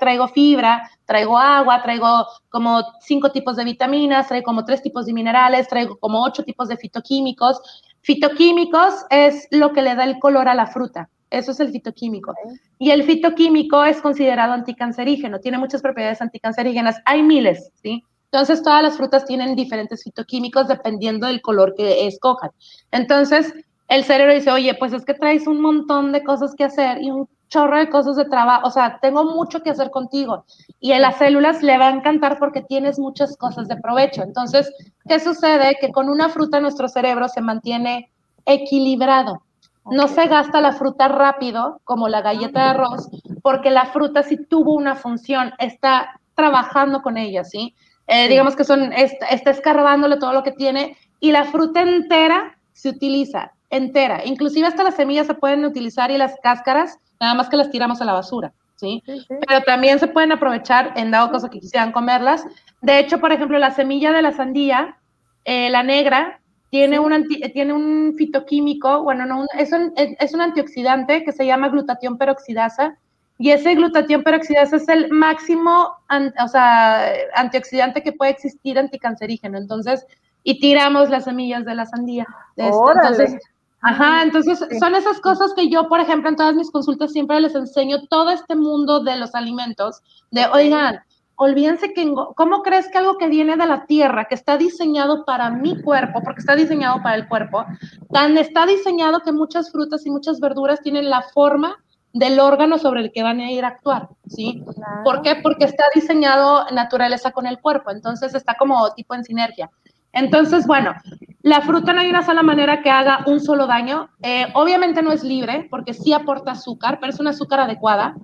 traigo 0.00 0.28
fibra, 0.28 0.90
traigo 1.06 1.38
agua, 1.38 1.82
traigo 1.82 2.26
como 2.48 2.82
cinco 3.00 3.30
tipos 3.30 3.56
de 3.56 3.64
vitaminas, 3.64 4.28
traigo 4.28 4.44
como 4.44 4.64
tres 4.64 4.82
tipos 4.82 5.06
de 5.06 5.12
minerales, 5.12 5.68
traigo 5.68 5.96
como 5.98 6.22
ocho 6.22 6.44
tipos 6.44 6.68
de 6.68 6.76
fitoquímicos. 6.76 7.60
Fitoquímicos 8.02 9.06
es 9.10 9.48
lo 9.50 9.72
que 9.72 9.82
le 9.82 9.94
da 9.94 10.04
el 10.04 10.18
color 10.18 10.48
a 10.48 10.54
la 10.54 10.66
fruta. 10.66 11.08
Eso 11.30 11.52
es 11.52 11.60
el 11.60 11.70
fitoquímico. 11.70 12.34
Y 12.78 12.90
el 12.90 13.04
fitoquímico 13.04 13.84
es 13.84 14.00
considerado 14.00 14.52
anticancerígeno, 14.52 15.40
tiene 15.40 15.58
muchas 15.58 15.82
propiedades 15.82 16.22
anticancerígenas. 16.22 16.96
Hay 17.04 17.22
miles, 17.22 17.70
¿sí? 17.82 18.02
Entonces, 18.30 18.62
todas 18.62 18.82
las 18.82 18.96
frutas 18.96 19.24
tienen 19.24 19.56
diferentes 19.56 20.04
fitoquímicos 20.04 20.68
dependiendo 20.68 21.26
del 21.26 21.40
color 21.40 21.74
que 21.74 22.06
escojan. 22.06 22.50
Entonces, 22.90 23.54
el 23.88 24.04
cerebro 24.04 24.34
dice, 24.34 24.50
oye, 24.50 24.74
pues 24.74 24.92
es 24.92 25.04
que 25.04 25.14
traes 25.14 25.46
un 25.46 25.60
montón 25.60 26.12
de 26.12 26.22
cosas 26.22 26.54
que 26.54 26.64
hacer 26.64 27.02
y 27.02 27.10
un 27.10 27.26
chorro 27.48 27.78
de 27.78 27.88
cosas 27.88 28.16
de 28.16 28.26
trabajo, 28.26 28.66
o 28.66 28.70
sea, 28.70 28.98
tengo 29.00 29.24
mucho 29.24 29.62
que 29.62 29.70
hacer 29.70 29.90
contigo. 29.90 30.44
Y 30.80 30.92
a 30.92 30.98
las 30.98 31.16
células 31.16 31.62
le 31.62 31.78
va 31.78 31.88
a 31.88 31.92
encantar 31.92 32.38
porque 32.38 32.60
tienes 32.60 32.98
muchas 32.98 33.36
cosas 33.38 33.68
de 33.68 33.76
provecho. 33.76 34.22
Entonces, 34.22 34.70
¿qué 35.08 35.18
sucede? 35.18 35.78
Que 35.80 35.90
con 35.90 36.10
una 36.10 36.28
fruta 36.28 36.60
nuestro 36.60 36.88
cerebro 36.88 37.28
se 37.28 37.40
mantiene 37.40 38.10
equilibrado. 38.44 39.42
No 39.90 40.08
se 40.08 40.26
gasta 40.26 40.60
la 40.60 40.72
fruta 40.72 41.08
rápido, 41.08 41.80
como 41.84 42.08
la 42.08 42.20
galleta 42.20 42.64
de 42.64 42.70
arroz, 42.70 43.08
porque 43.42 43.70
la 43.70 43.86
fruta 43.86 44.22
sí 44.22 44.36
tuvo 44.36 44.74
una 44.74 44.94
función, 44.94 45.52
está 45.58 46.20
trabajando 46.34 47.02
con 47.02 47.16
ella, 47.16 47.44
¿sí? 47.44 47.74
Eh, 48.06 48.28
digamos 48.28 48.56
que 48.56 48.64
son, 48.64 48.92
está, 48.92 49.50
escarbándole 49.50 50.16
todo 50.16 50.32
lo 50.32 50.42
que 50.42 50.52
tiene 50.52 50.96
y 51.20 51.32
la 51.32 51.44
fruta 51.44 51.82
entera 51.82 52.56
se 52.72 52.88
utiliza, 52.88 53.52
entera. 53.70 54.24
Inclusive 54.24 54.66
hasta 54.66 54.82
las 54.82 54.94
semillas 54.94 55.26
se 55.26 55.34
pueden 55.34 55.64
utilizar 55.64 56.10
y 56.10 56.16
las 56.16 56.36
cáscaras, 56.42 56.98
nada 57.20 57.34
más 57.34 57.48
que 57.48 57.56
las 57.56 57.70
tiramos 57.70 58.00
a 58.00 58.04
la 58.04 58.12
basura, 58.14 58.52
¿sí? 58.76 59.02
Pero 59.28 59.62
también 59.66 59.98
se 59.98 60.06
pueden 60.06 60.32
aprovechar 60.32 60.94
en 60.96 61.10
dado 61.10 61.30
caso 61.30 61.50
que 61.50 61.60
quisieran 61.60 61.92
comerlas. 61.92 62.46
De 62.80 62.98
hecho, 62.98 63.20
por 63.20 63.32
ejemplo, 63.32 63.58
la 63.58 63.72
semilla 63.72 64.12
de 64.12 64.22
la 64.22 64.32
sandía, 64.32 64.96
eh, 65.44 65.68
la 65.70 65.82
negra, 65.82 66.40
tiene, 66.70 66.98
un 66.98 67.26
tiene 67.52 67.72
un 67.72 68.14
fitoquímico, 68.16 69.02
bueno, 69.02 69.24
no, 69.26 69.46
es, 69.56 69.72
un, 69.72 69.92
es 69.96 70.34
un 70.34 70.40
antioxidante 70.40 71.24
que 71.24 71.32
se 71.32 71.46
llama 71.46 71.68
glutatión 71.68 72.18
peroxidasa, 72.18 72.98
y 73.38 73.52
ese 73.52 73.76
glutatión 73.76 74.24
peroxidasa 74.24 74.76
es 74.76 74.88
el 74.88 75.10
máximo 75.10 75.96
o 76.44 76.48
sea, 76.48 77.12
antioxidante 77.36 78.02
que 78.02 78.12
puede 78.12 78.32
existir 78.32 78.78
anticancerígeno. 78.78 79.58
Entonces, 79.58 80.04
y 80.42 80.58
tiramos 80.58 81.08
las 81.08 81.24
semillas 81.24 81.64
de 81.64 81.74
la 81.76 81.86
sandía. 81.86 82.26
entonces, 82.56 83.36
ajá, 83.80 84.22
entonces 84.22 84.58
son 84.80 84.94
esas 84.96 85.20
cosas 85.20 85.52
que 85.54 85.70
yo, 85.70 85.88
por 85.88 86.00
ejemplo, 86.00 86.28
en 86.28 86.36
todas 86.36 86.56
mis 86.56 86.70
consultas 86.70 87.12
siempre 87.12 87.40
les 87.40 87.54
enseño 87.54 88.06
todo 88.08 88.30
este 88.30 88.56
mundo 88.56 89.04
de 89.04 89.16
los 89.16 89.34
alimentos, 89.36 90.02
de, 90.32 90.46
oigan, 90.46 91.00
olvídense 91.38 91.92
que, 91.94 92.12
¿cómo 92.34 92.62
crees 92.62 92.88
que 92.88 92.98
algo 92.98 93.16
que 93.16 93.28
viene 93.28 93.56
de 93.56 93.66
la 93.66 93.86
tierra, 93.86 94.26
que 94.26 94.34
está 94.34 94.58
diseñado 94.58 95.24
para 95.24 95.50
mi 95.50 95.80
cuerpo, 95.80 96.20
porque 96.22 96.40
está 96.40 96.56
diseñado 96.56 97.00
para 97.02 97.14
el 97.14 97.28
cuerpo, 97.28 97.64
tan 98.12 98.36
está 98.36 98.66
diseñado 98.66 99.20
que 99.20 99.32
muchas 99.32 99.70
frutas 99.70 100.04
y 100.04 100.10
muchas 100.10 100.40
verduras 100.40 100.80
tienen 100.82 101.08
la 101.08 101.22
forma 101.22 101.76
del 102.12 102.40
órgano 102.40 102.76
sobre 102.78 103.02
el 103.02 103.12
que 103.12 103.22
van 103.22 103.38
a 103.38 103.52
ir 103.52 103.64
a 103.64 103.68
actuar, 103.68 104.08
¿sí? 104.26 104.64
¿Por 105.04 105.22
qué? 105.22 105.36
Porque 105.36 105.64
está 105.64 105.84
diseñado 105.94 106.66
naturaleza 106.72 107.30
con 107.30 107.46
el 107.46 107.60
cuerpo, 107.60 107.92
entonces 107.92 108.34
está 108.34 108.54
como 108.54 108.92
tipo 108.94 109.14
en 109.14 109.22
sinergia. 109.22 109.70
Entonces, 110.12 110.66
bueno, 110.66 110.94
la 111.42 111.60
fruta 111.60 111.92
no 111.92 112.00
hay 112.00 112.10
una 112.10 112.24
sola 112.24 112.42
manera 112.42 112.82
que 112.82 112.90
haga 112.90 113.24
un 113.26 113.40
solo 113.40 113.66
daño. 113.66 114.08
Eh, 114.22 114.46
obviamente 114.54 115.02
no 115.02 115.12
es 115.12 115.22
libre, 115.22 115.68
porque 115.70 115.94
sí 115.94 116.12
aporta 116.12 116.52
azúcar, 116.52 116.98
pero 116.98 117.12
es 117.12 117.20
una 117.20 117.30
azúcar 117.30 117.60
adecuada. 117.60 118.16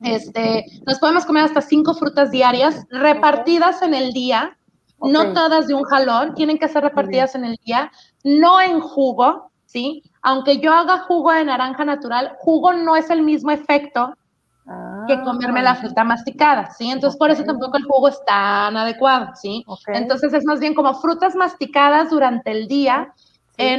Este, 0.00 0.64
nos 0.86 0.98
podemos 0.98 1.24
comer 1.24 1.44
hasta 1.44 1.60
cinco 1.60 1.94
frutas 1.94 2.30
diarias 2.30 2.86
repartidas 2.90 3.82
en 3.82 3.94
el 3.94 4.12
día, 4.12 4.56
no 5.00 5.32
todas 5.32 5.66
de 5.66 5.74
un 5.74 5.84
jalón, 5.84 6.34
tienen 6.34 6.58
que 6.58 6.68
ser 6.68 6.84
repartidas 6.84 7.34
en 7.34 7.44
el 7.44 7.56
día, 7.64 7.90
no 8.24 8.60
en 8.60 8.80
jugo, 8.80 9.50
¿sí? 9.66 10.02
Aunque 10.22 10.58
yo 10.58 10.72
haga 10.72 10.98
jugo 11.00 11.32
de 11.32 11.44
naranja 11.44 11.84
natural, 11.84 12.36
jugo 12.38 12.72
no 12.72 12.94
es 12.96 13.10
el 13.10 13.22
mismo 13.22 13.50
efecto 13.50 14.14
que 15.08 15.20
comerme 15.22 15.60
la 15.62 15.74
fruta 15.74 16.04
masticada, 16.04 16.70
¿sí? 16.70 16.90
Entonces, 16.90 17.18
por 17.18 17.30
eso 17.30 17.42
tampoco 17.42 17.76
el 17.76 17.84
jugo 17.84 18.08
es 18.08 18.24
tan 18.24 18.76
adecuado, 18.76 19.32
¿sí? 19.34 19.64
Entonces, 19.88 20.32
es 20.32 20.44
más 20.44 20.60
bien 20.60 20.74
como 20.74 20.94
frutas 20.94 21.34
masticadas 21.34 22.10
durante 22.10 22.52
el 22.52 22.68
día. 22.68 23.12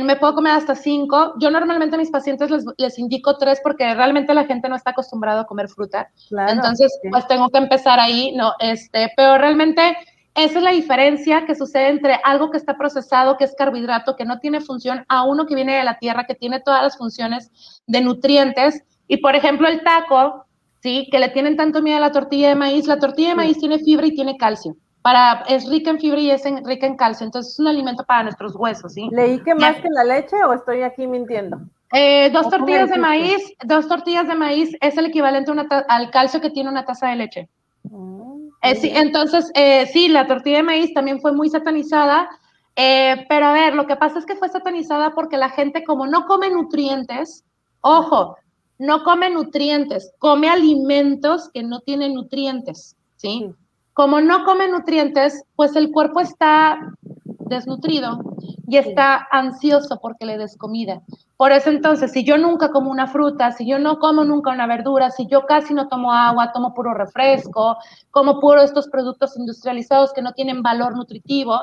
Me 0.04 0.16
puedo 0.16 0.36
comer 0.36 0.54
hasta 0.54 0.76
cinco. 0.76 1.34
Yo 1.40 1.50
normalmente 1.50 1.96
a 1.96 2.00
mis 2.00 2.12
pacientes 2.12 2.50
les, 2.78 3.00
indico 3.00 3.38
tres 3.38 3.60
porque 3.64 3.94
realmente 3.94 4.34
la 4.34 4.46
gente 4.46 4.70
no 4.70 4.76
está 4.76 4.92
acostumbrada 4.92 5.42
a 5.42 5.46
comer 5.46 5.70
fruta. 5.70 6.10
Entonces, 6.48 6.92
pues 7.10 7.28
tengo 7.28 7.50
que 7.50 7.58
empezar 7.58 8.00
ahí, 8.00 8.34
¿no? 8.36 8.54
Este, 8.60 9.12
pero 9.16 9.38
realmente 9.38 9.96
esa 10.36 10.58
es 10.58 10.64
la 10.64 10.72
diferencia 10.72 11.46
que 11.46 11.54
sucede 11.54 11.90
entre 11.90 12.20
algo 12.24 12.50
que 12.50 12.58
está 12.58 12.76
procesado, 12.76 13.38
que 13.38 13.44
es 13.44 13.54
carbohidrato, 13.56 14.16
que 14.16 14.26
no 14.26 14.40
tiene 14.40 14.62
función, 14.62 15.06
a 15.08 15.26
uno 15.26 15.46
que 15.46 15.56
viene 15.56 15.78
de 15.78 15.84
la 15.84 16.00
tierra, 16.00 16.26
que 16.26 16.34
tiene 16.34 16.60
todas 16.60 16.82
las 16.82 16.98
funciones 16.98 17.52
de 17.86 18.02
nutrientes. 18.02 18.84
Y 19.08 19.18
por 19.18 19.36
ejemplo, 19.36 19.68
el 19.68 19.84
taco, 19.84 20.46
¿sí? 20.82 21.08
Que 21.12 21.20
le 21.20 21.30
tienen 21.30 21.56
tanto 21.56 21.82
miedo 21.82 21.98
a 21.98 22.02
la 22.02 22.12
tortilla 22.12 22.50
de 22.50 22.56
maíz. 22.56 22.88
La 22.88 23.00
tortilla 23.00 23.30
de 23.30 23.36
maíz 23.36 23.60
tiene 23.60 23.78
fibra 23.80 24.08
y 24.08 24.16
tiene 24.16 24.38
calcio. 24.38 24.76
Para, 25.04 25.44
es 25.48 25.70
rica 25.70 25.92
en 25.92 26.00
fibra 26.00 26.20
y 26.20 26.32
es 26.32 26.44
rica 26.64 26.88
en 26.88 26.96
calcio. 26.96 27.26
Entonces 27.26 27.54
es 27.54 27.60
un 27.60 27.68
alimento 27.68 28.04
para 28.04 28.24
nuestros 28.24 28.56
huesos, 28.56 28.94
¿sí? 28.94 29.10
¿Leí 29.12 29.40
que 29.44 29.54
más 29.54 29.76
que 29.76 29.90
la 29.90 30.04
leche 30.04 30.38
o 30.44 30.54
estoy 30.54 30.82
aquí 30.82 31.06
mintiendo? 31.06 31.60
Eh, 31.96 32.32
dos 32.32 32.50
tortillas 32.50 32.90
de 32.90 32.98
maíz, 32.98 33.54
dos 33.66 33.88
tortillas 33.88 34.28
de 34.28 34.34
maíz 34.34 34.76
es 34.82 34.98
el 34.98 35.06
equivalente 35.06 35.52
al 35.88 36.10
calcio 36.10 36.42
que 36.42 36.50
tiene 36.50 36.70
una 36.70 36.86
taza 36.86 37.10
de 37.10 37.16
leche. 37.18 37.50
Eh, 38.64 38.76
sí, 38.76 38.92
entonces, 38.96 39.52
eh, 39.54 39.86
sí, 39.94 40.08
la 40.08 40.26
tortilla 40.26 40.58
de 40.58 40.64
maíz 40.64 40.92
también 40.94 41.22
fue 41.22 41.34
muy 41.34 41.50
satanizada, 41.50 42.28
pero 42.76 43.46
a 43.46 43.54
ver, 43.54 43.76
lo 43.76 43.86
que 43.86 43.96
pasa 43.96 44.18
es 44.18 44.26
que 44.26 44.36
fue 44.36 44.50
satanizada 44.50 45.14
porque 45.14 45.38
la 45.38 45.50
gente 45.50 45.84
como 45.84 46.08
no 46.08 46.26
come 46.26 46.50
nutrientes, 46.50 47.46
ojo, 47.82 48.38
no 48.80 49.04
come 49.04 49.30
nutrientes, 49.30 50.12
come 50.18 50.50
alimentos 50.50 51.52
que 51.54 51.62
no 51.62 51.82
tienen 51.82 52.16
nutrientes, 52.16 52.96
¿sí? 53.18 53.54
Como 53.94 54.22
no 54.22 54.44
come 54.44 54.68
nutrientes, 54.68 55.44
pues 55.56 55.76
el 55.76 55.92
cuerpo 55.92 56.20
está 56.20 56.80
desnutrido 57.48 58.20
y 58.68 58.78
está 58.78 59.28
ansioso 59.32 60.00
porque 60.02 60.26
le 60.26 60.38
des 60.38 60.58
comida. 60.58 61.02
Por 61.38 61.52
eso 61.52 61.70
entonces, 61.70 62.12
si 62.12 62.24
yo 62.24 62.38
nunca 62.38 62.72
como 62.72 62.90
una 62.90 63.08
fruta, 63.08 63.52
si 63.52 63.68
yo 63.68 63.78
no 63.78 64.00
como 64.00 64.24
nunca 64.24 64.52
una 64.52 64.66
verdura, 64.66 65.12
si 65.12 65.28
yo 65.28 65.46
casi 65.46 65.74
no 65.74 65.88
tomo 65.90 66.14
agua, 66.14 66.52
tomo 66.54 66.74
puro 66.74 66.94
refresco, 66.94 67.78
como 68.12 68.40
puro 68.40 68.62
estos 68.62 68.88
productos 68.88 69.38
industrializados 69.38 70.14
que 70.14 70.22
no 70.22 70.34
tienen 70.34 70.64
valor 70.64 70.96
nutritivo, 70.96 71.60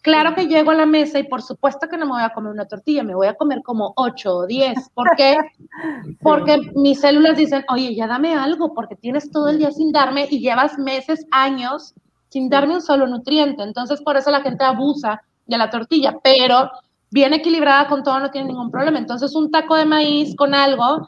claro 0.00 0.34
que 0.34 0.46
llego 0.46 0.70
a 0.70 0.74
la 0.74 0.86
mesa 0.86 1.18
y 1.18 1.24
por 1.24 1.42
supuesto 1.42 1.88
que 1.88 1.96
no 1.96 2.06
me 2.06 2.12
voy 2.12 2.22
a 2.22 2.32
comer 2.32 2.52
una 2.52 2.66
tortilla, 2.66 3.02
me 3.02 3.14
voy 3.14 3.26
a 3.26 3.34
comer 3.34 3.62
como 3.62 3.92
8 3.96 4.36
o 4.36 4.46
10. 4.46 4.90
¿Por 4.94 5.10
qué? 5.16 5.36
Porque 6.22 6.58
mis 6.74 7.00
células 7.00 7.36
dicen, 7.36 7.64
oye, 7.68 7.94
ya 7.94 8.06
dame 8.06 8.34
algo, 8.34 8.74
porque 8.74 8.96
tienes 8.96 9.30
todo 9.30 9.48
el 9.48 9.58
día 9.58 9.70
sin 9.72 9.92
darme 9.92 10.26
y 10.30 10.40
llevas 10.40 10.78
meses, 10.78 11.26
años 11.30 11.94
sin 12.28 12.48
darme 12.48 12.74
un 12.74 12.82
solo 12.82 13.06
nutriente. 13.06 13.62
Entonces, 13.62 14.00
por 14.00 14.16
eso 14.16 14.30
la 14.30 14.40
gente 14.40 14.64
abusa 14.64 15.22
de 15.46 15.58
la 15.58 15.68
tortilla, 15.70 16.16
pero 16.22 16.70
bien 17.12 17.34
equilibrada 17.34 17.88
con 17.88 18.02
todo 18.02 18.18
no 18.20 18.30
tiene 18.30 18.48
ningún 18.48 18.70
problema. 18.70 18.98
Entonces, 18.98 19.34
un 19.34 19.50
taco 19.50 19.76
de 19.76 19.84
maíz 19.84 20.34
con 20.34 20.54
algo 20.54 21.06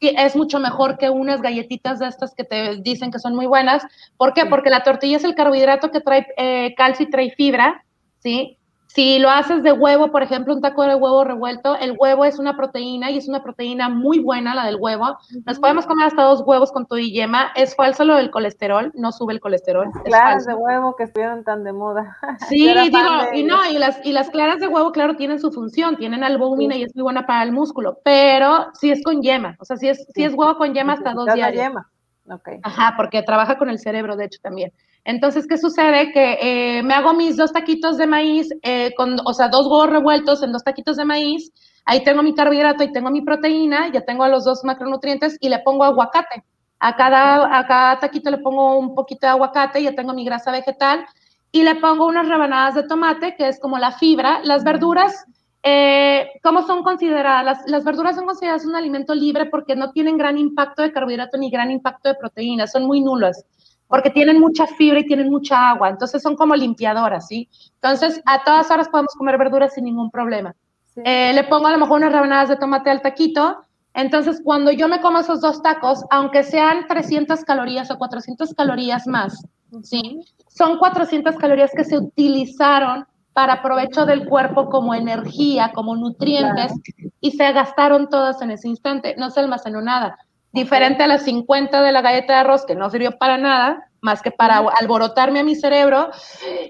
es 0.00 0.34
mucho 0.34 0.58
mejor 0.58 0.96
que 0.96 1.10
unas 1.10 1.42
galletitas 1.42 1.98
de 1.98 2.08
estas 2.08 2.34
que 2.34 2.44
te 2.44 2.76
dicen 2.76 3.10
que 3.10 3.18
son 3.18 3.36
muy 3.36 3.46
buenas. 3.46 3.84
¿Por 4.16 4.32
qué? 4.32 4.46
Porque 4.46 4.70
la 4.70 4.82
tortilla 4.82 5.18
es 5.18 5.24
el 5.24 5.34
carbohidrato 5.34 5.90
que 5.90 6.00
trae 6.00 6.26
eh, 6.38 6.74
calcio 6.74 7.06
y 7.06 7.10
trae 7.10 7.30
fibra, 7.32 7.84
¿sí? 8.22 8.58
Si 8.94 9.18
lo 9.18 9.30
haces 9.30 9.62
de 9.62 9.72
huevo, 9.72 10.10
por 10.10 10.22
ejemplo, 10.22 10.52
un 10.52 10.60
taco 10.60 10.82
de 10.82 10.94
huevo 10.94 11.24
revuelto, 11.24 11.76
el 11.76 11.96
huevo 11.98 12.26
es 12.26 12.38
una 12.38 12.58
proteína 12.58 13.10
y 13.10 13.16
es 13.16 13.26
una 13.26 13.42
proteína 13.42 13.88
muy 13.88 14.18
buena, 14.18 14.54
la 14.54 14.66
del 14.66 14.76
huevo. 14.78 15.16
Nos 15.46 15.58
podemos 15.58 15.86
comer 15.86 16.08
hasta 16.08 16.24
dos 16.24 16.42
huevos 16.44 16.70
con 16.72 16.84
tu 16.84 16.98
y 16.98 17.10
yema. 17.10 17.52
Es 17.56 17.74
falso 17.74 18.04
lo 18.04 18.16
del 18.16 18.30
colesterol, 18.30 18.92
no 18.94 19.10
sube 19.10 19.32
el 19.32 19.40
colesterol. 19.40 19.90
Claras 20.04 20.44
de 20.44 20.52
huevo 20.52 20.94
que 20.94 21.04
estuvieron 21.04 21.42
tan 21.42 21.64
de 21.64 21.72
moda. 21.72 22.18
Sí, 22.48 22.68
digo, 22.68 22.98
y 23.32 23.44
no, 23.44 23.64
y 23.70 23.78
las, 23.78 23.98
y 24.04 24.12
las 24.12 24.28
claras 24.28 24.60
de 24.60 24.68
huevo, 24.68 24.92
claro, 24.92 25.16
tienen 25.16 25.40
su 25.40 25.50
función, 25.52 25.96
tienen 25.96 26.22
albúmina 26.22 26.76
y 26.76 26.82
es 26.82 26.94
muy 26.94 27.02
buena 27.02 27.26
para 27.26 27.44
el 27.44 27.52
músculo, 27.52 27.98
pero 28.04 28.66
si 28.74 28.90
es 28.90 29.02
con 29.02 29.22
yema, 29.22 29.56
o 29.58 29.64
sea, 29.64 29.78
si 29.78 29.88
es, 29.88 30.06
si 30.14 30.24
es 30.24 30.34
huevo 30.34 30.58
con 30.58 30.74
yema 30.74 30.94
hasta 30.94 31.14
dos 31.14 31.32
días. 31.32 31.52
yema. 31.54 31.88
Okay. 32.28 32.60
Ajá, 32.62 32.94
porque 32.96 33.22
trabaja 33.22 33.56
con 33.56 33.70
el 33.70 33.78
cerebro, 33.78 34.16
de 34.16 34.26
hecho, 34.26 34.38
también. 34.42 34.72
Entonces, 35.04 35.46
¿qué 35.48 35.58
sucede? 35.58 36.12
Que 36.12 36.38
eh, 36.40 36.82
me 36.82 36.94
hago 36.94 37.12
mis 37.12 37.36
dos 37.36 37.52
taquitos 37.52 37.98
de 37.98 38.06
maíz, 38.06 38.48
eh, 38.62 38.92
con, 38.96 39.16
o 39.24 39.32
sea, 39.32 39.48
dos 39.48 39.66
huevos 39.66 39.90
revueltos 39.90 40.42
en 40.42 40.52
dos 40.52 40.62
taquitos 40.62 40.96
de 40.96 41.04
maíz, 41.04 41.52
ahí 41.84 42.04
tengo 42.04 42.22
mi 42.22 42.34
carbohidrato, 42.34 42.84
y 42.84 42.92
tengo 42.92 43.10
mi 43.10 43.22
proteína, 43.22 43.90
ya 43.92 44.02
tengo 44.02 44.26
los 44.28 44.44
dos 44.44 44.62
macronutrientes 44.64 45.36
y 45.40 45.48
le 45.48 45.58
pongo 45.60 45.84
aguacate. 45.84 46.44
A 46.78 46.96
cada, 46.96 47.58
a 47.58 47.66
cada 47.66 47.98
taquito 47.98 48.30
le 48.30 48.38
pongo 48.38 48.78
un 48.78 48.94
poquito 48.94 49.26
de 49.26 49.32
aguacate, 49.32 49.82
ya 49.82 49.94
tengo 49.94 50.14
mi 50.14 50.24
grasa 50.24 50.50
vegetal 50.52 51.04
y 51.52 51.62
le 51.62 51.76
pongo 51.76 52.06
unas 52.06 52.28
rebanadas 52.28 52.74
de 52.74 52.84
tomate, 52.84 53.36
que 53.36 53.48
es 53.48 53.60
como 53.60 53.78
la 53.78 53.92
fibra. 53.92 54.40
Las 54.42 54.64
verduras, 54.64 55.24
eh, 55.62 56.28
¿cómo 56.42 56.66
son 56.66 56.82
consideradas? 56.82 57.44
Las, 57.44 57.70
las, 57.70 57.84
verduras 57.84 58.16
son 58.16 58.26
consideradas 58.26 58.64
un 58.64 58.74
alimento 58.74 59.14
libre 59.14 59.46
porque 59.46 59.76
no 59.76 59.92
tienen 59.92 60.16
gran 60.16 60.38
impacto 60.38 60.82
de 60.82 60.92
carbohidrato 60.92 61.38
ni 61.38 61.50
gran 61.50 61.70
impacto 61.70 62.08
de 62.08 62.16
proteína, 62.16 62.66
son 62.66 62.84
muy 62.86 63.00
nulas 63.00 63.44
porque 63.92 64.08
tienen 64.08 64.40
mucha 64.40 64.66
fibra 64.66 65.00
y 65.00 65.04
tienen 65.04 65.30
mucha 65.30 65.68
agua, 65.68 65.90
entonces 65.90 66.22
son 66.22 66.34
como 66.34 66.56
limpiadoras, 66.56 67.28
¿sí? 67.28 67.50
Entonces, 67.74 68.22
a 68.24 68.42
todas 68.42 68.70
horas 68.70 68.88
podemos 68.88 69.14
comer 69.14 69.36
verduras 69.36 69.74
sin 69.74 69.84
ningún 69.84 70.10
problema. 70.10 70.54
Eh, 70.96 71.34
le 71.34 71.44
pongo 71.44 71.66
a 71.66 71.72
lo 71.72 71.78
mejor 71.78 71.98
unas 71.98 72.10
rebanadas 72.10 72.48
de 72.48 72.56
tomate 72.56 72.88
al 72.88 73.02
taquito, 73.02 73.58
entonces 73.92 74.40
cuando 74.42 74.72
yo 74.72 74.88
me 74.88 75.02
como 75.02 75.18
esos 75.18 75.42
dos 75.42 75.62
tacos, 75.62 76.06
aunque 76.08 76.42
sean 76.42 76.86
300 76.88 77.44
calorías 77.44 77.90
o 77.90 77.98
400 77.98 78.54
calorías 78.54 79.06
más, 79.06 79.44
¿sí? 79.82 80.20
Son 80.48 80.78
400 80.78 81.36
calorías 81.36 81.72
que 81.76 81.84
se 81.84 81.98
utilizaron 81.98 83.06
para 83.34 83.60
provecho 83.60 84.06
del 84.06 84.26
cuerpo 84.26 84.70
como 84.70 84.94
energía, 84.94 85.70
como 85.74 85.96
nutrientes, 85.96 86.72
y 87.20 87.32
se 87.32 87.52
gastaron 87.52 88.08
todas 88.08 88.40
en 88.40 88.52
ese 88.52 88.68
instante, 88.68 89.16
no 89.18 89.28
se 89.28 89.40
almacenó 89.40 89.82
nada 89.82 90.16
diferente 90.52 91.02
a 91.02 91.06
las 91.06 91.24
50 91.24 91.82
de 91.82 91.92
la 91.92 92.02
galleta 92.02 92.34
de 92.34 92.38
arroz, 92.40 92.64
que 92.66 92.74
no 92.74 92.90
sirvió 92.90 93.16
para 93.18 93.38
nada, 93.38 93.88
más 94.00 94.20
que 94.20 94.30
para 94.30 94.58
alborotarme 94.80 95.40
a 95.40 95.44
mi 95.44 95.54
cerebro 95.54 96.10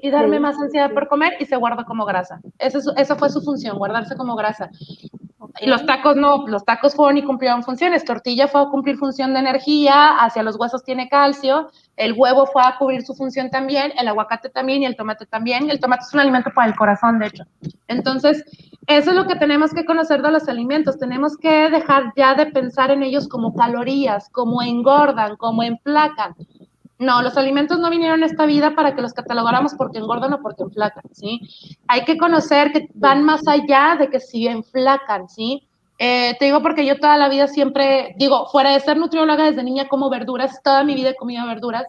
y 0.03 0.11
darme 0.11 0.39
más 0.39 0.57
ansiedad 0.61 0.93
por 0.93 1.09
comer 1.09 1.35
y 1.41 1.47
se 1.47 1.57
guarda 1.57 1.85
como 1.85 2.05
grasa. 2.05 2.41
Esa, 2.59 2.79
esa 2.97 3.17
fue 3.17 3.31
su 3.31 3.41
función, 3.41 3.79
guardarse 3.79 4.17
como 4.17 4.37
grasa. 4.37 4.71
Y 5.61 5.67
los 5.67 5.85
tacos 5.87 6.17
no, 6.17 6.47
los 6.47 6.65
tacos 6.65 6.95
fueron 6.95 7.19
y 7.19 7.25
cumplieron 7.25 7.63
funciones. 7.63 8.05
Tortilla 8.05 8.49
fue 8.49 8.63
a 8.63 8.67
cumplir 8.67 8.97
función 8.97 9.33
de 9.33 9.41
energía, 9.41 10.17
hacia 10.19 10.43
los 10.43 10.57
huesos 10.57 10.85
tiene 10.85 11.09
calcio, 11.09 11.71
el 11.97 12.15
huevo 12.15 12.47
fue 12.47 12.63
a 12.63 12.77
cubrir 12.79 13.03
su 13.03 13.15
función 13.15 13.51
también, 13.51 13.93
el 13.99 14.09
aguacate 14.09 14.49
también 14.49 14.83
y 14.83 14.87
el 14.87 14.97
tomate 14.97 15.27
también. 15.27 15.71
El 15.71 15.81
tomate 15.81 16.05
es 16.07 16.15
un 16.15 16.21
alimento 16.21 16.51
para 16.55 16.69
el 16.69 16.77
corazón, 16.77 17.19
de 17.19 17.27
hecho. 17.27 17.45
Entonces, 17.89 18.45
eso 18.87 19.11
es 19.11 19.17
lo 19.17 19.27
que 19.27 19.37
tenemos 19.37 19.73
que 19.73 19.85
conocer 19.85 20.23
de 20.23 20.31
los 20.31 20.49
alimentos. 20.49 20.99
Tenemos 20.99 21.37
que 21.37 21.71
dejar 21.71 22.13
ya 22.17 22.35
de 22.35 22.47
pensar 22.47 22.91
en 22.91 23.03
ellos 23.03 23.29
como 23.29 23.55
calorías, 23.55 24.29
como 24.31 24.63
engordan, 24.63 25.37
como 25.37 25.63
enflacan. 25.63 26.35
No, 26.99 27.23
los 27.23 27.37
alimentos 27.37 27.79
no 27.79 27.91
vinieron 27.91 28.23
a 28.23 28.27
esta 28.27 28.47
vida 28.47 28.75
para 28.75 28.95
que 28.95 29.03
los 29.03 29.13
catalogáramos 29.13 29.75
porque 29.75 29.99
engordan 29.99 30.33
o 30.35 30.41
porque 30.41 30.63
enflacan, 30.63 31.03
¿sí? 31.13 31.41
Hay 31.89 32.05
que 32.05 32.17
conocer 32.17 32.73
que 32.73 32.89
van 32.95 33.25
más 33.25 33.47
allá 33.49 33.97
de 33.99 34.09
que 34.09 34.21
si 34.21 34.47
enflacan, 34.47 35.29
¿sí? 35.29 35.67
Eh, 35.99 36.37
te 36.39 36.47
digo 36.47 36.63
porque 36.63 36.87
yo 36.87 36.99
toda 36.99 37.17
la 37.17 37.29
vida 37.29 37.49
siempre, 37.49 38.15
digo, 38.19 38.47
fuera 38.51 38.71
de 38.71 38.81
ser 38.81 38.97
nutrióloga 38.97 39.45
desde 39.45 39.63
niña 39.63 39.89
como 39.89 40.11
verduras, 40.11 40.61
toda 40.63 40.85
mi 40.85 40.95
vida 40.95 41.11
he 41.11 41.17
comido 41.17 41.47
verduras, 41.47 41.87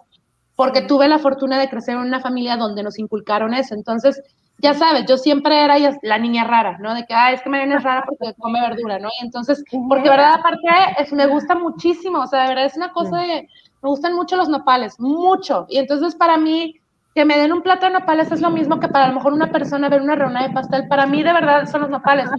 porque 0.56 0.82
tuve 0.82 1.08
la 1.08 1.20
fortuna 1.20 1.60
de 1.60 1.70
crecer 1.70 1.96
en 1.96 2.02
una 2.02 2.20
familia 2.20 2.58
donde 2.58 2.84
nos 2.84 3.00
inculcaron 3.00 3.54
eso. 3.54 3.74
Entonces, 3.76 4.22
ya 4.60 4.74
sabes, 4.74 5.06
yo 5.08 5.18
siempre 5.18 5.62
era 5.62 5.76
la 6.02 6.18
niña 6.18 6.46
rara, 6.46 6.78
¿no? 6.80 6.94
De 6.94 7.06
que, 7.06 7.14
ah, 7.14 7.32
es 7.32 7.42
que 7.42 7.50
Mariana 7.50 7.78
es 7.78 7.84
rara 7.84 8.06
porque 8.08 8.34
come 8.40 8.62
verdura, 8.62 9.00
¿no? 9.00 9.10
Y 9.20 9.26
entonces, 9.26 9.64
porque 9.90 10.10
verdad, 10.10 10.36
aparte, 10.36 10.68
es, 11.00 11.12
me 11.12 11.28
gusta 11.28 11.56
muchísimo, 11.56 12.20
o 12.20 12.28
sea, 12.28 12.44
de 12.44 12.50
verdad 12.50 12.66
es 12.66 12.78
una 12.78 12.92
cosa 12.94 13.18
de, 13.18 13.48
me 13.82 13.90
gustan 13.90 14.14
mucho 14.14 14.38
los 14.38 14.48
nopales, 14.48 15.00
mucho. 15.00 15.66
Y 15.70 15.78
entonces, 15.78 16.16
para 16.16 16.38
mí, 16.38 16.80
que 17.14 17.26
me 17.26 17.38
den 17.38 17.54
un 17.54 17.62
plato 17.62 17.86
de 17.86 17.94
nopales 17.94 18.32
es 18.32 18.42
lo 18.42 18.50
mismo 18.50 18.80
que 18.80 18.88
para 18.88 19.06
a 19.06 19.08
lo 19.10 19.16
mejor 19.16 19.34
una 19.34 19.52
persona 19.52 19.90
ver 19.90 20.02
una 20.02 20.16
reunión 20.16 20.44
de 20.44 20.50
pastel. 20.50 20.88
Para 20.88 21.06
mí, 21.06 21.22
de 21.22 21.34
verdad, 21.34 21.68
son 21.70 21.82
los 21.82 21.90
nopales. 21.90 22.30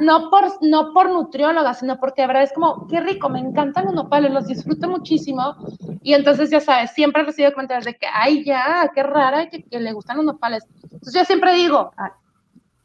No 0.00 0.30
por, 0.30 0.44
no 0.62 0.92
por 0.92 1.10
nutrióloga, 1.10 1.74
sino 1.74 1.98
porque 1.98 2.22
de 2.22 2.28
verdad 2.28 2.42
es 2.42 2.52
como, 2.52 2.86
qué 2.88 3.00
rico, 3.00 3.28
me 3.28 3.40
encantan 3.40 3.86
los 3.86 3.94
nopales, 3.94 4.32
los 4.32 4.46
disfruto 4.46 4.88
muchísimo. 4.88 5.56
Y 6.02 6.14
entonces, 6.14 6.50
ya 6.50 6.60
sabes, 6.60 6.90
siempre 6.90 7.22
recibo 7.22 7.52
comentarios 7.52 7.84
de 7.84 7.94
que, 7.94 8.06
ay, 8.12 8.44
ya, 8.44 8.90
qué 8.94 9.02
rara 9.02 9.48
que, 9.48 9.62
que 9.62 9.80
le 9.80 9.92
gustan 9.92 10.18
los 10.18 10.26
nopales. 10.26 10.66
Entonces, 11.02 11.20
yo 11.20 11.24
siempre 11.24 11.52
digo, 11.54 11.92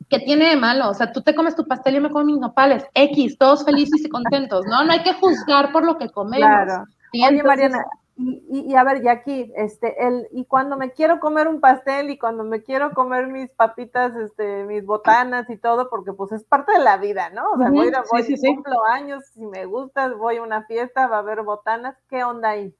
¿qué 0.09 0.17
tiene 0.17 0.49
de 0.49 0.55
malo? 0.55 0.89
O 0.89 0.93
sea, 0.95 1.11
tú 1.11 1.21
te 1.21 1.35
comes 1.35 1.55
tu 1.55 1.67
pastel 1.67 1.93
y 1.93 1.97
yo 1.97 2.01
me 2.01 2.09
como 2.09 2.25
mis 2.25 2.39
nopales. 2.39 2.83
X, 2.95 3.37
todos 3.37 3.63
felices 3.63 4.03
y 4.03 4.09
contentos, 4.09 4.65
¿no? 4.65 4.83
No 4.83 4.91
hay 4.91 5.03
que 5.03 5.13
juzgar 5.13 5.71
por 5.71 5.85
lo 5.85 5.99
que 5.99 6.09
comemos. 6.09 6.47
Claro. 6.47 6.85
Oye, 7.13 7.43
Mariana, 7.43 7.85
y, 8.15 8.73
a 8.73 8.83
ver, 8.83 9.03
y 9.03 9.07
aquí, 9.07 9.53
este, 9.55 10.03
el, 10.03 10.27
y 10.31 10.45
cuando 10.45 10.77
me 10.77 10.93
quiero 10.93 11.19
comer 11.19 11.47
un 11.47 11.61
pastel 11.61 12.09
y 12.09 12.17
cuando 12.17 12.43
me 12.43 12.63
quiero 12.63 12.91
comer 12.93 13.27
mis 13.27 13.51
papitas, 13.51 14.15
este, 14.15 14.63
mis 14.63 14.83
botanas 14.83 15.47
y 15.51 15.57
todo, 15.57 15.87
porque 15.91 16.13
pues 16.13 16.31
es 16.31 16.43
parte 16.43 16.71
de 16.71 16.79
la 16.79 16.97
vida, 16.97 17.29
¿no? 17.29 17.51
O 17.51 17.57
sea, 17.59 17.69
voy, 17.69 17.89
a, 17.89 18.03
voy 18.11 18.39
cumplo 18.39 18.83
años, 18.85 19.23
si 19.35 19.45
me 19.45 19.65
gusta, 19.65 20.11
voy 20.15 20.37
a 20.37 20.41
una 20.41 20.63
fiesta, 20.63 21.05
va 21.05 21.17
a 21.17 21.19
haber 21.19 21.43
botanas, 21.43 21.95
¿qué 22.09 22.23
onda 22.23 22.49
ahí? 22.49 22.73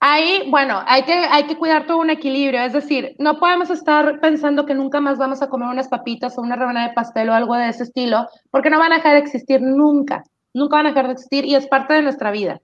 Ahí, 0.00 0.48
bueno, 0.50 0.80
hay 0.86 1.02
que, 1.02 1.12
hay 1.12 1.44
que 1.44 1.56
cuidar 1.56 1.86
todo 1.86 1.98
un 1.98 2.10
equilibrio, 2.10 2.60
es 2.62 2.72
decir, 2.72 3.14
no 3.18 3.38
podemos 3.38 3.70
estar 3.70 4.20
pensando 4.20 4.64
que 4.64 4.74
nunca 4.74 5.00
más 5.00 5.18
vamos 5.18 5.42
a 5.42 5.48
comer 5.48 5.68
unas 5.68 5.88
papitas 5.88 6.38
o 6.38 6.42
una 6.42 6.56
rebanada 6.56 6.88
de 6.88 6.94
pastel 6.94 7.28
o 7.28 7.34
algo 7.34 7.54
de 7.54 7.68
ese 7.68 7.84
estilo, 7.84 8.28
porque 8.50 8.70
no 8.70 8.78
van 8.78 8.92
a 8.92 8.96
dejar 8.96 9.14
de 9.14 9.20
existir 9.20 9.60
nunca, 9.60 10.22
nunca 10.54 10.76
van 10.76 10.86
a 10.86 10.88
dejar 10.90 11.06
de 11.06 11.12
existir 11.12 11.44
y 11.44 11.54
es 11.54 11.66
parte 11.66 11.94
de 11.94 12.02
nuestra 12.02 12.30
vida. 12.30 12.60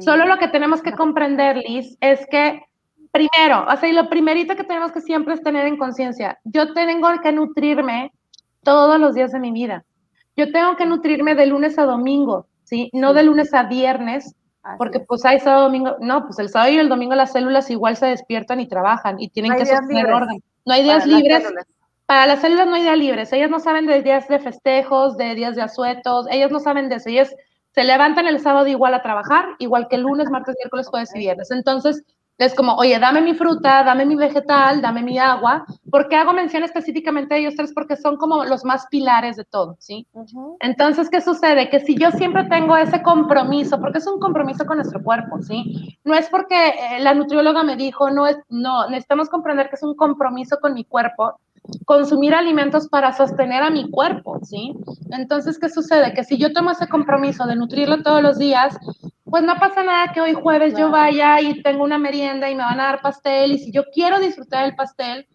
Solo 0.00 0.24
lo 0.24 0.38
que 0.38 0.48
tenemos 0.48 0.80
que 0.80 0.92
comprender, 0.92 1.58
Liz, 1.58 1.98
es 2.00 2.26
que 2.30 2.62
primero, 3.10 3.66
o 3.68 3.76
sea, 3.76 3.88
y 3.88 3.92
lo 3.92 4.08
primerito 4.08 4.56
que 4.56 4.64
tenemos 4.64 4.90
que 4.92 5.02
siempre 5.02 5.34
es 5.34 5.42
tener 5.42 5.66
en 5.66 5.76
conciencia, 5.76 6.38
yo 6.44 6.72
tengo 6.72 7.08
que 7.22 7.32
nutrirme 7.32 8.10
todos 8.62 8.98
los 8.98 9.14
días 9.14 9.32
de 9.32 9.40
mi 9.40 9.52
vida. 9.52 9.84
Yo 10.34 10.50
tengo 10.50 10.76
que 10.76 10.86
nutrirme 10.86 11.34
de 11.34 11.46
lunes 11.46 11.78
a 11.78 11.84
domingo, 11.84 12.46
¿sí? 12.64 12.88
No 12.94 13.12
de 13.12 13.24
lunes 13.24 13.52
a 13.52 13.64
viernes, 13.64 14.34
porque 14.78 15.00
pues 15.00 15.24
hay 15.24 15.40
sábado 15.40 15.64
domingo, 15.64 15.96
no, 16.00 16.24
pues 16.26 16.38
el 16.38 16.48
sábado 16.48 16.72
y 16.72 16.78
el 16.78 16.88
domingo 16.88 17.14
las 17.14 17.32
células 17.32 17.70
igual 17.70 17.96
se 17.96 18.06
despiertan 18.06 18.60
y 18.60 18.68
trabajan 18.68 19.20
y 19.20 19.28
tienen 19.28 19.56
que 19.56 19.66
sostener 19.66 20.12
orden. 20.12 20.42
No 20.64 20.74
hay 20.74 20.84
días 20.84 21.06
libres. 21.06 21.44
Para 22.06 22.26
las 22.26 22.40
células 22.40 22.66
no 22.66 22.74
hay 22.74 22.82
días 22.82 22.98
libres. 22.98 23.32
Ellas 23.32 23.50
no 23.50 23.58
saben 23.58 23.86
de 23.86 24.02
días 24.02 24.28
de 24.28 24.38
festejos, 24.38 25.16
de 25.16 25.34
días 25.34 25.56
de 25.56 25.62
asuetos, 25.62 26.26
ellas 26.30 26.50
no 26.50 26.60
saben 26.60 26.88
de 26.88 26.96
eso. 26.96 27.08
Ellas 27.08 27.34
se 27.74 27.84
levantan 27.84 28.26
el 28.26 28.40
sábado 28.40 28.66
igual 28.66 28.94
a 28.94 29.02
trabajar, 29.02 29.46
igual 29.58 29.88
que 29.88 29.96
el 29.96 30.02
lunes, 30.02 30.30
martes, 30.30 30.54
miércoles, 30.58 30.88
jueves 30.88 31.14
y 31.14 31.18
viernes. 31.18 31.50
Entonces, 31.50 32.04
es 32.44 32.54
como, 32.54 32.74
oye, 32.74 32.98
dame 32.98 33.20
mi 33.20 33.34
fruta, 33.34 33.84
dame 33.84 34.04
mi 34.04 34.16
vegetal, 34.16 34.80
dame 34.80 35.02
mi 35.02 35.18
agua. 35.18 35.64
¿Por 35.90 36.08
qué 36.08 36.16
hago 36.16 36.32
mención 36.32 36.62
específicamente 36.62 37.34
de 37.34 37.40
ellos 37.40 37.54
tres? 37.56 37.72
Porque 37.74 37.96
son 37.96 38.16
como 38.16 38.44
los 38.44 38.64
más 38.64 38.86
pilares 38.90 39.36
de 39.36 39.44
todo, 39.44 39.76
¿sí? 39.78 40.06
Entonces, 40.60 41.08
¿qué 41.10 41.20
sucede? 41.20 41.70
Que 41.70 41.80
si 41.80 41.96
yo 41.96 42.10
siempre 42.10 42.44
tengo 42.44 42.76
ese 42.76 43.02
compromiso, 43.02 43.80
porque 43.80 43.98
es 43.98 44.06
un 44.06 44.18
compromiso 44.20 44.64
con 44.66 44.78
nuestro 44.78 45.02
cuerpo, 45.02 45.40
¿sí? 45.40 45.98
No 46.04 46.14
es 46.14 46.28
porque 46.28 46.68
eh, 46.68 47.00
la 47.00 47.14
nutrióloga 47.14 47.62
me 47.62 47.76
dijo, 47.76 48.10
no 48.10 48.26
es, 48.26 48.38
no, 48.48 48.88
necesitamos 48.88 49.28
comprender 49.28 49.68
que 49.68 49.76
es 49.76 49.82
un 49.82 49.94
compromiso 49.94 50.58
con 50.60 50.74
mi 50.74 50.84
cuerpo, 50.84 51.38
consumir 51.84 52.34
alimentos 52.34 52.88
para 52.88 53.12
sostener 53.12 53.62
a 53.62 53.70
mi 53.70 53.90
cuerpo, 53.90 54.40
¿sí? 54.42 54.74
Entonces, 55.10 55.58
¿qué 55.58 55.68
sucede? 55.68 56.12
Que 56.12 56.24
si 56.24 56.36
yo 56.38 56.52
tomo 56.52 56.70
ese 56.70 56.88
compromiso 56.88 57.46
de 57.46 57.56
nutrirlo 57.56 58.02
todos 58.02 58.22
los 58.22 58.38
días, 58.38 58.76
pues 59.24 59.42
no 59.44 59.54
pasa 59.56 59.82
nada 59.82 60.12
que 60.12 60.20
hoy 60.20 60.34
jueves 60.34 60.74
yo 60.76 60.90
vaya 60.90 61.40
y 61.40 61.62
tengo 61.62 61.84
una 61.84 61.98
merienda 61.98 62.50
y 62.50 62.54
me 62.54 62.62
van 62.62 62.80
a 62.80 62.84
dar 62.84 63.02
pastel 63.02 63.52
y 63.52 63.58
si 63.58 63.72
yo 63.72 63.84
quiero 63.92 64.20
disfrutar 64.20 64.64
del 64.64 64.74
pastel, 64.74 65.26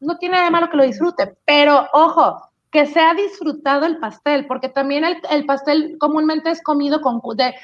no 0.00 0.18
tiene 0.18 0.34
nada 0.34 0.46
de 0.46 0.50
malo 0.50 0.70
que 0.70 0.76
lo 0.76 0.84
disfrute, 0.84 1.34
pero 1.44 1.88
ojo, 1.92 2.40
que 2.70 2.86
se 2.86 3.00
ha 3.00 3.14
disfrutado 3.14 3.86
el 3.86 3.98
pastel, 3.98 4.46
porque 4.46 4.68
también 4.68 5.04
el, 5.04 5.46
pastel 5.46 5.96
comúnmente 5.98 6.50
es 6.50 6.60
comido 6.60 7.00
con 7.00 7.20
de, 7.36 7.54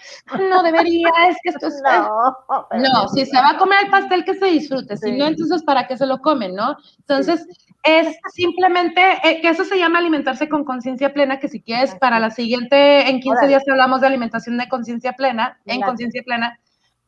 no 0.48 0.62
debería, 0.62 1.08
es 1.28 1.36
que 1.42 1.50
esto 1.50 1.66
es... 1.66 1.82
No, 1.88 2.78
no 2.78 3.08
si 3.08 3.26
se 3.26 3.36
va 3.36 3.50
a 3.50 3.58
comer 3.58 3.80
el 3.84 3.90
pastel, 3.90 4.24
que 4.24 4.34
se 4.34 4.46
disfrute, 4.46 4.96
si 4.96 5.10
no, 5.12 5.26
entonces 5.26 5.64
¿para 5.64 5.88
qué 5.88 5.96
se 5.96 6.06
lo 6.06 6.20
comen, 6.20 6.54
no? 6.54 6.76
Entonces, 7.00 7.44
es 7.82 8.18
simplemente, 8.34 9.00
eh, 9.24 9.40
que 9.40 9.48
eso 9.48 9.64
se 9.64 9.78
llama 9.78 9.98
alimentarse 9.98 10.48
con 10.48 10.64
conciencia 10.64 11.12
plena, 11.12 11.40
que 11.40 11.48
si 11.48 11.62
quieres, 11.62 11.94
para 11.94 12.20
la 12.20 12.30
siguiente, 12.30 13.08
en 13.08 13.20
15 13.20 13.46
días 13.46 13.64
hablamos 13.68 14.00
de 14.00 14.06
alimentación 14.06 14.58
de 14.58 14.68
conciencia 14.68 15.12
plena, 15.14 15.58
en 15.64 15.80
conciencia 15.80 16.22
plena, 16.22 16.58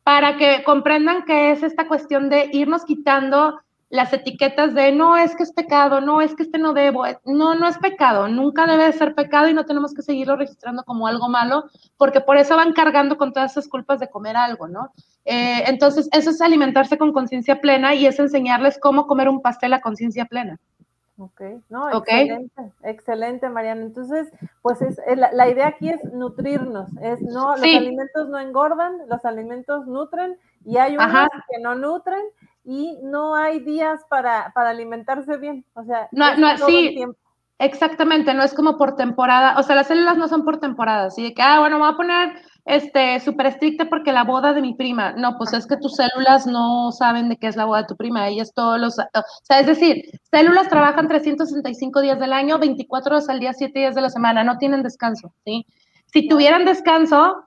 para 0.03 0.37
que 0.37 0.63
comprendan 0.63 1.23
que 1.25 1.51
es 1.51 1.63
esta 1.63 1.87
cuestión 1.87 2.29
de 2.29 2.49
irnos 2.51 2.85
quitando 2.85 3.61
las 3.93 4.11
etiquetas 4.11 4.73
de 4.73 4.91
no 4.91 5.15
es 5.17 5.35
que 5.35 5.43
es 5.43 5.53
pecado, 5.53 6.01
no 6.01 6.19
es 6.19 6.33
que 6.33 6.41
este 6.41 6.57
no 6.57 6.73
debo, 6.73 7.05
eh, 7.05 7.19
no, 7.25 7.53
no 7.53 7.67
es 7.67 7.77
pecado, 7.77 8.27
nunca 8.27 8.65
debe 8.65 8.91
ser 8.91 9.13
pecado 9.13 9.47
y 9.47 9.53
no 9.53 9.67
tenemos 9.67 9.93
que 9.93 10.01
seguirlo 10.01 10.35
registrando 10.35 10.83
como 10.83 11.05
algo 11.05 11.29
malo, 11.29 11.65
porque 11.95 12.19
por 12.19 12.37
eso 12.37 12.55
van 12.55 12.73
cargando 12.73 13.19
con 13.19 13.33
todas 13.33 13.51
esas 13.51 13.67
culpas 13.67 13.99
de 13.99 14.09
comer 14.09 14.35
algo, 14.35 14.67
¿no? 14.67 14.91
Eh, 15.25 15.65
entonces, 15.67 16.09
eso 16.11 16.31
es 16.31 16.41
alimentarse 16.41 16.97
con 16.97 17.13
conciencia 17.13 17.61
plena 17.61 17.93
y 17.93 18.07
es 18.07 18.17
enseñarles 18.17 18.79
cómo 18.79 19.05
comer 19.05 19.29
un 19.29 19.43
pastel 19.43 19.73
a 19.73 19.81
conciencia 19.81 20.25
plena. 20.25 20.59
Ok, 21.19 21.41
no, 21.69 21.95
excelente, 21.95 22.71
excelente, 22.81 23.47
Mariana. 23.47 23.83
Entonces, 23.83 24.31
pues 24.63 24.81
es, 24.81 24.97
eh, 25.05 25.15
la, 25.15 25.47
idea 25.47 25.67
aquí 25.67 25.89
es 25.89 26.03
nutrirnos, 26.05 26.89
es 26.99 27.21
no, 27.21 27.51
los 27.51 27.61
alimentos 27.61 28.27
no 28.27 28.39
engordan, 28.39 29.07
los 29.07 29.23
alimentos 29.23 29.85
nutren 29.85 30.35
y 30.65 30.77
hay 30.77 30.95
unos 30.95 31.29
que 31.51 31.61
no 31.61 31.75
nutren 31.75 32.23
y 32.63 32.97
no 33.03 33.35
hay 33.35 33.59
días 33.59 34.01
para, 34.09 34.51
para 34.53 34.69
alimentarse 34.69 35.37
bien. 35.37 35.65
O 35.73 35.83
sea, 35.83 36.07
no, 36.11 36.35
no, 36.37 36.57
sí, 36.65 37.03
exactamente, 37.59 38.33
no 38.33 38.43
es 38.43 38.53
como 38.53 38.77
por 38.77 38.95
temporada, 38.95 39.57
o 39.59 39.63
sea, 39.63 39.75
las 39.75 39.87
células 39.87 40.17
no 40.17 40.27
son 40.27 40.43
por 40.43 40.59
temporada, 40.59 41.05
así 41.05 41.23
de 41.23 41.33
que, 41.33 41.41
ah, 41.41 41.59
bueno, 41.59 41.77
me 41.77 41.85
voy 41.85 41.93
a 41.93 41.97
poner 41.97 42.41
este 42.65 43.19
súper 43.19 43.47
estricta 43.47 43.89
porque 43.89 44.13
la 44.13 44.23
boda 44.23 44.53
de 44.53 44.61
mi 44.61 44.73
prima. 44.73 45.11
No, 45.13 45.37
pues 45.37 45.51
es 45.51 45.67
que 45.67 45.75
tus 45.77 45.95
células 45.95 46.47
no 46.47 46.91
saben 46.93 47.27
de 47.27 47.37
qué 47.37 47.47
es 47.47 47.57
la 47.57 47.65
boda 47.65 47.81
de 47.81 47.87
tu 47.87 47.97
prima, 47.97 48.27
ellas 48.27 48.53
todos 48.53 48.79
los, 48.79 48.97
o 48.99 49.23
sea, 49.43 49.59
es 49.59 49.67
decir, 49.67 50.03
células 50.31 50.69
trabajan 50.69 51.07
365 51.07 52.01
días 52.01 52.19
del 52.19 52.33
año, 52.33 52.59
24 52.59 53.15
horas 53.15 53.29
al 53.29 53.39
día, 53.39 53.53
7 53.53 53.77
días 53.77 53.95
de 53.95 54.01
la 54.01 54.09
semana, 54.09 54.43
no 54.43 54.57
tienen 54.57 54.83
descanso, 54.83 55.33
¿sí? 55.45 55.65
Si 56.05 56.27
tuvieran 56.27 56.65
descanso, 56.65 57.43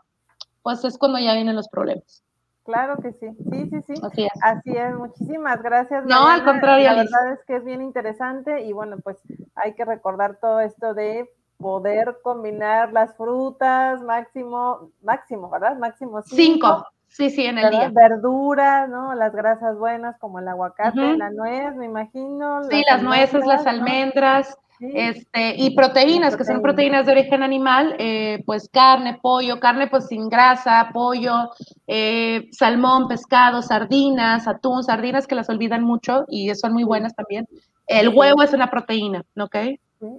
pues 0.63 0.85
es 0.85 0.99
cuando 0.99 1.19
ya 1.19 1.35
vienen 1.35 1.57
los 1.57 1.69
problemas. 1.69 2.26
Claro 2.67 2.97
que 2.97 3.13
sí, 3.13 3.29
sí, 3.49 3.71
sí, 3.71 3.81
sí. 3.87 4.29
Así 4.43 4.77
es. 4.77 4.95
muchísimas 4.97 5.63
gracias. 5.63 6.05
No, 6.05 6.27
al 6.27 6.45
contrario. 6.45 6.89
La 6.89 6.97
verdad 6.97 7.33
es 7.33 7.45
que 7.47 7.57
es 7.57 7.65
bien 7.65 7.81
interesante 7.81 8.63
y 8.63 8.73
bueno, 8.73 8.97
pues 9.03 9.17
hay 9.55 9.75
que 9.75 9.85
recordar 9.85 10.39
todo 10.41 10.59
esto 10.59 10.93
de 10.93 11.31
poder 11.59 12.19
combinar 12.25 12.93
las 12.93 13.17
frutas, 13.17 14.03
máximo, 14.03 14.91
máximo, 15.01 15.49
¿verdad? 15.49 15.79
Máximo 15.79 16.23
cinco. 16.23 16.85
Sí, 17.07 17.31
sí, 17.31 17.47
en 17.47 17.59
el 17.59 17.71
día. 17.71 17.89
Verduras, 17.95 18.89
¿no? 18.89 19.15
Las 19.15 19.33
grasas 19.33 19.79
buenas 19.79 20.19
como 20.19 20.41
el 20.41 20.49
aguacate, 20.49 21.17
la 21.17 21.31
nuez, 21.31 21.75
me 21.77 21.87
imagino. 21.87 22.65
Sí, 22.65 22.83
las, 22.91 23.01
nueces, 23.01 23.47
las 23.47 23.65
almendras. 23.65 24.59
Este, 24.79 25.55
y 25.57 25.75
proteínas, 25.75 26.37
que 26.37 26.45
son 26.45 26.61
proteínas 26.61 27.07
de 27.07 27.13
origen 27.13 27.43
animal, 27.43 27.97
eh, 27.99 28.43
pues 28.45 28.69
carne, 28.71 29.19
pollo, 29.23 29.59
carne 29.59 29.87
pues 29.89 30.07
sin 30.09 30.29
grasa, 30.29 30.91
pollo, 30.93 31.51
eh, 31.87 32.49
salmón, 32.53 33.09
pescado, 33.09 33.63
sardinas, 33.63 34.47
atún, 34.47 34.85
sardinas 34.85 35.27
que 35.27 35.35
las 35.35 35.49
olvidan 35.49 35.83
mucho 35.83 36.25
y 36.29 36.55
son 36.55 36.73
muy 36.73 36.85
buenas 36.85 37.15
también. 37.15 37.47
El 37.87 38.09
huevo 38.09 38.43
es 38.43 38.53
una 38.53 38.71
proteína, 38.71 39.25
¿ok? 39.39 39.57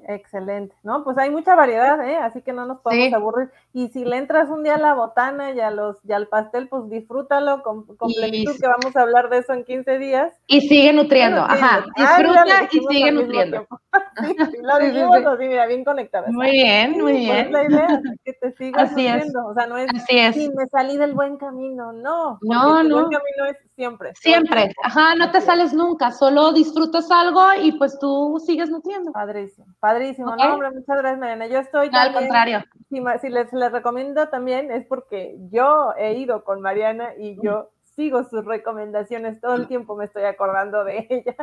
Excelente, 0.07 0.75
¿no? 0.83 1.03
Pues 1.03 1.17
hay 1.17 1.29
mucha 1.29 1.55
variedad, 1.55 1.99
¿eh? 2.07 2.17
Así 2.17 2.41
que 2.41 2.53
no 2.53 2.65
nos 2.65 2.79
podemos 2.81 3.13
aburrir. 3.13 3.51
Y 3.73 3.89
si 3.89 4.05
le 4.05 4.17
entras 4.17 4.49
un 4.49 4.63
día 4.63 4.75
a 4.75 4.79
la 4.79 4.93
botana 4.93 5.51
y, 5.51 5.59
a 5.59 5.71
los, 5.71 5.97
y 6.07 6.13
al 6.13 6.27
pastel, 6.27 6.67
pues 6.67 6.89
disfrútalo 6.89 7.61
con, 7.63 7.85
con 7.85 8.11
plenitud, 8.11 8.55
que 8.59 8.67
vamos 8.67 8.95
a 8.95 9.01
hablar 9.01 9.29
de 9.29 9.39
eso 9.39 9.53
en 9.53 9.63
15 9.63 9.97
días. 9.99 10.33
Y 10.47 10.61
sigue 10.61 10.93
nutriendo, 10.93 11.41
ajá. 11.41 11.85
Disfruta 11.95 12.69
y 12.71 12.79
sigue 12.79 13.11
nutriendo. 13.11 13.67
sí, 14.17 14.35
lo 14.61 14.79
dijimos 14.79 15.25
así, 15.25 15.47
mira, 15.47 15.65
bien 15.65 15.83
conectadas. 15.83 16.31
Muy 16.31 16.51
bien, 16.51 16.99
muy 16.99 17.13
bien. 17.13 17.45
Es 17.45 17.51
la 17.51 17.63
idea, 17.63 18.01
que 18.23 18.33
te 18.33 18.51
sigas 18.57 18.91
nutriendo. 18.91 19.47
O 19.47 19.53
sea, 19.53 19.67
no 19.67 19.77
es, 19.77 19.87
así 19.93 20.17
es. 20.17 20.35
Sí, 20.35 20.49
me 20.55 20.67
salí 20.67 20.97
del 20.97 21.13
buen 21.13 21.37
camino, 21.37 21.93
no. 21.93 22.39
No, 22.41 22.73
no. 22.73 22.79
El 22.81 22.93
buen 22.93 23.05
camino 23.05 23.45
es 23.49 23.57
siempre. 23.77 24.11
Siempre, 24.15 24.73
ajá, 24.83 25.15
no 25.15 25.31
te 25.31 25.39
sales 25.39 25.71
nunca, 25.71 26.11
solo 26.11 26.51
disfrutas 26.51 27.09
algo 27.11 27.41
y 27.61 27.71
pues 27.73 27.97
tú 27.99 28.41
sigues 28.43 28.69
nutriendo. 28.69 29.11
Padrísimo. 29.11 29.67
Padrísimo, 29.79 30.35
no, 30.35 30.53
hombre, 30.53 30.71
muchas 30.71 30.97
gracias, 30.97 31.19
Mariana. 31.19 31.47
Yo 31.47 31.59
estoy. 31.59 31.89
al 31.93 32.13
contrario. 32.13 32.63
Si, 32.89 33.29
les, 33.29 33.53
les, 33.53 33.71
recomiendo 33.71 34.27
también 34.29 34.71
es 34.71 34.85
porque 34.87 35.37
yo 35.51 35.93
he 35.97 36.13
ido 36.13 36.43
con 36.43 36.61
Mariana 36.61 37.09
y 37.17 37.37
yo 37.41 37.69
sigo 37.95 38.23
sus 38.23 38.45
recomendaciones 38.45 39.39
todo 39.41 39.55
el 39.55 39.67
tiempo, 39.67 39.95
me 39.95 40.05
estoy 40.05 40.23
acordando 40.23 40.83
de 40.83 41.07
ella. 41.09 41.35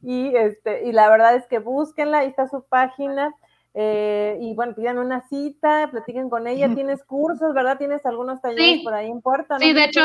Y, 0.00 0.34
este, 0.34 0.84
y 0.84 0.92
la 0.92 1.10
verdad 1.10 1.34
es 1.34 1.46
que 1.46 1.58
búsquenla, 1.58 2.18
ahí 2.18 2.28
está 2.28 2.48
su 2.48 2.64
página. 2.64 3.34
Eh, 3.74 4.36
y 4.40 4.54
bueno, 4.54 4.74
pidan 4.74 4.98
una 4.98 5.26
cita, 5.28 5.88
platiquen 5.90 6.30
con 6.30 6.46
ella. 6.46 6.74
Tienes 6.74 7.04
cursos, 7.04 7.52
¿verdad? 7.52 7.76
Tienes 7.76 8.04
algunos 8.06 8.40
talleres 8.40 8.82
por 8.82 8.94
ahí 8.94 9.10
en 9.10 9.20
Puerto. 9.20 9.58
Sí, 9.58 9.74
de 9.74 9.84
hecho, 9.84 10.00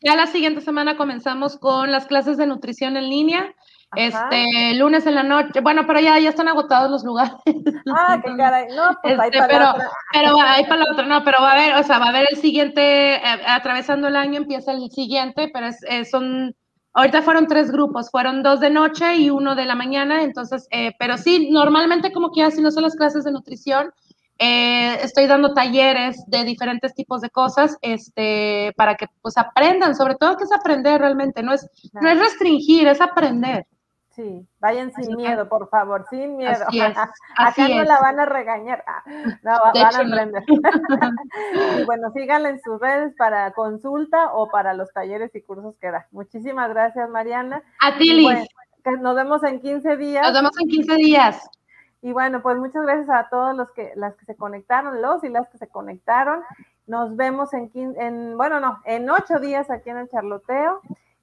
ya 0.00 0.16
la 0.16 0.26
siguiente 0.26 0.60
semana 0.60 0.96
comenzamos 0.96 1.56
con 1.56 1.90
las 1.90 2.06
clases 2.06 2.36
de 2.36 2.46
nutrición 2.46 2.96
en 2.96 3.08
línea. 3.08 3.54
Este, 3.96 4.74
lunes 4.74 5.06
en 5.06 5.14
la 5.14 5.22
noche, 5.22 5.60
bueno, 5.62 5.86
pero 5.86 5.98
ya, 5.98 6.18
ya 6.18 6.28
están 6.28 6.48
agotados 6.48 6.90
los 6.90 7.04
lugares. 7.04 7.32
Ah, 7.90 8.20
qué 8.22 8.36
caray, 8.36 8.66
no, 8.76 8.90
pues 9.02 9.18
este, 9.18 9.38
para 9.38 9.48
pero, 9.48 9.60
la 9.60 9.70
otra. 9.72 9.90
Pero 10.12 10.40
hay 10.42 10.64
para 10.64 10.84
la 10.84 10.92
otra, 10.92 11.06
no, 11.06 11.24
pero 11.24 11.40
va 11.40 11.52
a 11.52 11.54
haber, 11.54 11.74
o 11.76 11.82
sea, 11.82 11.98
va 11.98 12.06
a 12.06 12.08
haber 12.10 12.26
el 12.30 12.36
siguiente, 12.36 13.14
eh, 13.14 13.40
atravesando 13.46 14.08
el 14.08 14.16
año 14.16 14.36
empieza 14.36 14.72
el 14.72 14.90
siguiente, 14.90 15.50
pero 15.54 15.68
es, 15.68 16.10
son, 16.10 16.54
ahorita 16.92 17.22
fueron 17.22 17.46
tres 17.46 17.70
grupos, 17.70 18.10
fueron 18.10 18.42
dos 18.42 18.60
de 18.60 18.68
noche 18.68 19.16
y 19.16 19.30
uno 19.30 19.54
de 19.54 19.64
la 19.64 19.74
mañana, 19.74 20.22
entonces, 20.22 20.68
eh, 20.70 20.92
pero 20.98 21.16
sí, 21.16 21.48
normalmente 21.50 22.12
como 22.12 22.30
que 22.30 22.50
si 22.50 22.60
no 22.60 22.70
son 22.70 22.82
las 22.82 22.94
clases 22.94 23.24
de 23.24 23.32
nutrición, 23.32 23.90
eh, 24.38 25.00
estoy 25.02 25.26
dando 25.26 25.52
talleres 25.52 26.24
de 26.28 26.44
diferentes 26.44 26.94
tipos 26.94 27.20
de 27.20 27.30
cosas, 27.30 27.76
este, 27.82 28.72
para 28.76 28.94
que 28.94 29.06
pues 29.20 29.36
aprendan, 29.36 29.96
sobre 29.96 30.14
todo 30.14 30.36
que 30.36 30.44
es 30.44 30.52
aprender 30.52 31.00
realmente, 31.00 31.42
no 31.42 31.52
es, 31.52 31.68
no 31.92 32.08
es 32.08 32.18
restringir, 32.18 32.86
es 32.86 33.00
aprender. 33.00 33.66
Sí, 34.10 34.44
vayan 34.58 34.92
sin 34.92 35.14
miedo, 35.16 35.48
por 35.48 35.68
favor, 35.68 36.04
sin 36.10 36.36
miedo. 36.36 36.66
Acá 37.36 37.68
no 37.68 37.84
la 37.84 38.00
van 38.00 38.18
a 38.18 38.26
regañar, 38.26 38.84
ah, 38.86 39.02
no, 39.42 39.52
van 39.74 39.94
a 39.94 39.98
aprender. 39.98 40.42
y 41.80 41.84
bueno, 41.84 42.10
síganla 42.12 42.50
en 42.50 42.60
sus 42.60 42.80
redes 42.80 43.14
para 43.16 43.52
consulta 43.52 44.32
o 44.32 44.48
para 44.48 44.74
los 44.74 44.92
talleres 44.92 45.34
y 45.34 45.42
cursos 45.42 45.76
que 45.80 45.90
da. 45.90 46.06
Muchísimas 46.10 46.68
gracias, 46.70 47.08
Mariana. 47.10 47.62
A 47.80 47.96
ti, 47.96 48.12
Liz. 48.12 48.48
nos 49.00 49.14
vemos 49.14 49.42
en 49.44 49.60
15 49.60 49.96
días. 49.96 50.24
Nos 50.24 50.32
vemos 50.32 50.52
en 50.60 50.68
15 50.68 50.94
días. 50.96 51.48
Y 52.00 52.12
bueno, 52.12 52.42
pues 52.42 52.56
muchas 52.58 52.82
gracias 52.82 53.10
a 53.10 53.28
todos 53.28 53.56
los 53.56 53.70
que, 53.72 53.92
las 53.96 54.14
que 54.14 54.24
se 54.24 54.36
conectaron, 54.36 55.02
los 55.02 55.24
y 55.24 55.28
las 55.28 55.48
que 55.48 55.58
se 55.58 55.68
conectaron. 55.68 56.42
Nos 56.86 57.16
vemos 57.16 57.52
en, 57.54 57.70
en 57.74 58.36
bueno, 58.36 58.60
no, 58.60 58.80
en 58.84 59.10
ocho 59.10 59.38
días 59.40 59.70
aquí 59.70 59.90
en 59.90 59.98
el 59.98 60.08
Charloteo. 60.08 60.80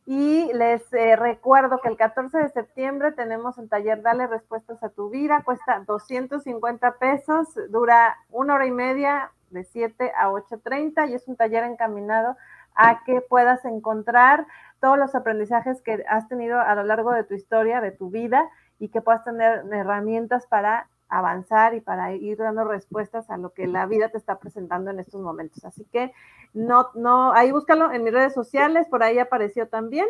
Y 0.08 0.54
les 0.54 0.82
eh, 0.94 1.16
recuerdo 1.16 1.80
que 1.82 1.90
el 1.90 1.98
14 1.98 2.38
de 2.38 2.50
septiembre 2.50 3.12
tenemos 3.12 3.58
el 3.58 3.70
taller 3.70 4.04
Dale 4.04 4.28
Respuestas 4.28 4.84
a 4.84 4.90
tu 4.90 5.10
Vida, 5.10 5.42
cuesta 5.44 5.84
250 5.88 7.00
pesos, 7.00 7.48
dura 7.70 8.16
una 8.30 8.54
hora 8.54 8.68
y 8.68 8.72
media 8.72 9.32
de 9.50 9.64
7 9.64 10.12
a 10.16 10.30
8.30 10.30 11.10
y 11.10 11.16
es 11.16 11.28
un 11.28 11.36
taller 11.36 11.64
encaminado 11.64 12.38
a 12.76 13.04
que 13.04 13.22
puedas 13.22 13.66
encontrar 13.66 14.46
todos 14.80 15.00
los 15.00 15.16
aprendizajes 15.16 15.82
que 15.82 16.06
has 16.08 16.28
tenido 16.28 16.60
a 16.60 16.76
lo 16.76 16.84
largo 16.84 17.12
de 17.12 17.24
tu 17.24 17.34
historia, 17.34 17.82
de 17.82 17.92
tu 17.92 18.12
vida 18.12 18.48
y 18.80 18.90
que 18.90 19.02
puedas 19.02 19.24
tener 19.24 19.64
herramientas 19.72 20.46
para 20.48 20.90
avanzar 21.08 21.76
y 21.76 21.82
para 21.82 22.14
ir 22.14 22.38
dando 22.38 22.64
respuestas 22.64 23.30
a 23.30 23.38
lo 23.38 23.52
que 23.54 23.68
la 23.68 23.86
vida 23.86 24.10
te 24.10 24.18
está 24.18 24.40
presentando 24.40 24.92
en 24.92 25.00
estos 25.00 25.22
momentos. 25.22 25.64
Así 25.64 25.86
que 25.86 26.12
no, 26.54 26.90
no, 26.96 27.32
ahí 27.34 27.52
búscalo 27.52 27.92
en 27.92 28.04
mis 28.04 28.14
redes 28.14 28.34
sociales, 28.34 28.88
por 28.90 29.04
ahí 29.04 29.20
apareció 29.20 29.68
también. 29.68 30.08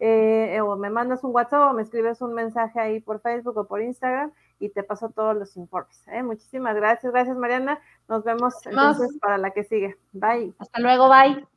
Eh, 0.00 0.60
o 0.60 0.76
me 0.76 0.90
mandas 0.90 1.22
un 1.22 1.32
WhatsApp 1.32 1.70
o 1.70 1.72
me 1.72 1.82
escribes 1.82 2.20
un 2.20 2.34
mensaje 2.34 2.80
ahí 2.80 3.00
por 3.00 3.20
Facebook 3.20 3.56
o 3.56 3.66
por 3.66 3.80
Instagram 3.80 4.32
y 4.58 4.68
te 4.70 4.82
paso 4.82 5.10
todos 5.10 5.36
los 5.36 5.56
informes. 5.56 6.02
¿eh? 6.08 6.22
Muchísimas 6.22 6.74
gracias, 6.74 7.12
gracias 7.12 7.36
Mariana. 7.36 7.78
Nos 8.08 8.24
vemos 8.24 8.54
entonces 8.66 9.16
para 9.20 9.38
la 9.38 9.52
que 9.52 9.62
sigue. 9.62 9.96
Bye. 10.12 10.52
Hasta 10.58 10.80
luego, 10.80 11.08
bye. 11.08 11.53